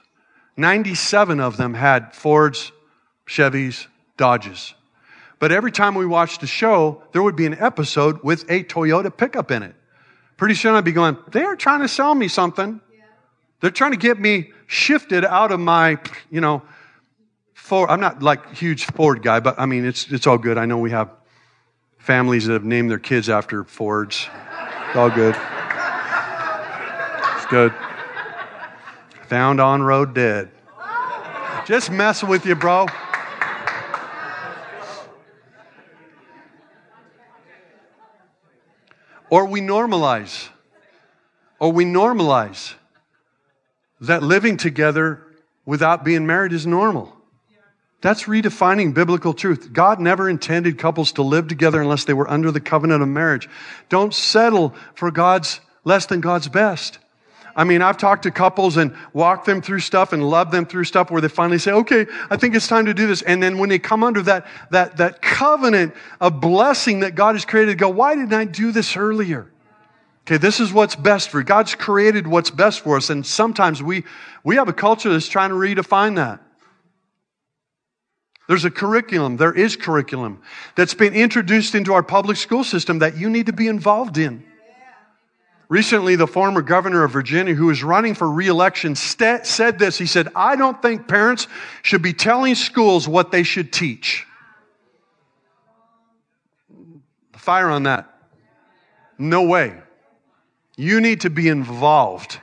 97 0.58 1.40
of 1.40 1.58
them 1.58 1.74
had 1.74 2.14
Fords, 2.16 2.72
Chevys, 3.28 3.88
Dodges. 4.18 4.74
But 5.40 5.52
every 5.52 5.72
time 5.72 5.96
we 5.96 6.06
watched 6.06 6.42
the 6.42 6.48
show, 6.48 7.04
there 7.12 7.22
would 7.22 7.36
be 7.36 7.46
an 7.46 7.58
episode 7.60 8.24
with 8.24 8.50
a 8.50 8.64
Toyota 8.64 9.16
pickup 9.16 9.52
in 9.52 9.64
it. 9.64 9.76
Pretty 10.38 10.56
soon 10.56 10.76
I'd 10.76 10.86
be 10.86 10.92
going, 10.92 11.18
they're 11.32 11.56
trying 11.56 11.82
to 11.82 11.88
sell 11.88 12.16
me 12.16 12.28
something. 12.28 12.82
They're 13.62 13.72
trying 13.72 13.92
to 13.92 13.98
get 13.98 14.20
me 14.20 14.52
shifted 14.68 15.24
out 15.24 15.52
of 15.52 15.60
my, 15.60 15.98
you 16.30 16.42
know, 16.42 16.62
Ford, 17.66 17.90
I'm 17.90 18.00
not 18.00 18.22
like 18.22 18.54
huge 18.54 18.86
Ford 18.86 19.24
guy, 19.24 19.40
but 19.40 19.60
I 19.60 19.66
mean, 19.66 19.86
it's, 19.86 20.12
it's 20.12 20.28
all 20.28 20.38
good. 20.38 20.60
I 20.60 20.68
know 20.68 20.78
we 20.78 20.92
have 20.92 21.10
families 21.98 22.46
that 22.46 22.54
have 22.54 22.64
named 22.64 22.92
their 22.92 23.00
kids 23.00 23.28
after 23.28 23.64
Fords. 23.64 24.30
It's 24.88 24.96
all 24.96 25.10
good. 25.10 25.36
It's 27.36 27.46
good. 27.48 27.74
Found 29.30 29.60
on 29.60 29.82
road 29.82 30.14
dead. 30.14 30.52
Just 31.66 31.90
messing 31.90 32.30
with 32.30 32.46
you, 32.46 32.54
bro. 32.54 32.86
Or 39.32 39.48
we 39.48 39.62
normalize, 39.62 40.50
or 41.58 41.72
we 41.72 41.84
normalize 41.84 42.76
that 44.02 44.22
living 44.22 44.56
together 44.56 45.26
without 45.66 46.04
being 46.04 46.28
married 46.28 46.54
is 46.54 46.68
normal. 46.68 47.15
That's 48.06 48.26
redefining 48.26 48.94
biblical 48.94 49.34
truth. 49.34 49.74
God 49.74 50.00
never 50.00 50.30
intended 50.30 50.78
couples 50.78 51.14
to 51.14 51.24
live 51.24 51.48
together 51.48 51.82
unless 51.82 52.04
they 52.04 52.14
were 52.14 52.30
under 52.30 52.52
the 52.52 52.60
covenant 52.60 53.02
of 53.02 53.10
marriage. 53.10 53.50
Don't 53.90 54.14
settle 54.14 54.76
for 54.94 55.10
God's 55.10 55.60
less 55.86 56.06
than 56.06 56.22
God's 56.22 56.48
best. 56.48 57.00
I 57.56 57.64
mean, 57.64 57.82
I've 57.82 57.98
talked 57.98 58.22
to 58.22 58.30
couples 58.30 58.78
and 58.78 58.96
walked 59.12 59.48
them 59.48 59.60
through 59.60 59.80
stuff 59.80 60.14
and 60.14 60.24
loved 60.24 60.52
them 60.52 60.68
through 60.68 60.84
stuff 60.84 61.10
where 61.10 61.20
they 61.20 61.30
finally 61.30 61.58
say, 61.58 61.72
okay, 61.72 62.06
I 62.30 62.38
think 62.38 62.54
it's 62.54 62.68
time 62.68 62.86
to 62.86 62.94
do 62.94 63.08
this. 63.08 63.24
And 63.24 63.42
then 63.42 63.58
when 63.58 63.70
they 63.70 63.80
come 63.80 64.04
under 64.04 64.22
that, 64.22 64.46
that, 64.70 64.98
that 64.98 65.24
covenant 65.24 65.96
of 66.22 66.40
blessing 66.40 67.00
that 67.00 67.16
God 67.16 67.34
has 67.34 67.44
created, 67.44 67.80
go, 67.80 67.90
why 67.90 68.14
didn't 68.14 68.34
I 68.34 68.46
do 68.46 68.72
this 68.72 68.96
earlier? 68.96 69.52
Okay, 70.28 70.38
this 70.38 70.60
is 70.60 70.72
what's 70.72 70.96
best 70.96 71.30
for 71.30 71.40
you. 71.40 71.44
God's 71.44 71.74
created 71.74 72.28
what's 72.28 72.52
best 72.52 72.82
for 72.82 72.98
us. 72.98 73.10
And 73.10 73.26
sometimes 73.26 73.82
we, 73.82 74.04
we 74.44 74.58
have 74.58 74.70
a 74.70 74.74
culture 74.74 75.12
that's 75.12 75.28
trying 75.28 75.50
to 75.50 75.56
redefine 75.56 76.18
that. 76.18 76.45
There's 78.48 78.66
a 78.66 78.72
curriculum, 78.72 79.38
there 79.38 79.54
is 79.54 79.76
curriculum 79.76 80.42
that's 80.76 80.94
been 80.94 81.14
introduced 81.14 81.74
into 81.74 81.94
our 81.94 82.04
public 82.04 82.38
school 82.38 82.64
system 82.64 83.00
that 83.00 83.18
you 83.18 83.30
need 83.30 83.48
to 83.48 83.54
be 83.54 83.68
involved 83.68 84.18
in. 84.18 84.44
Recently, 85.68 86.16
the 86.16 86.28
former 86.28 86.62
governor 86.62 87.04
of 87.04 87.12
Virginia, 87.12 87.56
who 87.56 87.72
is 87.72 87.84
running 87.84 88.14
for 88.14 88.30
reelection, 88.30 88.96
st- 88.96 89.48
said 89.48 89.80
this. 89.80 89.98
He 89.98 90.06
said, 90.06 90.28
I 90.36 90.56
don't 90.56 90.80
think 90.80 91.08
parents 91.08 91.48
should 91.82 92.04
be 92.04 92.14
telling 92.14 92.54
schools 92.54 93.08
what 93.08 93.32
they 93.32 93.42
should 93.42 93.74
teach. 93.74 94.28
Fire 97.34 97.70
on 97.70 97.84
that. 97.84 98.12
No 99.18 99.44
way. 99.44 99.76
You 100.78 101.02
need 101.02 101.22
to 101.22 101.32
be 101.32 101.48
involved. 101.48 102.40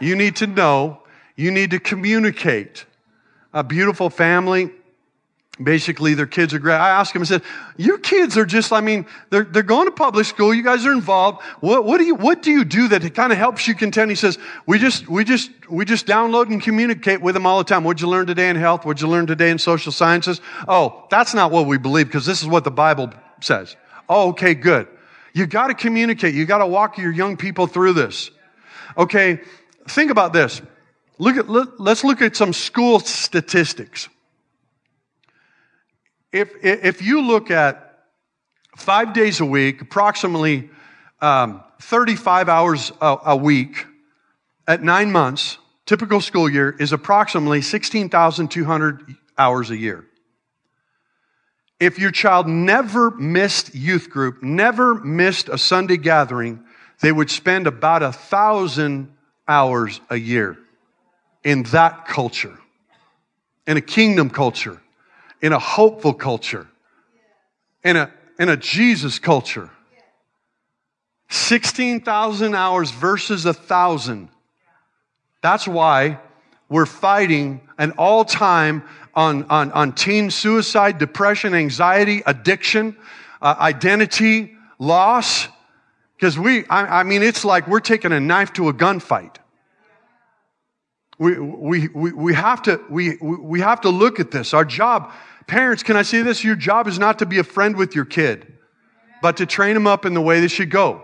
You 0.00 0.14
need 0.14 0.36
to 0.36 0.46
know. 0.46 1.02
You 1.34 1.50
need 1.50 1.72
to 1.72 1.80
communicate. 1.80 2.84
A 3.52 3.64
beautiful 3.64 4.10
family, 4.10 4.70
basically 5.62 6.14
their 6.14 6.26
kids 6.26 6.54
are 6.54 6.58
great. 6.58 6.76
I 6.76 6.90
asked 6.90 7.14
him, 7.14 7.22
I 7.22 7.24
said, 7.24 7.42
your 7.76 7.98
kids 7.98 8.36
are 8.36 8.46
just, 8.46 8.72
I 8.72 8.80
mean, 8.80 9.06
they're, 9.30 9.44
they're 9.44 9.62
going 9.62 9.86
to 9.86 9.92
public 9.92 10.26
school. 10.26 10.54
You 10.54 10.62
guys 10.62 10.86
are 10.86 10.92
involved. 10.92 11.42
What, 11.60 11.84
what 11.84 11.98
do 11.98 12.04
you, 12.04 12.14
what 12.14 12.42
do 12.42 12.50
you 12.50 12.64
do 12.64 12.88
that 12.88 13.14
kind 13.14 13.32
of 13.32 13.38
helps 13.38 13.68
you 13.68 13.74
contend? 13.74 14.10
He 14.10 14.14
says, 14.14 14.38
we 14.66 14.78
just, 14.78 15.08
we 15.08 15.24
just, 15.24 15.50
we 15.68 15.84
just 15.84 16.06
download 16.06 16.46
and 16.46 16.62
communicate 16.62 17.20
with 17.20 17.34
them 17.34 17.46
all 17.46 17.58
the 17.58 17.64
time. 17.64 17.84
What'd 17.84 18.00
you 18.00 18.08
learn 18.08 18.26
today 18.26 18.48
in 18.48 18.56
health? 18.56 18.84
What'd 18.84 19.00
you 19.00 19.08
learn 19.08 19.26
today 19.26 19.50
in 19.50 19.58
social 19.58 19.92
sciences? 19.92 20.40
Oh, 20.66 21.06
that's 21.10 21.34
not 21.34 21.50
what 21.50 21.66
we 21.66 21.78
believe 21.78 22.06
because 22.06 22.26
this 22.26 22.40
is 22.40 22.48
what 22.48 22.64
the 22.64 22.70
Bible 22.70 23.12
says. 23.40 23.76
Oh, 24.08 24.30
okay, 24.30 24.54
good. 24.54 24.88
You 25.32 25.46
got 25.46 25.68
to 25.68 25.74
communicate. 25.74 26.34
You 26.34 26.46
got 26.46 26.58
to 26.58 26.66
walk 26.66 26.98
your 26.98 27.12
young 27.12 27.36
people 27.36 27.66
through 27.66 27.92
this. 27.92 28.30
Okay, 28.96 29.40
think 29.88 30.10
about 30.10 30.32
this. 30.32 30.60
Look 31.18 31.36
at, 31.36 31.48
let's 31.48 32.02
look 32.02 32.22
at 32.22 32.34
some 32.34 32.52
school 32.52 32.98
statistics. 32.98 34.08
If, 36.32 36.52
if 36.62 37.02
you 37.02 37.22
look 37.22 37.50
at 37.50 38.04
five 38.76 39.12
days 39.12 39.40
a 39.40 39.44
week, 39.44 39.82
approximately 39.82 40.70
um, 41.20 41.62
35 41.80 42.48
hours 42.48 42.92
a, 43.00 43.16
a 43.26 43.36
week 43.36 43.86
at 44.68 44.82
nine 44.82 45.10
months, 45.10 45.58
typical 45.86 46.20
school 46.20 46.48
year 46.48 46.70
is 46.78 46.92
approximately 46.92 47.60
16,200 47.60 49.16
hours 49.36 49.70
a 49.70 49.76
year. 49.76 50.06
If 51.80 51.98
your 51.98 52.10
child 52.10 52.46
never 52.46 53.10
missed 53.10 53.74
youth 53.74 54.10
group, 54.10 54.42
never 54.42 54.94
missed 54.94 55.48
a 55.48 55.58
Sunday 55.58 55.96
gathering, 55.96 56.62
they 57.00 57.10
would 57.10 57.30
spend 57.30 57.66
about 57.66 58.02
a 58.02 58.12
thousand 58.12 59.12
hours 59.48 60.00
a 60.10 60.16
year 60.16 60.58
in 61.42 61.64
that 61.64 62.06
culture, 62.06 62.56
in 63.66 63.78
a 63.78 63.80
kingdom 63.80 64.28
culture, 64.28 64.80
in 65.42 65.52
a 65.52 65.58
hopeful 65.58 66.14
culture, 66.14 66.66
in 67.82 67.96
a, 67.96 68.12
in 68.38 68.48
a 68.48 68.56
Jesus 68.56 69.18
culture. 69.18 69.70
16,000 71.30 72.54
hours 72.54 72.90
versus 72.90 73.46
a 73.46 73.54
thousand. 73.54 74.28
That's 75.42 75.66
why 75.66 76.18
we're 76.68 76.86
fighting 76.86 77.60
an 77.78 77.92
all 77.92 78.24
time 78.24 78.82
on, 79.14 79.44
on, 79.44 79.72
on 79.72 79.92
teen 79.92 80.30
suicide, 80.30 80.98
depression, 80.98 81.54
anxiety, 81.54 82.22
addiction, 82.26 82.96
uh, 83.40 83.54
identity, 83.58 84.54
loss. 84.78 85.48
Because 86.16 86.38
we, 86.38 86.66
I, 86.66 87.00
I 87.00 87.02
mean, 87.04 87.22
it's 87.22 87.44
like 87.44 87.66
we're 87.66 87.80
taking 87.80 88.12
a 88.12 88.20
knife 88.20 88.52
to 88.54 88.68
a 88.68 88.74
gunfight. 88.74 89.36
We, 91.18 91.38
we, 91.38 91.88
we, 91.88 92.12
we, 92.12 92.34
have 92.34 92.62
to, 92.62 92.80
we, 92.88 93.16
we 93.18 93.60
have 93.60 93.82
to 93.82 93.90
look 93.90 94.20
at 94.20 94.30
this. 94.30 94.54
Our 94.54 94.64
job, 94.64 95.12
parents, 95.50 95.82
can 95.82 95.96
I 95.96 96.02
say 96.02 96.22
this? 96.22 96.44
Your 96.44 96.54
job 96.54 96.86
is 96.86 96.98
not 96.98 97.18
to 97.18 97.26
be 97.26 97.38
a 97.38 97.44
friend 97.44 97.76
with 97.76 97.94
your 97.96 98.04
kid, 98.04 98.46
but 99.20 99.36
to 99.38 99.46
train 99.46 99.74
them 99.74 99.86
up 99.86 100.06
in 100.06 100.14
the 100.14 100.20
way 100.20 100.40
they 100.40 100.48
should 100.48 100.70
go. 100.70 101.02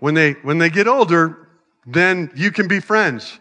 When 0.00 0.14
they, 0.14 0.32
when 0.32 0.56
they 0.56 0.70
get 0.70 0.88
older, 0.88 1.48
then 1.86 2.30
you 2.34 2.50
can 2.50 2.66
be 2.66 2.80
friends. 2.80 3.38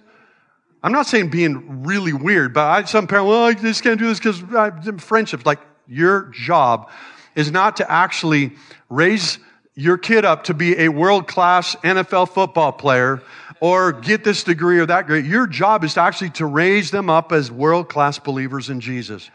I'm 0.84 0.91
not 0.91 1.07
saying 1.07 1.30
being 1.30 1.84
really 1.84 2.11
weird, 2.11 2.53
but 2.53 2.65
I, 2.65 2.84
some 2.84 3.07
parents, 3.07 3.30
well, 3.30 3.45
I 3.45 3.53
just 3.53 3.84
can't 3.84 3.97
do 3.97 4.07
this 4.07 4.19
because 4.19 5.01
friendships. 5.01 5.45
Like 5.45 5.59
your 5.88 6.30
job 6.34 6.89
is 7.36 7.49
not 7.49 7.78
to 7.78 7.89
actually 7.89 8.51
raise 8.89 9.39
your 9.78 9.97
kid 9.97 10.25
up 10.25 10.45
to 10.45 10.55
be 10.55 10.78
a 10.80 10.89
world 10.89 11.28
class 11.28 11.75
NFL 11.78 12.30
football 12.30 12.71
player 12.71 13.21
or 13.59 13.93
get 13.93 14.23
this 14.23 14.43
degree 14.43 14.80
or 14.80 14.88
that 14.88 15.03
degree. 15.03 15.21
Your 15.21 15.45
job 15.45 15.84
is 15.84 15.93
to 15.93 16.01
actually 16.01 16.32
to 16.32 16.47
raise 16.47 16.89
them 16.89 17.11
up 17.11 17.32
as 17.32 17.51
world 17.51 17.88
class 17.88 18.17
believers 18.17 18.71
in 18.71 18.80
Jesus. 18.80 19.30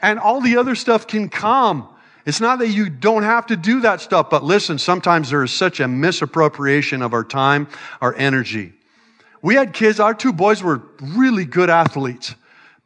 And 0.00 0.20
all 0.20 0.40
the 0.40 0.56
other 0.56 0.76
stuff 0.76 1.08
can 1.08 1.28
come. 1.28 1.88
It's 2.24 2.40
not 2.40 2.60
that 2.60 2.68
you 2.68 2.88
don't 2.88 3.24
have 3.24 3.46
to 3.46 3.56
do 3.56 3.80
that 3.80 4.00
stuff, 4.00 4.30
but 4.30 4.44
listen, 4.44 4.78
sometimes 4.78 5.30
there 5.30 5.42
is 5.42 5.52
such 5.52 5.80
a 5.80 5.88
misappropriation 5.88 7.02
of 7.02 7.12
our 7.12 7.24
time, 7.24 7.66
our 8.00 8.14
energy. 8.14 8.74
We 9.42 9.56
had 9.56 9.72
kids, 9.72 9.98
our 9.98 10.14
two 10.14 10.32
boys 10.32 10.62
were 10.62 10.82
really 11.00 11.44
good 11.44 11.70
athletes. 11.70 12.36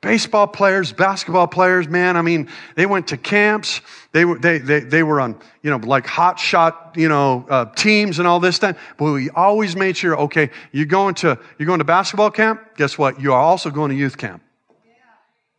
Baseball 0.03 0.49
players, 0.49 0.93
basketball 0.93 1.47
players, 1.47 1.87
man. 1.87 2.17
I 2.17 2.23
mean, 2.23 2.49
they 2.75 2.87
went 2.87 3.07
to 3.09 3.17
camps. 3.17 3.81
They 4.11 4.25
were, 4.25 4.37
they, 4.37 4.59
they, 4.59 4.81
they 4.81 5.05
were 5.05 5.21
on, 5.21 5.41
you 5.63 5.71
know, 5.71 5.77
like 5.77 6.09
hot 6.09 6.41
shot, 6.41 6.95
you 6.97 7.09
know, 7.09 7.47
uh, 7.49 7.67
teams 7.67 8.19
and 8.19 8.27
all 8.27 8.41
this 8.41 8.57
stuff. 8.57 8.77
But 8.97 9.13
we 9.13 9.31
always 9.31 9.77
made 9.77 9.97
sure, 9.97 10.19
okay, 10.23 10.51
you're 10.73 10.87
going 10.87 11.15
to, 11.17 11.39
you're 11.57 11.69
going 11.69 11.79
to 11.79 11.85
basketball 11.85 12.33
camp. 12.33 12.61
Guess 12.77 12.99
what? 12.99 13.21
You 13.21 13.33
are 13.33 13.41
also 13.41 13.71
going 13.71 13.91
to 13.91 13.97
youth 13.97 14.19
camp. 14.19 14.43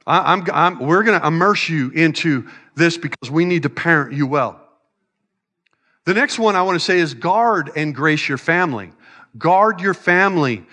I, 0.06 0.34
I'm, 0.34 0.44
I'm, 0.52 0.80
we're 0.80 1.04
going 1.04 1.20
to 1.20 1.26
immerse 1.26 1.70
you 1.70 1.92
into 1.92 2.50
this 2.76 2.98
because 2.98 3.32
we 3.32 3.46
need 3.46 3.64
to 3.64 3.70
parent 3.70 4.12
you 4.12 4.28
well. 4.28 4.60
The 6.04 6.14
next 6.14 6.38
one 6.38 6.58
I 6.58 6.64
want 6.64 6.76
to 6.76 6.84
say 6.84 7.00
is 7.00 7.14
guard 7.14 7.72
and 7.78 7.96
grace 7.96 8.28
your 8.28 8.38
family. 8.38 8.92
Guard 9.38 9.80
your 9.80 9.94
family. 9.94 10.66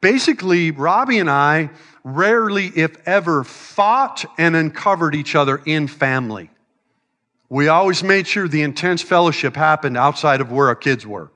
Basically, 0.00 0.70
Robbie 0.70 1.18
and 1.18 1.28
I 1.28 1.68
rarely, 2.04 2.66
if 2.66 2.96
ever, 3.06 3.44
fought 3.44 4.24
and 4.38 4.56
uncovered 4.56 5.14
each 5.14 5.34
other 5.34 5.60
in 5.64 5.88
family. 5.88 6.50
We 7.48 7.68
always 7.68 8.02
made 8.02 8.26
sure 8.26 8.48
the 8.48 8.62
intense 8.62 9.02
fellowship 9.02 9.54
happened 9.54 9.96
outside 9.96 10.40
of 10.40 10.50
where 10.50 10.68
our 10.68 10.74
kids 10.74 11.06
were. 11.06 11.30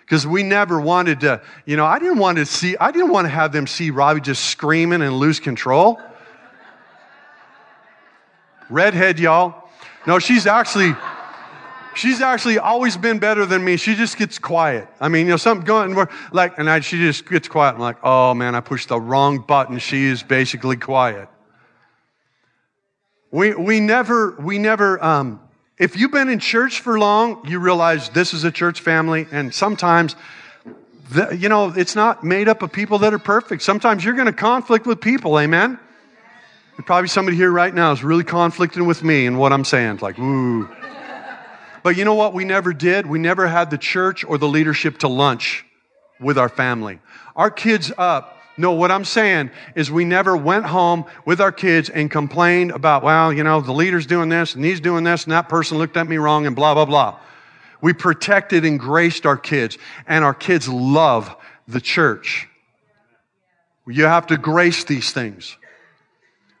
Because 0.00 0.26
we 0.26 0.42
never 0.42 0.80
wanted 0.80 1.20
to, 1.20 1.40
you 1.64 1.76
know, 1.76 1.86
I 1.86 1.98
didn't 1.98 2.18
want 2.18 2.38
to 2.38 2.44
see, 2.44 2.76
I 2.76 2.90
didn't 2.90 3.10
want 3.10 3.26
to 3.26 3.30
have 3.30 3.52
them 3.52 3.66
see 3.66 3.90
Robbie 3.90 4.20
just 4.20 4.46
screaming 4.46 5.02
and 5.02 5.18
lose 5.18 5.38
control. 5.40 6.00
Redhead, 8.68 9.18
y'all. 9.18 9.68
No, 10.06 10.18
she's 10.18 10.46
actually, 10.46 10.94
she's 11.94 12.20
actually 12.20 12.58
always 12.58 12.96
been 12.96 13.18
better 13.18 13.46
than 13.46 13.64
me. 13.64 13.76
She 13.76 13.94
just 13.94 14.16
gets 14.16 14.38
quiet. 14.38 14.88
I 15.00 15.08
mean, 15.08 15.26
you 15.26 15.32
know, 15.32 15.36
something 15.36 15.64
going, 15.64 15.96
like, 16.32 16.58
and 16.58 16.68
I, 16.68 16.80
she 16.80 16.98
just 16.98 17.28
gets 17.28 17.48
quiet. 17.48 17.74
I'm 17.74 17.80
like, 17.80 17.98
oh 18.02 18.34
man, 18.34 18.54
I 18.54 18.60
pushed 18.60 18.88
the 18.88 19.00
wrong 19.00 19.38
button. 19.38 19.78
She 19.78 20.04
is 20.04 20.22
basically 20.22 20.76
quiet. 20.76 21.28
We, 23.30 23.54
we 23.54 23.80
never, 23.80 24.36
we 24.40 24.58
never, 24.58 25.02
um, 25.04 25.40
if 25.78 25.96
you've 25.96 26.10
been 26.10 26.28
in 26.28 26.40
church 26.40 26.80
for 26.80 26.98
long, 26.98 27.46
you 27.48 27.58
realize 27.58 28.08
this 28.10 28.34
is 28.34 28.44
a 28.44 28.50
church 28.50 28.80
family, 28.80 29.26
and 29.30 29.54
sometimes, 29.54 30.16
the, 31.10 31.36
you 31.36 31.48
know, 31.48 31.72
it's 31.74 31.94
not 31.94 32.22
made 32.24 32.48
up 32.48 32.62
of 32.62 32.72
people 32.72 32.98
that 32.98 33.14
are 33.14 33.18
perfect. 33.18 33.62
Sometimes 33.62 34.04
you're 34.04 34.14
going 34.14 34.26
to 34.26 34.32
conflict 34.32 34.86
with 34.86 35.00
people, 35.00 35.38
amen? 35.38 35.78
Probably 36.86 37.08
somebody 37.08 37.36
here 37.36 37.50
right 37.50 37.74
now 37.74 37.92
is 37.92 38.02
really 38.02 38.24
conflicting 38.24 38.86
with 38.86 39.04
me 39.04 39.26
and 39.26 39.38
what 39.38 39.52
I'm 39.52 39.64
saying. 39.64 39.94
It's 39.94 40.02
like, 40.02 40.18
ooh. 40.18 40.68
But 41.82 41.96
you 41.96 42.04
know 42.04 42.14
what 42.14 42.34
we 42.34 42.44
never 42.44 42.72
did? 42.72 43.06
We 43.06 43.18
never 43.18 43.46
had 43.46 43.70
the 43.70 43.78
church 43.78 44.24
or 44.24 44.38
the 44.38 44.48
leadership 44.48 44.98
to 44.98 45.08
lunch 45.08 45.64
with 46.20 46.38
our 46.38 46.48
family. 46.48 47.00
Our 47.36 47.50
kids 47.50 47.92
up. 47.96 48.36
No, 48.56 48.72
what 48.72 48.90
I'm 48.90 49.06
saying 49.06 49.50
is 49.74 49.90
we 49.90 50.04
never 50.04 50.36
went 50.36 50.66
home 50.66 51.06
with 51.24 51.40
our 51.40 51.52
kids 51.52 51.88
and 51.88 52.10
complained 52.10 52.72
about, 52.72 53.02
well, 53.02 53.32
you 53.32 53.42
know, 53.42 53.62
the 53.62 53.72
leader's 53.72 54.06
doing 54.06 54.28
this 54.28 54.54
and 54.54 54.64
he's 54.64 54.80
doing 54.80 55.02
this 55.04 55.24
and 55.24 55.32
that 55.32 55.48
person 55.48 55.78
looked 55.78 55.96
at 55.96 56.06
me 56.06 56.18
wrong 56.18 56.46
and 56.46 56.54
blah, 56.54 56.74
blah, 56.74 56.84
blah. 56.84 57.18
We 57.80 57.94
protected 57.94 58.66
and 58.66 58.78
graced 58.78 59.24
our 59.24 59.38
kids 59.38 59.78
and 60.06 60.24
our 60.24 60.34
kids 60.34 60.68
love 60.68 61.34
the 61.66 61.80
church. 61.80 62.48
You 63.86 64.04
have 64.04 64.26
to 64.26 64.36
grace 64.36 64.84
these 64.84 65.12
things. 65.12 65.56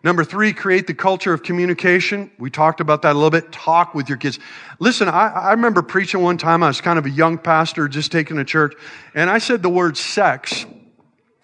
Number 0.02 0.24
three, 0.24 0.54
create 0.54 0.86
the 0.86 0.94
culture 0.94 1.34
of 1.34 1.42
communication. 1.42 2.30
We 2.38 2.48
talked 2.48 2.80
about 2.80 3.02
that 3.02 3.12
a 3.12 3.18
little 3.18 3.30
bit. 3.30 3.52
Talk 3.52 3.94
with 3.94 4.08
your 4.08 4.16
kids. 4.16 4.38
Listen, 4.78 5.08
I, 5.08 5.28
I, 5.28 5.50
remember 5.50 5.82
preaching 5.82 6.22
one 6.22 6.38
time. 6.38 6.62
I 6.62 6.68
was 6.68 6.80
kind 6.80 6.98
of 6.98 7.04
a 7.04 7.10
young 7.10 7.36
pastor 7.36 7.86
just 7.86 8.10
taking 8.10 8.38
a 8.38 8.44
church, 8.44 8.74
and 9.14 9.28
I 9.28 9.38
said 9.38 9.62
the 9.62 9.68
word 9.68 9.98
sex 9.98 10.64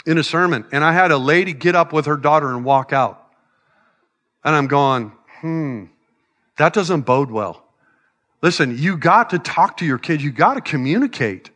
in 0.06 0.16
a 0.16 0.24
sermon, 0.24 0.64
and 0.72 0.82
I 0.82 0.92
had 0.92 1.10
a 1.10 1.18
lady 1.18 1.52
get 1.52 1.74
up 1.74 1.92
with 1.92 2.06
her 2.06 2.16
daughter 2.16 2.48
and 2.48 2.64
walk 2.64 2.94
out. 2.94 3.22
And 4.42 4.54
I'm 4.54 4.68
going, 4.68 5.12
hmm, 5.40 5.84
that 6.56 6.72
doesn't 6.72 7.02
bode 7.02 7.30
well. 7.30 7.62
Listen, 8.40 8.78
you 8.78 8.96
got 8.96 9.30
to 9.30 9.38
talk 9.38 9.78
to 9.78 9.84
your 9.84 9.98
kids. 9.98 10.24
You 10.24 10.32
got 10.32 10.54
to 10.54 10.60
communicate. 10.62 11.50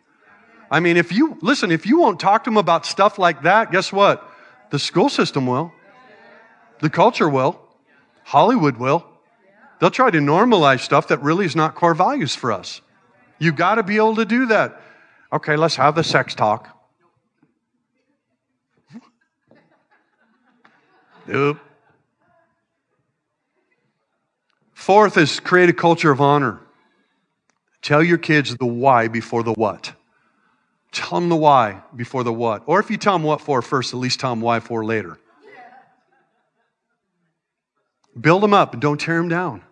I 0.71 0.81
mean, 0.81 0.99
if 0.99 1.13
you, 1.13 1.39
listen, 1.41 1.71
if 1.71 1.87
you 1.87 1.99
won't 1.99 2.21
talk 2.21 2.45
to 2.45 2.51
them 2.51 2.59
about 2.59 2.85
stuff 2.85 3.19
like 3.19 3.43
that, 3.43 3.73
guess 3.73 3.91
what? 3.91 4.29
The 4.71 4.79
school 4.79 5.09
system 5.09 5.47
will. 5.47 5.73
The 6.81 6.91
culture 6.91 7.29
will. 7.29 7.61
Hollywood 8.25 8.77
will. 8.77 9.07
They'll 9.79 9.91
try 9.91 10.11
to 10.11 10.19
normalize 10.19 10.81
stuff 10.81 11.09
that 11.09 11.23
really 11.23 11.47
is 11.47 11.57
not 11.57 11.75
core 11.75 11.95
values 11.95 12.35
for 12.35 12.53
us. 12.53 12.81
You 13.39 13.53
got 13.53 13.77
to 13.77 13.83
be 13.83 13.97
able 13.97 14.17
to 14.17 14.25
do 14.25 14.47
that. 14.47 14.81
Okay, 15.33 15.57
let's 15.57 15.77
have 15.77 15.95
the 15.95 16.05
sex 16.05 16.35
talk. 16.35 16.77
Nope. 21.27 21.59
Fourth 24.75 25.17
is 25.17 25.41
create 25.41 25.69
a 25.69 25.73
culture 25.73 26.11
of 26.11 26.21
honor. 26.21 26.61
Tell 27.83 28.03
your 28.03 28.19
kids 28.19 28.57
the 28.57 28.67
why 28.67 29.09
before 29.09 29.43
the 29.43 29.53
what. 29.53 29.93
Tell 30.93 31.21
them 31.21 31.29
the 31.29 31.37
why 31.37 31.83
before 31.95 32.25
the 32.25 32.33
what. 32.33 32.63
Or 32.67 32.81
if 32.81 32.91
you 32.91 32.97
tell 32.97 33.15
them 33.15 33.23
what 33.23 33.41
for 33.41 33.63
first, 33.63 33.95
at 33.95 34.01
least 34.01 34.21
tell 34.21 34.31
them 34.31 34.41
why 34.41 34.61
for 34.61 34.85
later. 34.85 35.19
Build 38.19 38.43
them 38.43 38.55
up, 38.55 38.73
and 38.73 38.83
don't 38.83 39.01
tear 39.01 39.17
them 39.17 39.29
down. 39.29 39.63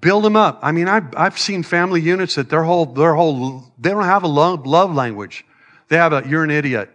Build 0.00 0.24
them 0.24 0.36
up. 0.36 0.58
I 0.62 0.72
mean, 0.72 0.88
I've, 0.88 1.14
I've 1.16 1.38
seen 1.38 1.62
family 1.62 2.00
units 2.00 2.34
that 2.34 2.50
their 2.50 2.64
whole, 2.64 2.86
their 2.86 3.14
whole, 3.14 3.72
they 3.78 3.90
don't 3.90 4.04
have 4.04 4.22
a 4.22 4.28
love, 4.28 4.66
love 4.66 4.92
language. 4.94 5.44
They 5.88 5.96
have 5.96 6.12
a, 6.12 6.22
you're 6.26 6.44
an 6.44 6.50
idiot. 6.50 6.90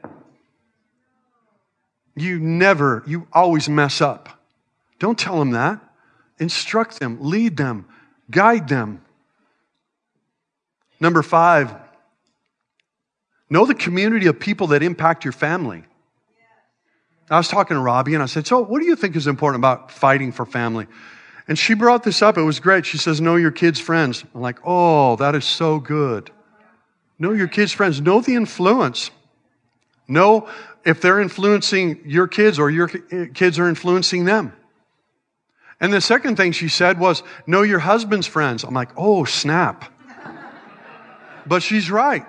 You 2.15 2.39
never, 2.39 3.03
you 3.07 3.27
always 3.31 3.69
mess 3.69 4.01
up. 4.01 4.41
Don't 4.99 5.17
tell 5.17 5.39
them 5.39 5.51
that. 5.51 5.79
Instruct 6.37 6.99
them, 6.99 7.17
lead 7.21 7.57
them, 7.57 7.85
guide 8.29 8.67
them. 8.67 9.01
Number 10.99 11.23
five, 11.23 11.73
know 13.49 13.65
the 13.65 13.73
community 13.73 14.27
of 14.27 14.39
people 14.39 14.67
that 14.67 14.83
impact 14.83 15.23
your 15.23 15.31
family. 15.31 15.83
I 17.29 17.37
was 17.37 17.47
talking 17.47 17.75
to 17.75 17.81
Robbie 17.81 18.15
and 18.15 18.23
I 18.23 18.25
said, 18.25 18.47
So, 18.47 18.63
what 18.63 18.79
do 18.79 18.85
you 18.85 18.95
think 18.95 19.15
is 19.15 19.27
important 19.27 19.61
about 19.61 19.91
fighting 19.91 20.31
for 20.31 20.45
family? 20.45 20.87
And 21.47 21.57
she 21.57 21.73
brought 21.73 22.03
this 22.03 22.21
up. 22.21 22.37
It 22.37 22.43
was 22.43 22.59
great. 22.59 22.85
She 22.85 22.97
says, 22.97 23.21
Know 23.21 23.35
your 23.35 23.51
kids' 23.51 23.79
friends. 23.79 24.23
I'm 24.33 24.41
like, 24.41 24.59
Oh, 24.63 25.15
that 25.17 25.35
is 25.35 25.45
so 25.45 25.79
good. 25.79 26.31
Know 27.19 27.31
your 27.31 27.47
kids' 27.47 27.71
friends. 27.71 28.01
Know 28.01 28.21
the 28.21 28.35
influence. 28.35 29.11
Know 30.07 30.49
if 30.85 31.01
they're 31.01 31.19
influencing 31.19 32.01
your 32.05 32.27
kids 32.27 32.57
or 32.57 32.69
your 32.69 32.87
kids 32.87 33.59
are 33.59 33.69
influencing 33.69 34.25
them. 34.25 34.53
And 35.81 35.93
the 35.93 36.01
second 36.01 36.35
thing 36.35 36.51
she 36.51 36.67
said 36.67 36.99
was, 36.99 37.21
Know 37.45 37.61
your 37.61 37.79
husband's 37.79 38.27
friends. 38.27 38.63
I'm 38.63 38.73
like, 38.73 38.89
Oh, 38.97 39.25
snap. 39.25 39.91
but 41.45 41.61
she's 41.61 41.91
right. 41.91 42.25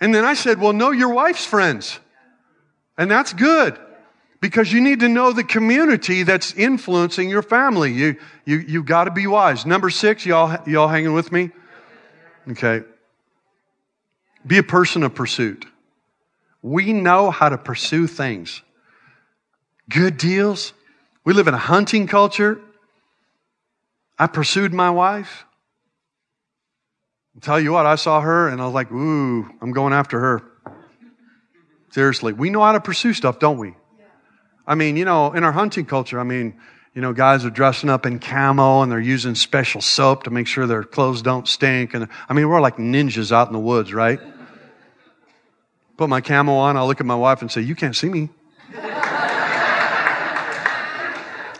And 0.00 0.14
then 0.14 0.24
I 0.24 0.34
said, 0.34 0.60
Well, 0.60 0.72
know 0.72 0.92
your 0.92 1.12
wife's 1.12 1.44
friends. 1.44 1.98
And 2.98 3.10
that's 3.10 3.32
good 3.32 3.78
because 4.40 4.72
you 4.72 4.80
need 4.80 5.00
to 5.00 5.08
know 5.08 5.32
the 5.32 5.44
community 5.44 6.24
that's 6.24 6.52
influencing 6.54 7.30
your 7.30 7.42
family. 7.42 7.92
You, 7.92 8.16
you, 8.44 8.58
you've 8.58 8.86
got 8.86 9.04
to 9.04 9.10
be 9.10 9.26
wise. 9.26 9.64
Number 9.64 9.88
six, 9.88 10.26
y'all, 10.26 10.58
y'all 10.68 10.88
hanging 10.88 11.14
with 11.14 11.32
me? 11.32 11.50
Okay. 12.50 12.82
Be 14.46 14.58
a 14.58 14.62
person 14.62 15.04
of 15.04 15.14
pursuit. 15.14 15.64
We 16.60 16.92
know 16.92 17.30
how 17.30 17.48
to 17.48 17.58
pursue 17.58 18.06
things. 18.06 18.62
Good 19.88 20.16
deals. 20.16 20.72
We 21.24 21.32
live 21.32 21.48
in 21.48 21.54
a 21.54 21.58
hunting 21.58 22.06
culture. 22.06 22.60
I 24.18 24.26
pursued 24.26 24.72
my 24.72 24.90
wife. 24.90 25.44
I'll 27.34 27.40
tell 27.40 27.60
you 27.60 27.72
what, 27.72 27.86
I 27.86 27.94
saw 27.94 28.20
her 28.20 28.48
and 28.48 28.60
I 28.60 28.64
was 28.66 28.74
like, 28.74 28.90
ooh, 28.92 29.48
I'm 29.60 29.72
going 29.72 29.92
after 29.92 30.18
her. 30.18 30.51
Seriously, 31.92 32.32
we 32.32 32.48
know 32.48 32.62
how 32.62 32.72
to 32.72 32.80
pursue 32.80 33.12
stuff, 33.12 33.38
don't 33.38 33.58
we? 33.58 33.74
I 34.66 34.74
mean, 34.74 34.96
you 34.96 35.04
know, 35.04 35.32
in 35.32 35.44
our 35.44 35.52
hunting 35.52 35.84
culture, 35.84 36.18
I 36.18 36.24
mean, 36.24 36.58
you 36.94 37.02
know, 37.02 37.12
guys 37.12 37.44
are 37.44 37.50
dressing 37.50 37.90
up 37.90 38.06
in 38.06 38.18
camo 38.18 38.80
and 38.80 38.90
they're 38.90 38.98
using 38.98 39.34
special 39.34 39.82
soap 39.82 40.22
to 40.24 40.30
make 40.30 40.46
sure 40.46 40.66
their 40.66 40.84
clothes 40.84 41.20
don't 41.20 41.46
stink. 41.46 41.92
And 41.92 42.08
I 42.30 42.32
mean, 42.32 42.48
we're 42.48 42.62
like 42.62 42.78
ninjas 42.78 43.30
out 43.30 43.48
in 43.48 43.52
the 43.52 43.58
woods, 43.58 43.92
right? 43.92 44.18
Put 45.98 46.08
my 46.08 46.22
camo 46.22 46.54
on, 46.54 46.78
I'll 46.78 46.86
look 46.86 47.00
at 47.00 47.06
my 47.06 47.14
wife 47.14 47.42
and 47.42 47.52
say, 47.52 47.60
You 47.60 47.74
can't 47.74 47.94
see 47.94 48.08
me. 48.08 48.30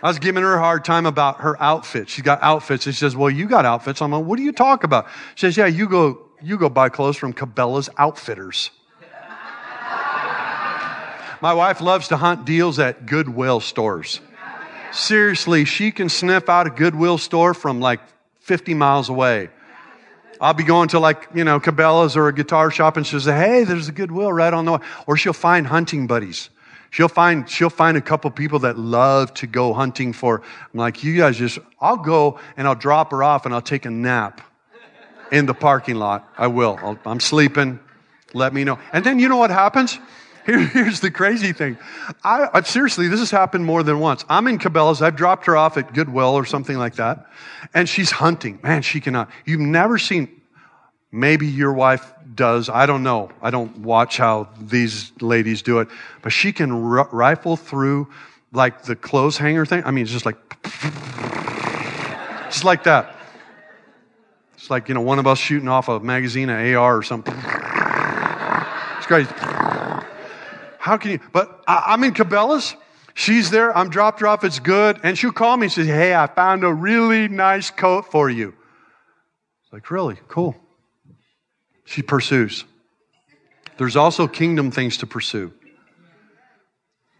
I 0.01 0.07
was 0.07 0.17
giving 0.17 0.41
her 0.41 0.55
a 0.55 0.59
hard 0.59 0.83
time 0.83 1.05
about 1.05 1.41
her 1.41 1.61
outfit. 1.61 2.09
She's 2.09 2.23
got 2.23 2.41
outfits. 2.41 2.85
She 2.85 2.91
says, 2.91 3.15
Well, 3.15 3.29
you 3.29 3.47
got 3.47 3.65
outfits. 3.65 4.01
I'm 4.01 4.11
like, 4.11 4.25
What 4.25 4.37
do 4.37 4.43
you 4.43 4.51
talk 4.51 4.83
about? 4.83 5.05
She 5.35 5.45
says, 5.45 5.57
Yeah, 5.57 5.67
you 5.67 5.87
go, 5.87 6.27
you 6.41 6.57
go 6.57 6.69
buy 6.69 6.89
clothes 6.89 7.17
from 7.17 7.33
Cabela's 7.33 7.89
Outfitters. 7.99 8.71
My 11.43 11.53
wife 11.53 11.81
loves 11.81 12.07
to 12.07 12.15
hunt 12.15 12.45
deals 12.45 12.79
at 12.79 13.05
Goodwill 13.05 13.59
stores. 13.59 14.21
Seriously, 14.93 15.65
she 15.65 15.91
can 15.91 16.07
sniff 16.07 16.47
out 16.47 16.67
a 16.67 16.69
Goodwill 16.69 17.17
store 17.17 17.53
from 17.53 17.81
like 17.81 17.99
50 18.39 18.73
miles 18.75 19.09
away. 19.09 19.49
I'll 20.39 20.53
be 20.53 20.63
going 20.63 20.87
to 20.89 20.99
like, 20.99 21.27
you 21.35 21.43
know, 21.43 21.59
Cabela's 21.59 22.15
or 22.15 22.29
a 22.29 22.33
guitar 22.33 22.71
shop 22.71 22.95
and 22.95 23.05
she'll 23.05 23.19
say, 23.19 23.35
hey, 23.35 23.65
there's 23.65 23.89
a 23.89 23.91
Goodwill 23.91 24.31
right 24.31 24.53
on 24.53 24.63
the 24.63 24.71
way. 24.71 24.79
Or 25.05 25.17
she'll 25.17 25.33
find 25.33 25.67
hunting 25.67 26.07
buddies. 26.07 26.49
She'll 26.91 27.09
find, 27.09 27.49
she'll 27.49 27.69
find 27.69 27.97
a 27.97 28.01
couple 28.01 28.31
people 28.31 28.59
that 28.59 28.79
love 28.79 29.33
to 29.33 29.45
go 29.45 29.73
hunting 29.73 30.13
for. 30.13 30.41
I'm 30.73 30.79
like, 30.79 31.03
you 31.03 31.17
guys 31.17 31.37
just, 31.37 31.59
I'll 31.77 31.97
go 31.97 32.39
and 32.55 32.69
I'll 32.69 32.75
drop 32.75 33.11
her 33.11 33.21
off 33.21 33.45
and 33.45 33.53
I'll 33.53 33.61
take 33.61 33.83
a 33.83 33.91
nap 33.91 34.39
in 35.29 35.45
the 35.45 35.53
parking 35.53 35.95
lot. 35.95 36.25
I 36.37 36.47
will. 36.47 36.79
I'll, 36.81 36.97
I'm 37.05 37.19
sleeping. 37.19 37.81
Let 38.33 38.53
me 38.53 38.63
know. 38.63 38.79
And 38.93 39.03
then 39.03 39.19
you 39.19 39.27
know 39.27 39.37
what 39.37 39.49
happens? 39.49 39.99
Here, 40.45 40.59
here's 40.67 40.99
the 40.99 41.11
crazy 41.11 41.53
thing. 41.53 41.77
I, 42.23 42.49
I, 42.53 42.61
seriously, 42.61 43.07
this 43.07 43.19
has 43.19 43.31
happened 43.31 43.65
more 43.65 43.83
than 43.83 43.99
once. 43.99 44.25
I'm 44.29 44.47
in 44.47 44.59
Cabela's. 44.59 45.01
I've 45.01 45.15
dropped 45.15 45.45
her 45.45 45.55
off 45.55 45.77
at 45.77 45.93
Goodwill 45.93 46.33
or 46.35 46.45
something 46.45 46.77
like 46.77 46.95
that. 46.95 47.27
And 47.73 47.87
she's 47.87 48.11
hunting. 48.11 48.59
Man, 48.63 48.81
she 48.81 48.99
cannot. 48.99 49.29
You've 49.45 49.61
never 49.61 49.97
seen, 49.97 50.41
maybe 51.11 51.47
your 51.47 51.73
wife 51.73 52.11
does. 52.35 52.69
I 52.69 52.85
don't 52.85 53.03
know. 53.03 53.31
I 53.41 53.51
don't 53.51 53.79
watch 53.79 54.17
how 54.17 54.49
these 54.59 55.11
ladies 55.21 55.61
do 55.61 55.79
it. 55.79 55.87
But 56.21 56.31
she 56.31 56.51
can 56.51 56.71
r- 56.71 57.09
rifle 57.11 57.55
through 57.55 58.09
like 58.51 58.83
the 58.83 58.95
clothes 58.95 59.37
hanger 59.37 59.65
thing. 59.65 59.83
I 59.85 59.91
mean, 59.91 60.03
it's 60.03 60.11
just 60.11 60.25
like, 60.25 60.37
just 62.45 62.63
like 62.63 62.83
that. 62.83 63.15
It's 64.55 64.69
like, 64.69 64.87
you 64.87 64.95
know, 64.95 65.01
one 65.01 65.19
of 65.19 65.27
us 65.27 65.39
shooting 65.39 65.67
off 65.67 65.89
a 65.89 65.99
magazine, 65.99 66.49
an 66.49 66.75
AR 66.75 66.97
or 66.97 67.03
something. 67.03 67.35
It's 68.97 69.07
crazy. 69.07 69.29
How 70.83 70.97
can 70.97 71.11
you? 71.11 71.19
But 71.31 71.63
I, 71.65 71.93
am 71.93 72.03
in 72.03 72.13
Cabela's. 72.13 72.75
She's 73.13 73.49
there. 73.49 73.75
I'm 73.75 73.89
dropped 73.89 74.19
her 74.19 74.27
off. 74.27 74.43
It's 74.43 74.59
good. 74.59 74.99
And 75.01 75.17
she'll 75.17 75.31
call 75.31 75.55
me 75.55 75.67
and 75.67 75.71
says, 75.71 75.87
Hey, 75.87 76.13
I 76.13 76.27
found 76.27 76.65
a 76.65 76.73
really 76.73 77.29
nice 77.29 77.71
coat 77.71 78.11
for 78.11 78.29
you. 78.29 78.49
It's 79.63 79.71
like, 79.71 79.89
really? 79.89 80.17
Cool. 80.27 80.57
She 81.85 82.01
pursues. 82.01 82.65
There's 83.77 83.95
also 83.95 84.27
kingdom 84.27 84.71
things 84.71 84.97
to 84.97 85.07
pursue. 85.07 85.53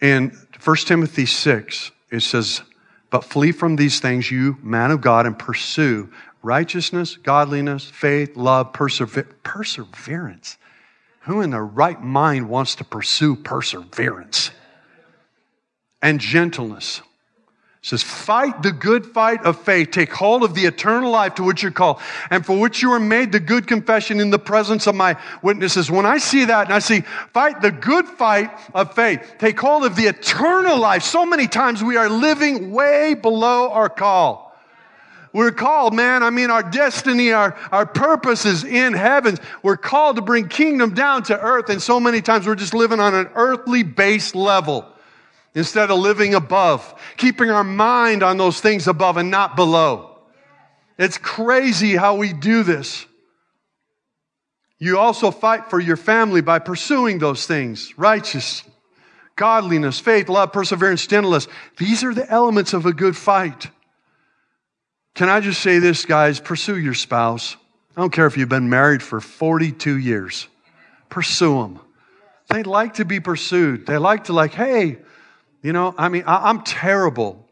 In 0.01 0.37
1 0.61 0.75
Timothy 0.85 1.25
6, 1.25 1.91
it 2.11 2.19
says, 2.19 2.63
But 3.11 3.23
flee 3.23 3.53
from 3.53 3.77
these 3.77 4.01
things, 4.01 4.29
you 4.29 4.57
man 4.61 4.91
of 4.91 4.99
God, 4.99 5.25
and 5.25 5.39
pursue 5.39 6.11
righteousness, 6.41 7.15
godliness, 7.15 7.85
faith, 7.85 8.35
love, 8.35 8.73
persever- 8.73 9.23
perseverance. 9.43 10.57
Who 11.23 11.41
in 11.41 11.51
their 11.51 11.65
right 11.65 12.01
mind 12.01 12.49
wants 12.49 12.75
to 12.75 12.83
pursue 12.83 13.35
perseverance 13.35 14.51
and 16.01 16.19
gentleness? 16.19 17.01
It 17.81 17.87
says, 17.87 18.03
fight 18.03 18.61
the 18.61 18.71
good 18.71 19.05
fight 19.05 19.43
of 19.43 19.61
faith. 19.61 19.91
Take 19.91 20.13
hold 20.13 20.43
of 20.43 20.53
the 20.53 20.65
eternal 20.65 21.11
life 21.11 21.35
to 21.35 21.43
which 21.43 21.63
you're 21.63 21.71
called 21.71 21.99
and 22.29 22.45
for 22.45 22.57
which 22.57 22.81
you 22.81 22.91
are 22.91 22.99
made 22.99 23.31
the 23.31 23.39
good 23.39 23.67
confession 23.67 24.19
in 24.19 24.29
the 24.29 24.39
presence 24.39 24.87
of 24.87 24.95
my 24.95 25.17
witnesses. 25.41 25.91
When 25.91 26.05
I 26.05 26.17
see 26.17 26.45
that 26.45 26.67
and 26.67 26.73
I 26.73 26.79
see 26.79 27.01
fight 27.33 27.61
the 27.61 27.71
good 27.71 28.05
fight 28.05 28.51
of 28.73 28.93
faith, 28.93 29.35
take 29.37 29.59
hold 29.59 29.85
of 29.85 29.95
the 29.95 30.07
eternal 30.07 30.77
life. 30.77 31.03
So 31.03 31.25
many 31.25 31.47
times 31.47 31.83
we 31.83 31.97
are 31.97 32.09
living 32.09 32.71
way 32.71 33.13
below 33.13 33.69
our 33.71 33.89
call. 33.89 34.42
We're 35.33 35.51
called, 35.51 35.95
man. 35.95 36.21
I 36.21 36.29
mean, 36.29 36.51
our 36.51 36.61
destiny, 36.61 37.31
our, 37.31 37.57
our 37.71 37.87
purpose 37.87 38.45
is 38.45 38.63
in 38.63 38.93
heaven. 38.93 39.37
We're 39.63 39.77
called 39.77 40.17
to 40.17 40.21
bring 40.21 40.47
kingdom 40.47 40.93
down 40.93 41.23
to 41.23 41.39
earth. 41.39 41.69
And 41.69 41.81
so 41.81 41.99
many 41.99 42.21
times 42.21 42.45
we're 42.45 42.53
just 42.53 42.75
living 42.75 42.99
on 42.99 43.15
an 43.15 43.29
earthly 43.33 43.81
base 43.81 44.35
level 44.35 44.87
instead 45.55 45.89
of 45.89 45.99
living 45.99 46.35
above, 46.35 46.93
keeping 47.17 47.49
our 47.49 47.63
mind 47.63 48.21
on 48.21 48.37
those 48.37 48.61
things 48.61 48.87
above 48.87 49.17
and 49.17 49.31
not 49.31 49.55
below. 49.55 50.19
It's 50.99 51.17
crazy 51.17 51.95
how 51.95 52.15
we 52.15 52.31
do 52.31 52.61
this. 52.61 53.07
You 54.77 54.99
also 54.99 55.31
fight 55.31 55.69
for 55.69 55.79
your 55.79 55.97
family 55.97 56.41
by 56.41 56.59
pursuing 56.59 57.17
those 57.17 57.47
things 57.47 57.97
righteous, 57.97 58.63
godliness, 59.35 59.99
faith, 59.99 60.29
love, 60.29 60.53
perseverance, 60.53 61.07
gentleness. 61.07 61.47
These 61.77 62.03
are 62.03 62.13
the 62.13 62.29
elements 62.29 62.73
of 62.73 62.85
a 62.85 62.93
good 62.93 63.17
fight. 63.17 63.69
Can 65.15 65.29
I 65.29 65.41
just 65.41 65.61
say 65.61 65.79
this, 65.79 66.05
guys? 66.05 66.39
Pursue 66.39 66.77
your 66.77 66.95
spouse. 66.95 67.55
I 67.95 68.01
don't 68.01 68.11
care 68.11 68.25
if 68.25 68.35
you've 68.35 68.49
been 68.49 68.69
married 68.69 69.03
for 69.03 69.21
42 69.21 69.97
years. 69.97 70.47
Pursue 71.09 71.61
them. 71.61 71.79
They 72.49 72.63
like 72.63 72.95
to 72.95 73.05
be 73.05 73.19
pursued. 73.19 73.85
They 73.85 73.97
like 73.97 74.25
to, 74.25 74.33
like, 74.33 74.53
hey, 74.53 74.97
you 75.61 75.71
know, 75.71 75.93
I 75.97 76.09
mean, 76.09 76.23
I, 76.25 76.49
am 76.49 76.63
terrible. 76.63 77.47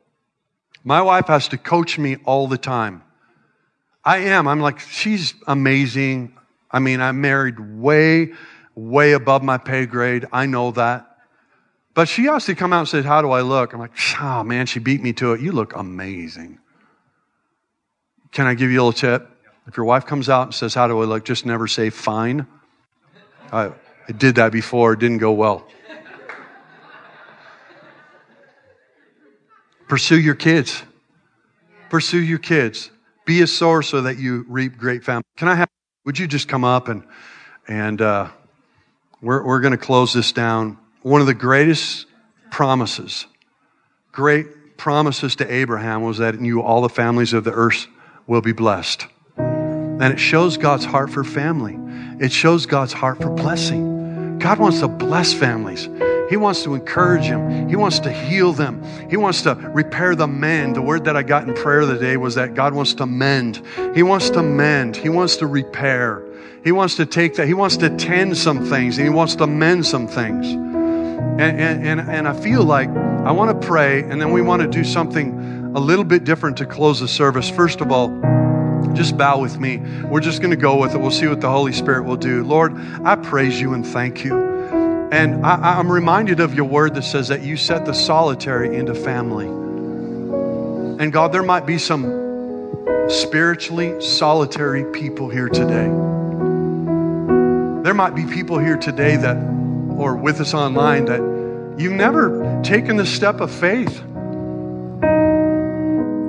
My 0.83 1.01
wife 1.01 1.27
has 1.27 1.49
to 1.49 1.57
coach 1.57 1.99
me 1.99 2.17
all 2.25 2.47
the 2.47 2.57
time. 2.57 3.03
I 4.03 4.17
am. 4.17 4.47
I'm 4.47 4.59
like, 4.59 4.79
she's 4.79 5.35
amazing. 5.45 6.35
I 6.71 6.79
mean, 6.79 6.99
I'm 6.99 7.21
married 7.21 7.59
way, 7.59 8.33
way 8.73 9.13
above 9.13 9.43
my 9.43 9.59
pay 9.59 9.85
grade. 9.85 10.25
I 10.31 10.47
know 10.47 10.71
that. 10.71 11.07
But 11.93 12.07
she 12.07 12.23
has 12.25 12.45
to 12.45 12.55
come 12.55 12.73
out 12.73 12.79
and 12.79 12.87
say, 12.87 13.01
How 13.03 13.21
do 13.21 13.31
I 13.31 13.41
look? 13.41 13.73
I'm 13.73 13.79
like, 13.79 13.91
Oh, 14.19 14.43
man, 14.43 14.65
she 14.65 14.79
beat 14.79 15.03
me 15.03 15.13
to 15.13 15.33
it. 15.33 15.41
You 15.41 15.51
look 15.51 15.75
amazing. 15.75 16.57
Can 18.31 18.47
I 18.47 18.53
give 18.53 18.71
you 18.71 18.81
a 18.81 18.83
little 18.83 18.93
tip? 18.93 19.29
If 19.67 19.77
your 19.77 19.85
wife 19.85 20.05
comes 20.05 20.29
out 20.29 20.43
and 20.43 20.53
says, 20.53 20.73
How 20.73 20.87
do 20.87 21.01
I 21.01 21.05
look? 21.05 21.25
Just 21.25 21.45
never 21.45 21.67
say 21.67 21.89
fine. 21.89 22.47
I, 23.51 23.71
I 24.07 24.11
did 24.17 24.35
that 24.35 24.51
before, 24.51 24.93
it 24.93 24.99
didn't 24.99 25.17
go 25.17 25.31
well. 25.33 25.67
Pursue 29.87 30.19
your 30.19 30.35
kids. 30.35 30.83
Pursue 31.89 32.21
your 32.21 32.39
kids. 32.39 32.89
Be 33.25 33.41
a 33.41 33.47
sower 33.47 33.81
so 33.81 34.01
that 34.01 34.17
you 34.17 34.45
reap 34.47 34.77
great 34.77 35.03
family. 35.03 35.23
Can 35.35 35.49
I 35.49 35.55
have, 35.55 35.69
would 36.05 36.17
you 36.17 36.27
just 36.27 36.47
come 36.47 36.63
up 36.63 36.87
and, 36.87 37.03
and, 37.67 38.01
uh, 38.01 38.29
we're, 39.21 39.45
we're 39.45 39.59
going 39.59 39.71
to 39.71 39.77
close 39.77 40.13
this 40.13 40.31
down. 40.31 40.77
One 41.03 41.21
of 41.21 41.27
the 41.27 41.33
greatest 41.33 42.07
promises, 42.49 43.27
great 44.11 44.77
promises 44.77 45.35
to 45.37 45.53
Abraham 45.53 46.01
was 46.01 46.17
that 46.17 46.33
in 46.35 46.43
you 46.43 46.61
all 46.61 46.81
the 46.81 46.89
families 46.89 47.33
of 47.33 47.43
the 47.43 47.51
earth 47.51 47.87
will 48.27 48.41
be 48.41 48.53
blessed. 48.53 49.07
And 49.37 50.13
it 50.13 50.19
shows 50.19 50.57
God's 50.57 50.85
heart 50.85 51.09
for 51.09 51.23
family. 51.23 51.77
It 52.19 52.31
shows 52.31 52.65
God's 52.65 52.93
heart 52.93 53.21
for 53.21 53.29
blessing. 53.29 54.39
God 54.39 54.59
wants 54.59 54.79
to 54.79 54.87
bless 54.87 55.33
families. 55.33 55.87
He 56.29 56.37
wants 56.37 56.63
to 56.63 56.75
encourage 56.75 57.27
them. 57.27 57.67
He 57.67 57.75
wants 57.75 57.99
to 57.99 58.11
heal 58.11 58.53
them. 58.53 58.83
He 59.09 59.17
wants 59.17 59.41
to 59.41 59.53
repair 59.53 60.15
the 60.15 60.27
mend. 60.27 60.75
The 60.75 60.81
word 60.81 61.05
that 61.05 61.17
I 61.17 61.23
got 61.23 61.47
in 61.47 61.53
prayer 61.53 61.81
today 61.81 62.15
was 62.15 62.35
that 62.35 62.53
God 62.53 62.73
wants 62.73 62.93
to 62.95 63.05
mend. 63.05 63.61
He 63.93 64.01
wants 64.01 64.29
to 64.31 64.41
mend. 64.41 64.95
He 64.95 65.09
wants 65.09 65.35
to 65.37 65.45
repair. 65.45 66.25
He 66.63 66.71
wants 66.71 66.95
to 66.95 67.05
take 67.05 67.35
that. 67.35 67.47
He 67.47 67.53
wants 67.53 67.77
to 67.77 67.89
tend 67.89 68.37
some 68.37 68.65
things 68.65 68.97
and 68.97 69.05
he 69.05 69.13
wants 69.13 69.35
to 69.35 69.47
mend 69.47 69.85
some 69.85 70.07
things. 70.07 70.47
And, 70.47 71.41
and, 71.41 71.87
and, 71.87 71.99
and 71.99 72.27
I 72.27 72.33
feel 72.33 72.63
like 72.63 72.89
I 72.89 73.31
want 73.31 73.61
to 73.61 73.67
pray 73.67 74.01
and 74.01 74.21
then 74.21 74.31
we 74.31 74.41
want 74.41 74.61
to 74.61 74.67
do 74.67 74.83
something 74.83 75.60
a 75.73 75.79
little 75.79 76.03
bit 76.03 76.25
different 76.25 76.57
to 76.57 76.65
close 76.65 76.99
the 76.99 77.07
service. 77.07 77.49
First 77.49 77.79
of 77.79 77.91
all, 77.91 78.09
just 78.93 79.17
bow 79.17 79.39
with 79.39 79.57
me. 79.57 79.77
We're 79.77 80.19
just 80.19 80.41
going 80.41 80.51
to 80.51 80.57
go 80.57 80.77
with 80.77 80.93
it. 80.93 80.97
We'll 80.97 81.11
see 81.11 81.27
what 81.27 81.39
the 81.39 81.49
Holy 81.49 81.71
Spirit 81.71 82.03
will 82.03 82.17
do. 82.17 82.43
Lord, 82.43 82.73
I 83.05 83.15
praise 83.15 83.59
you 83.59 83.73
and 83.73 83.87
thank 83.87 84.25
you. 84.25 84.37
And 85.11 85.45
I, 85.45 85.79
am 85.79 85.89
reminded 85.91 86.39
of 86.39 86.53
your 86.53 86.65
word 86.65 86.95
that 86.95 87.03
says 87.03 87.29
that 87.29 87.41
you 87.41 87.55
set 87.57 87.85
the 87.85 87.93
solitary 87.93 88.75
into 88.75 88.93
family. 88.93 89.47
And 89.47 91.11
God, 91.11 91.31
there 91.31 91.43
might 91.43 91.65
be 91.65 91.77
some 91.77 92.03
spiritually 93.09 94.01
solitary 94.01 94.85
people 94.91 95.29
here 95.29 95.49
today. 95.49 95.87
There 97.83 97.93
might 97.93 98.13
be 98.13 98.25
people 98.25 98.59
here 98.59 98.77
today 98.77 99.15
that, 99.17 99.37
or 99.89 100.15
with 100.15 100.39
us 100.41 100.53
online, 100.53 101.05
that 101.05 101.19
you've 101.79 101.93
never 101.93 102.61
taken 102.61 102.97
the 102.97 103.05
step 103.05 103.39
of 103.39 103.51
faith 103.51 104.01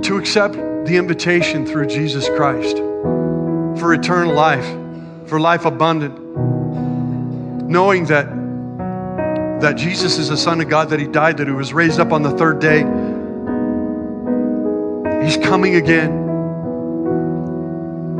to 0.03 0.19
accept 0.19 0.55
the 0.55 0.97
invitation 0.97 1.65
through 1.67 1.87
Jesus 1.87 2.29
Christ 2.29 2.77
for 2.77 3.95
eternal 3.95 4.35
life, 4.35 4.67
for 5.29 5.39
life 5.41 5.65
abundant, 5.65 6.19
knowing 7.69 8.07
that 8.07 8.43
that 9.63 9.77
Jesus 9.77 10.19
is 10.19 10.29
the 10.29 10.37
Son 10.37 10.61
of 10.61 10.69
God, 10.69 10.91
that 10.91 10.99
He 10.99 11.07
died, 11.07 11.37
that 11.37 11.47
He 11.47 11.53
was 11.53 11.73
raised 11.73 12.01
up 12.01 12.13
on 12.13 12.23
the 12.23 12.33
third 12.33 12.59
day. 12.59 12.81
He's 15.25 15.37
coming 15.37 15.77
again. 15.77 16.11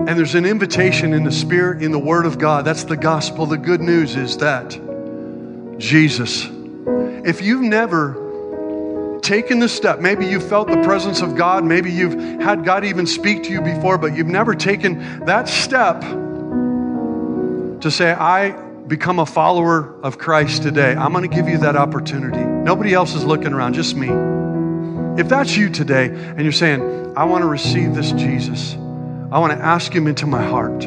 And 0.07 0.19
there's 0.19 0.37
an 0.37 0.47
invitation 0.47 1.13
in 1.15 1.25
the 1.25 1.33
Spirit, 1.33 1.83
in 1.83 1.91
the 1.91 1.99
Word 1.99 2.27
of 2.27 2.39
God. 2.39 2.65
That's 2.65 2.85
the 2.85 2.97
gospel. 2.97 3.47
The 3.47 3.59
good 3.59 3.81
news 3.81 4.15
is 4.15 4.37
that 4.37 4.71
Jesus, 5.79 6.49
if 7.25 7.43
you've 7.43 7.63
never 7.63 8.22
taken 9.23 9.61
the 9.61 9.69
step, 9.69 10.01
maybe 10.01 10.27
you 10.27 10.41
felt 10.41 10.69
the 10.69 10.83
presence 10.83 11.23
of 11.23 11.37
God, 11.37 11.65
maybe 11.65 11.91
you've 11.91 12.15
had 12.41 12.65
God 12.65 12.85
even 12.85 13.07
speak 13.07 13.45
to 13.45 13.51
you 13.51 13.61
before, 13.61 13.97
but 13.97 14.17
you've 14.17 14.27
never 14.27 14.55
taken 14.55 15.25
that 15.25 15.49
step 15.49 16.01
to 17.81 17.91
say, 17.91 18.13
I 18.13 18.51
become 18.87 19.21
a 19.21 19.27
follower 19.27 19.95
of 20.03 20.19
Christ 20.19 20.63
today, 20.63 20.95
I'm 20.95 21.13
going 21.13 21.29
to 21.29 21.35
give 21.35 21.49
you 21.49 21.59
that 21.59 21.77
opportunity. 21.77 22.45
Nobody 22.45 22.93
else 22.95 23.15
is 23.15 23.25
looking 23.25 23.53
around, 23.53 23.75
just 23.75 23.97
me. 23.97 24.09
If 25.21 25.29
that's 25.29 25.57
you 25.57 25.71
today 25.71 26.07
and 26.07 26.43
you're 26.43 26.53
saying, 26.53 27.17
I 27.17 27.25
want 27.25 27.43
to 27.43 27.49
receive 27.49 27.95
this 27.95 28.13
Jesus, 28.13 28.75
I 28.75 29.39
want 29.39 29.53
to 29.53 29.59
ask 29.65 29.93
him 29.93 30.07
into 30.07 30.27
my 30.27 30.43
heart. 30.43 30.85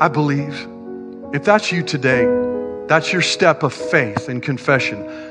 I 0.00 0.08
believe. 0.08 0.68
If 1.32 1.44
that's 1.44 1.72
you 1.72 1.82
today, 1.82 2.24
that's 2.86 3.12
your 3.12 3.22
step 3.22 3.62
of 3.62 3.74
faith 3.74 4.28
and 4.28 4.42
confession. 4.42 5.27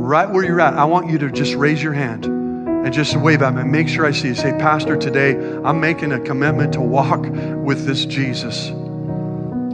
Right 0.00 0.28
where 0.28 0.42
you're 0.42 0.62
at, 0.62 0.74
I 0.74 0.84
want 0.86 1.10
you 1.10 1.18
to 1.18 1.30
just 1.30 1.54
raise 1.54 1.82
your 1.82 1.92
hand 1.92 2.24
and 2.24 2.90
just 2.90 3.14
wave 3.16 3.42
at 3.42 3.54
me. 3.54 3.64
Make 3.64 3.86
sure 3.86 4.06
I 4.06 4.12
see 4.12 4.28
you. 4.28 4.34
Say, 4.34 4.52
Pastor, 4.52 4.96
today 4.96 5.32
I'm 5.62 5.78
making 5.78 6.12
a 6.12 6.18
commitment 6.18 6.72
to 6.72 6.80
walk 6.80 7.20
with 7.20 7.84
this 7.84 8.06
Jesus. 8.06 8.72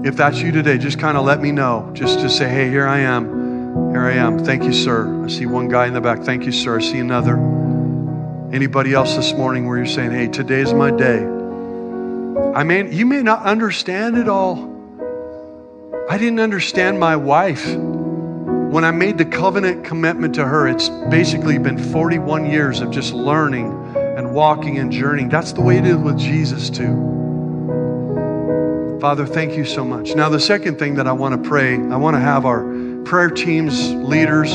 If 0.05 0.17
that's 0.17 0.41
you 0.41 0.51
today, 0.51 0.79
just 0.79 0.99
kind 0.99 1.17
of 1.17 1.25
let 1.25 1.41
me 1.41 1.53
know. 1.53 1.91
Just 1.93 2.19
to 2.21 2.29
say, 2.29 2.49
hey, 2.49 2.69
here 2.69 2.89
I 2.89 2.99
am. 2.99 3.93
Here 3.93 4.05
I 4.05 4.15
am. 4.15 4.45
Thank 4.45 4.65
you, 4.65 4.73
sir. 4.73 5.25
I 5.25 5.29
see 5.29 5.47
one 5.47 5.69
guy 5.69 5.87
in 5.87 5.95
the 5.95 6.01
back. 6.01 6.23
Thank 6.23 6.45
you, 6.45 6.51
sir. 6.53 6.77
I 6.77 6.83
see 6.83 6.99
another. 6.99 7.37
Anybody 8.53 8.95
else 8.95 9.15
this 9.15 9.33
morning 9.33 9.69
where 9.69 9.77
you're 9.77 9.87
saying, 9.87 10.11
hey, 10.11 10.27
today 10.27 10.61
is 10.61 10.75
my 10.75 10.91
day? 10.91 11.25
I 12.53 12.65
mean, 12.65 12.93
you 12.93 13.07
may 13.07 13.23
not 13.23 13.45
understand 13.45 14.19
it 14.19 14.29
all. 14.29 14.75
I 16.11 16.19
didn't 16.19 16.41
understand 16.41 16.99
my 16.99 17.15
wife. 17.15 17.65
When 18.71 18.85
I 18.85 18.91
made 18.91 19.17
the 19.17 19.25
covenant 19.25 19.85
commitment 19.85 20.35
to 20.35 20.45
her, 20.45 20.67
it's 20.67 20.89
basically 20.89 21.57
been 21.57 21.79
41 21.79 22.51
years 22.51 22.81
of 22.81 22.91
just 22.91 23.13
learning 23.13 23.73
and 23.97 24.35
walking 24.35 24.79
and 24.79 24.91
journeying. 24.91 25.29
That's 25.29 25.53
the 25.53 25.61
way 25.61 25.79
it 25.79 25.87
is 25.87 25.97
with 25.97 26.19
Jesus, 26.19 26.69
too. 26.69 27.15
Father, 29.01 29.25
thank 29.25 29.57
you 29.57 29.65
so 29.65 29.85
much. 29.85 30.15
Now, 30.17 30.29
the 30.29 30.41
second 30.41 30.79
thing 30.79 30.97
that 30.97 31.07
I 31.07 31.13
want 31.13 31.43
to 31.43 31.49
pray, 31.49 31.75
I 31.75 31.97
want 31.97 32.17
to 32.17 32.21
have 32.21 32.45
our 32.45 32.65
prayer 33.05 33.31
teams, 33.31 33.93
leaders, 33.93 34.51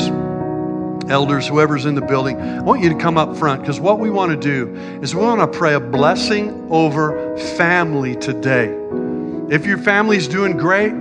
elders, 1.10 1.48
whoever's 1.48 1.86
in 1.86 1.94
the 1.94 2.02
building, 2.02 2.40
I 2.40 2.60
want 2.60 2.82
you 2.82 2.90
to 2.90 2.98
come 2.98 3.16
up 3.16 3.36
front 3.36 3.62
because 3.62 3.80
what 3.80 3.98
we 3.98 4.10
want 4.10 4.30
to 4.30 4.36
do 4.36 4.74
is 5.00 5.14
we 5.14 5.22
want 5.22 5.40
to 5.40 5.58
pray 5.58 5.74
a 5.74 5.80
blessing 5.80 6.68
over 6.70 7.36
family 7.56 8.14
today. 8.16 8.76
If 9.48 9.64
your 9.66 9.78
family's 9.78 10.28
doing 10.28 10.56
great, 10.56 10.92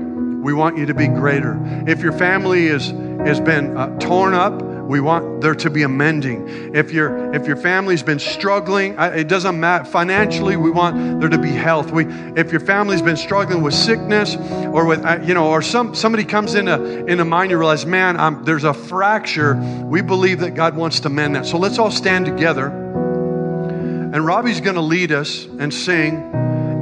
we 0.42 0.54
want 0.54 0.78
you 0.78 0.88
to 0.88 0.94
be 0.94 1.08
greater. 1.08 1.60
If 1.88 2.02
your 2.02 2.14
family 2.14 2.68
is 2.68 2.90
has 3.26 3.40
been 3.40 3.78
uh, 3.78 4.00
torn 4.00 4.34
up, 4.34 4.62
we 4.92 5.00
want 5.00 5.42
there 5.42 5.56
to 5.56 5.70
be 5.70 5.84
a 5.84 5.88
mending. 5.88 6.76
If 6.76 6.92
your 6.92 7.34
if 7.34 7.48
your 7.48 7.56
family's 7.56 8.04
been 8.04 8.20
struggling, 8.20 8.96
it 9.00 9.28
doesn't 9.28 9.60
matter 9.60 9.86
financially. 9.86 10.58
We 10.58 10.72
want 10.72 11.22
there 11.22 11.30
to 11.30 11.38
be 11.38 11.52
health. 11.52 11.92
We 11.92 12.06
if 12.36 12.52
your 12.52 12.60
family's 12.60 13.02
been 13.02 13.16
struggling 13.16 13.62
with 13.62 13.74
sickness 13.74 14.36
or 14.36 14.86
with 14.86 15.06
uh, 15.06 15.20
you 15.24 15.34
know 15.34 15.48
or 15.48 15.62
some 15.62 15.96
somebody 15.96 16.26
comes 16.26 16.56
in 16.56 16.68
a 16.68 16.82
in 17.06 17.20
a 17.20 17.26
mind 17.26 17.52
you 17.52 17.58
realize, 17.58 17.86
man, 17.86 18.20
I'm, 18.20 18.44
there's 18.44 18.64
a 18.64 18.74
fracture. 18.74 19.56
We 19.86 20.02
believe 20.02 20.40
that 20.40 20.56
God 20.56 20.76
wants 20.76 21.02
to 21.02 21.10
mend 21.10 21.36
that. 21.36 21.46
So 21.46 21.58
let's 21.58 21.78
all 21.78 21.92
stand 21.92 22.26
together. 22.26 22.68
And 22.68 24.26
Robbie's 24.26 24.60
going 24.60 24.76
to 24.76 24.82
lead 24.82 25.14
us 25.14 25.46
and 25.46 25.74
sing. 25.74 26.16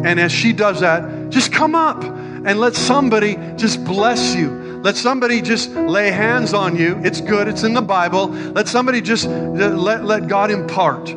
And 0.03 0.19
as 0.19 0.31
she 0.31 0.51
does 0.51 0.79
that, 0.79 1.29
just 1.29 1.51
come 1.51 1.75
up 1.75 2.01
and 2.45 2.59
let 2.59 2.75
somebody 2.75 3.35
just 3.55 3.83
bless 3.83 4.35
you. 4.35 4.49
Let 4.81 4.95
somebody 4.95 5.41
just 5.41 5.71
lay 5.71 6.09
hands 6.09 6.53
on 6.53 6.77
you. 6.77 6.99
It's 7.03 7.19
good, 7.19 7.47
it's 7.47 7.63
in 7.63 7.73
the 7.73 7.81
Bible. 7.81 8.27
Let 8.27 8.67
somebody 8.67 9.01
just 9.01 9.27
let, 9.27 10.05
let 10.05 10.27
God 10.27 10.51
impart 10.51 11.13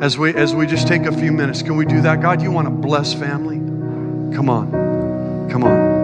as 0.00 0.16
we 0.16 0.34
as 0.34 0.54
we 0.54 0.66
just 0.66 0.88
take 0.88 1.02
a 1.02 1.12
few 1.12 1.30
minutes. 1.30 1.62
Can 1.62 1.76
we 1.76 1.84
do 1.84 2.00
that? 2.02 2.20
God, 2.20 2.40
you 2.42 2.50
want 2.50 2.66
to 2.66 2.70
bless 2.70 3.12
family? 3.12 3.56
Come 4.34 4.48
on. 4.48 4.70
Come 5.50 5.64
on. 5.64 5.96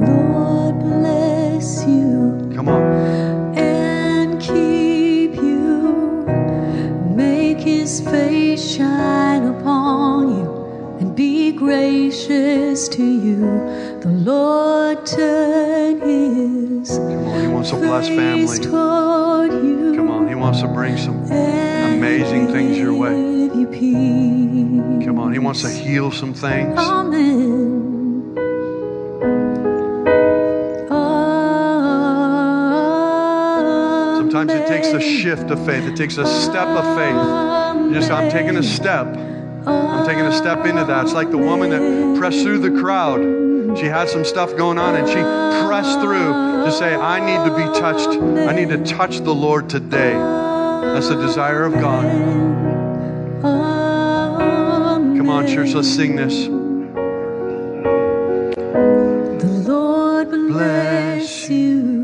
Lord 0.00 0.78
bless 0.78 1.84
you. 1.86 2.52
Come 2.54 2.68
on. 2.68 3.58
And 3.58 4.40
keep 4.40 5.34
you. 5.34 6.24
Make 7.16 7.58
his 7.58 8.00
face 8.00 8.76
shine 8.76 9.44
upon 9.44 10.38
you 10.38 10.47
be 11.18 11.50
gracious 11.50 12.88
to 12.88 13.02
you. 13.02 13.40
The 14.00 14.08
Lord 14.08 15.04
turn 15.04 16.00
his 16.00 16.96
Come 16.96 17.26
on, 17.26 17.40
He 17.40 17.48
wants 17.48 17.70
to 17.70 17.76
bless 17.76 18.06
family. 18.06 18.58
Come 19.96 20.10
on, 20.10 20.28
He 20.28 20.36
wants 20.36 20.60
to 20.60 20.68
bring 20.68 20.96
some 20.96 21.24
amazing 21.24 22.46
things 22.52 22.78
your 22.78 22.94
way. 22.94 23.48
Come 25.04 25.18
on, 25.18 25.32
He 25.32 25.40
wants 25.40 25.62
to 25.62 25.70
heal 25.70 26.12
some 26.12 26.34
things. 26.34 26.78
Amen. 26.78 28.36
Sometimes 34.18 34.52
it 34.52 34.68
takes 34.68 34.86
a 34.86 35.00
shift 35.00 35.50
of 35.50 35.66
faith. 35.66 35.82
It 35.82 35.96
takes 35.96 36.16
a 36.16 36.26
step 36.44 36.68
of 36.68 36.84
faith. 36.96 37.92
Just 37.92 38.12
I'm 38.12 38.30
taking 38.30 38.56
a 38.56 38.62
step. 38.62 39.37
I'm 39.66 40.06
taking 40.06 40.24
a 40.24 40.32
step 40.32 40.64
into 40.66 40.84
that. 40.84 41.04
It's 41.04 41.14
like 41.14 41.30
the 41.30 41.38
woman 41.38 41.70
that 41.70 42.18
pressed 42.18 42.42
through 42.42 42.58
the 42.58 42.80
crowd. 42.80 43.20
She 43.78 43.86
had 43.86 44.08
some 44.08 44.24
stuff 44.24 44.56
going 44.56 44.78
on 44.78 44.96
and 44.96 45.06
she 45.08 45.20
pressed 45.66 46.00
through 46.00 46.32
to 46.64 46.72
say, 46.72 46.94
I 46.94 47.20
need 47.20 47.44
to 47.48 47.56
be 47.56 47.64
touched. 47.78 48.08
I 48.08 48.52
need 48.52 48.70
to 48.70 48.82
touch 48.84 49.18
the 49.18 49.34
Lord 49.34 49.68
today. 49.68 50.14
That's 50.14 51.08
the 51.08 51.16
desire 51.20 51.64
of 51.64 51.74
God. 51.74 52.04
Come 55.16 55.28
on, 55.28 55.46
church, 55.46 55.74
let's 55.74 55.88
sing 55.88 56.16
this. 56.16 56.46
The 59.42 59.62
Lord 59.66 60.30
bless 60.30 61.48
you 61.50 61.97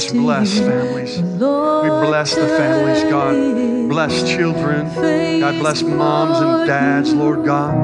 just 0.00 0.14
bless 0.14 0.58
families. 0.58 1.18
We 1.18 1.88
bless 2.06 2.34
the 2.34 2.46
families, 2.46 3.02
God. 3.04 3.88
Bless 3.88 4.22
children. 4.28 4.86
God 5.40 5.58
bless 5.58 5.82
moms 5.82 6.38
and 6.38 6.66
dads, 6.66 7.12
Lord 7.12 7.44
God. 7.44 7.74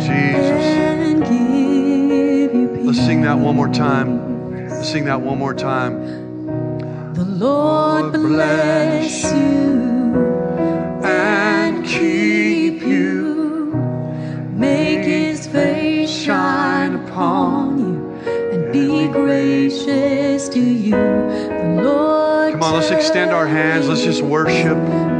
Jesus. 0.00 0.10
and 0.10 1.20
give 1.22 2.54
you 2.54 2.68
peace. 2.68 2.86
Let's 2.86 2.98
sing 2.98 3.22
that 3.22 3.38
one 3.38 3.56
more 3.56 3.68
time. 3.68 4.68
Let's 4.68 4.88
sing 4.88 5.06
that 5.06 5.20
one 5.20 5.38
more 5.38 5.54
time. 5.54 7.14
The 7.14 7.24
Lord 7.24 8.12
bless 8.12 9.24
you 9.32 9.64
let's 22.74 22.90
extend 22.90 23.30
our 23.30 23.46
hands. 23.46 23.88
Let's 23.88 24.02
just 24.02 24.20
worship. 24.20 25.13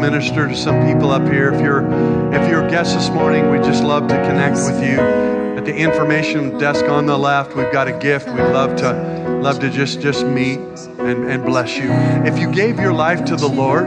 Minister 0.00 0.48
to 0.48 0.56
some 0.56 0.86
people 0.86 1.10
up 1.10 1.22
here. 1.22 1.52
If 1.52 1.60
you're 1.60 1.86
if 2.32 2.48
you're 2.50 2.66
a 2.66 2.70
guest 2.70 2.94
this 2.94 3.08
morning, 3.10 3.50
we'd 3.50 3.64
just 3.64 3.82
love 3.82 4.08
to 4.08 4.14
connect 4.14 4.56
with 4.56 4.82
you. 4.82 4.98
At 5.56 5.64
the 5.64 5.74
information 5.74 6.58
desk 6.58 6.84
on 6.86 7.06
the 7.06 7.16
left, 7.16 7.56
we've 7.56 7.72
got 7.72 7.88
a 7.88 7.98
gift. 7.98 8.28
We'd 8.28 8.36
love 8.36 8.76
to 8.76 8.92
love 9.42 9.60
to 9.60 9.70
just 9.70 10.00
just 10.00 10.26
meet 10.26 10.58
and, 10.98 11.30
and 11.30 11.44
bless 11.44 11.76
you. 11.76 11.90
If 12.24 12.38
you 12.38 12.50
gave 12.52 12.78
your 12.78 12.92
life 12.92 13.24
to 13.26 13.36
the 13.36 13.48
Lord, 13.48 13.86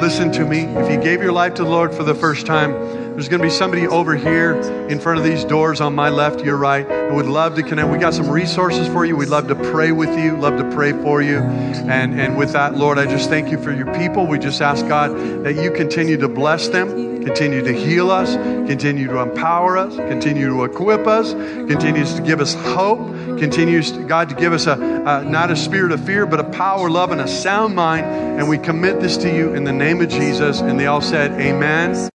listen 0.00 0.32
to 0.32 0.44
me. 0.44 0.60
If 0.60 0.90
you 0.90 1.00
gave 1.00 1.22
your 1.22 1.32
life 1.32 1.54
to 1.54 1.64
the 1.64 1.70
Lord 1.70 1.94
for 1.94 2.04
the 2.04 2.14
first 2.14 2.46
time, 2.46 2.72
there's 3.12 3.28
going 3.28 3.40
to 3.40 3.46
be 3.46 3.50
somebody 3.50 3.86
over 3.86 4.16
here 4.16 4.54
in 4.88 4.98
front 4.98 5.18
of 5.18 5.24
these 5.24 5.44
doors 5.44 5.80
on 5.80 5.94
my 5.94 6.08
left, 6.08 6.44
your 6.44 6.56
right, 6.56 6.88
who 7.12 7.16
would 7.16 7.26
love 7.26 7.56
to 7.56 7.62
connect. 7.62 7.90
We 7.90 7.98
got 7.98 8.14
some 8.14 8.30
resources 8.30 8.88
for 8.88 9.04
you. 9.04 9.16
We'd 9.16 9.28
love 9.28 9.46
to 9.48 9.54
pray 9.54 9.92
with 9.92 10.18
you, 10.18 10.34
love 10.38 10.56
to 10.56 10.74
pray 10.74 10.92
for 10.92 11.20
you. 11.20 11.40
And, 11.40 12.18
and 12.18 12.38
with 12.38 12.52
that, 12.52 12.74
Lord, 12.74 12.98
I 12.98 13.04
just 13.04 13.28
thank 13.28 13.50
you 13.50 13.62
for 13.62 13.70
your 13.70 13.92
people. 13.94 14.26
We 14.26 14.38
just 14.38 14.62
ask, 14.62 14.86
God, 14.88 15.10
that 15.44 15.54
you 15.54 15.70
continue 15.70 16.16
to 16.16 16.28
bless 16.28 16.68
them, 16.68 17.22
continue 17.22 17.62
to 17.62 17.72
heal 17.72 18.10
us, 18.10 18.34
continue 18.34 19.08
to 19.08 19.18
empower 19.18 19.76
us, 19.76 19.94
continue 19.94 20.48
to 20.48 20.64
equip 20.64 21.06
us, 21.06 21.34
continues 21.34 22.14
to 22.14 22.22
give 22.22 22.40
us 22.40 22.54
hope, 22.54 22.98
continues, 23.38 23.92
to, 23.92 24.04
God, 24.04 24.30
to 24.30 24.34
give 24.34 24.54
us 24.54 24.66
a, 24.66 24.72
a 24.72 25.22
not 25.22 25.50
a 25.50 25.56
spirit 25.56 25.92
of 25.92 26.02
fear, 26.06 26.24
but 26.24 26.40
a 26.40 26.44
power, 26.44 26.88
love, 26.88 27.10
and 27.10 27.20
a 27.20 27.28
sound 27.28 27.76
mind. 27.76 28.06
And 28.06 28.48
we 28.48 28.56
commit 28.56 29.00
this 29.00 29.18
to 29.18 29.28
you 29.28 29.52
in 29.52 29.64
the 29.64 29.72
name 29.72 30.00
of 30.00 30.08
Jesus. 30.08 30.60
And 30.60 30.80
they 30.80 30.86
all 30.86 31.02
said, 31.02 31.32
Amen. 31.32 32.08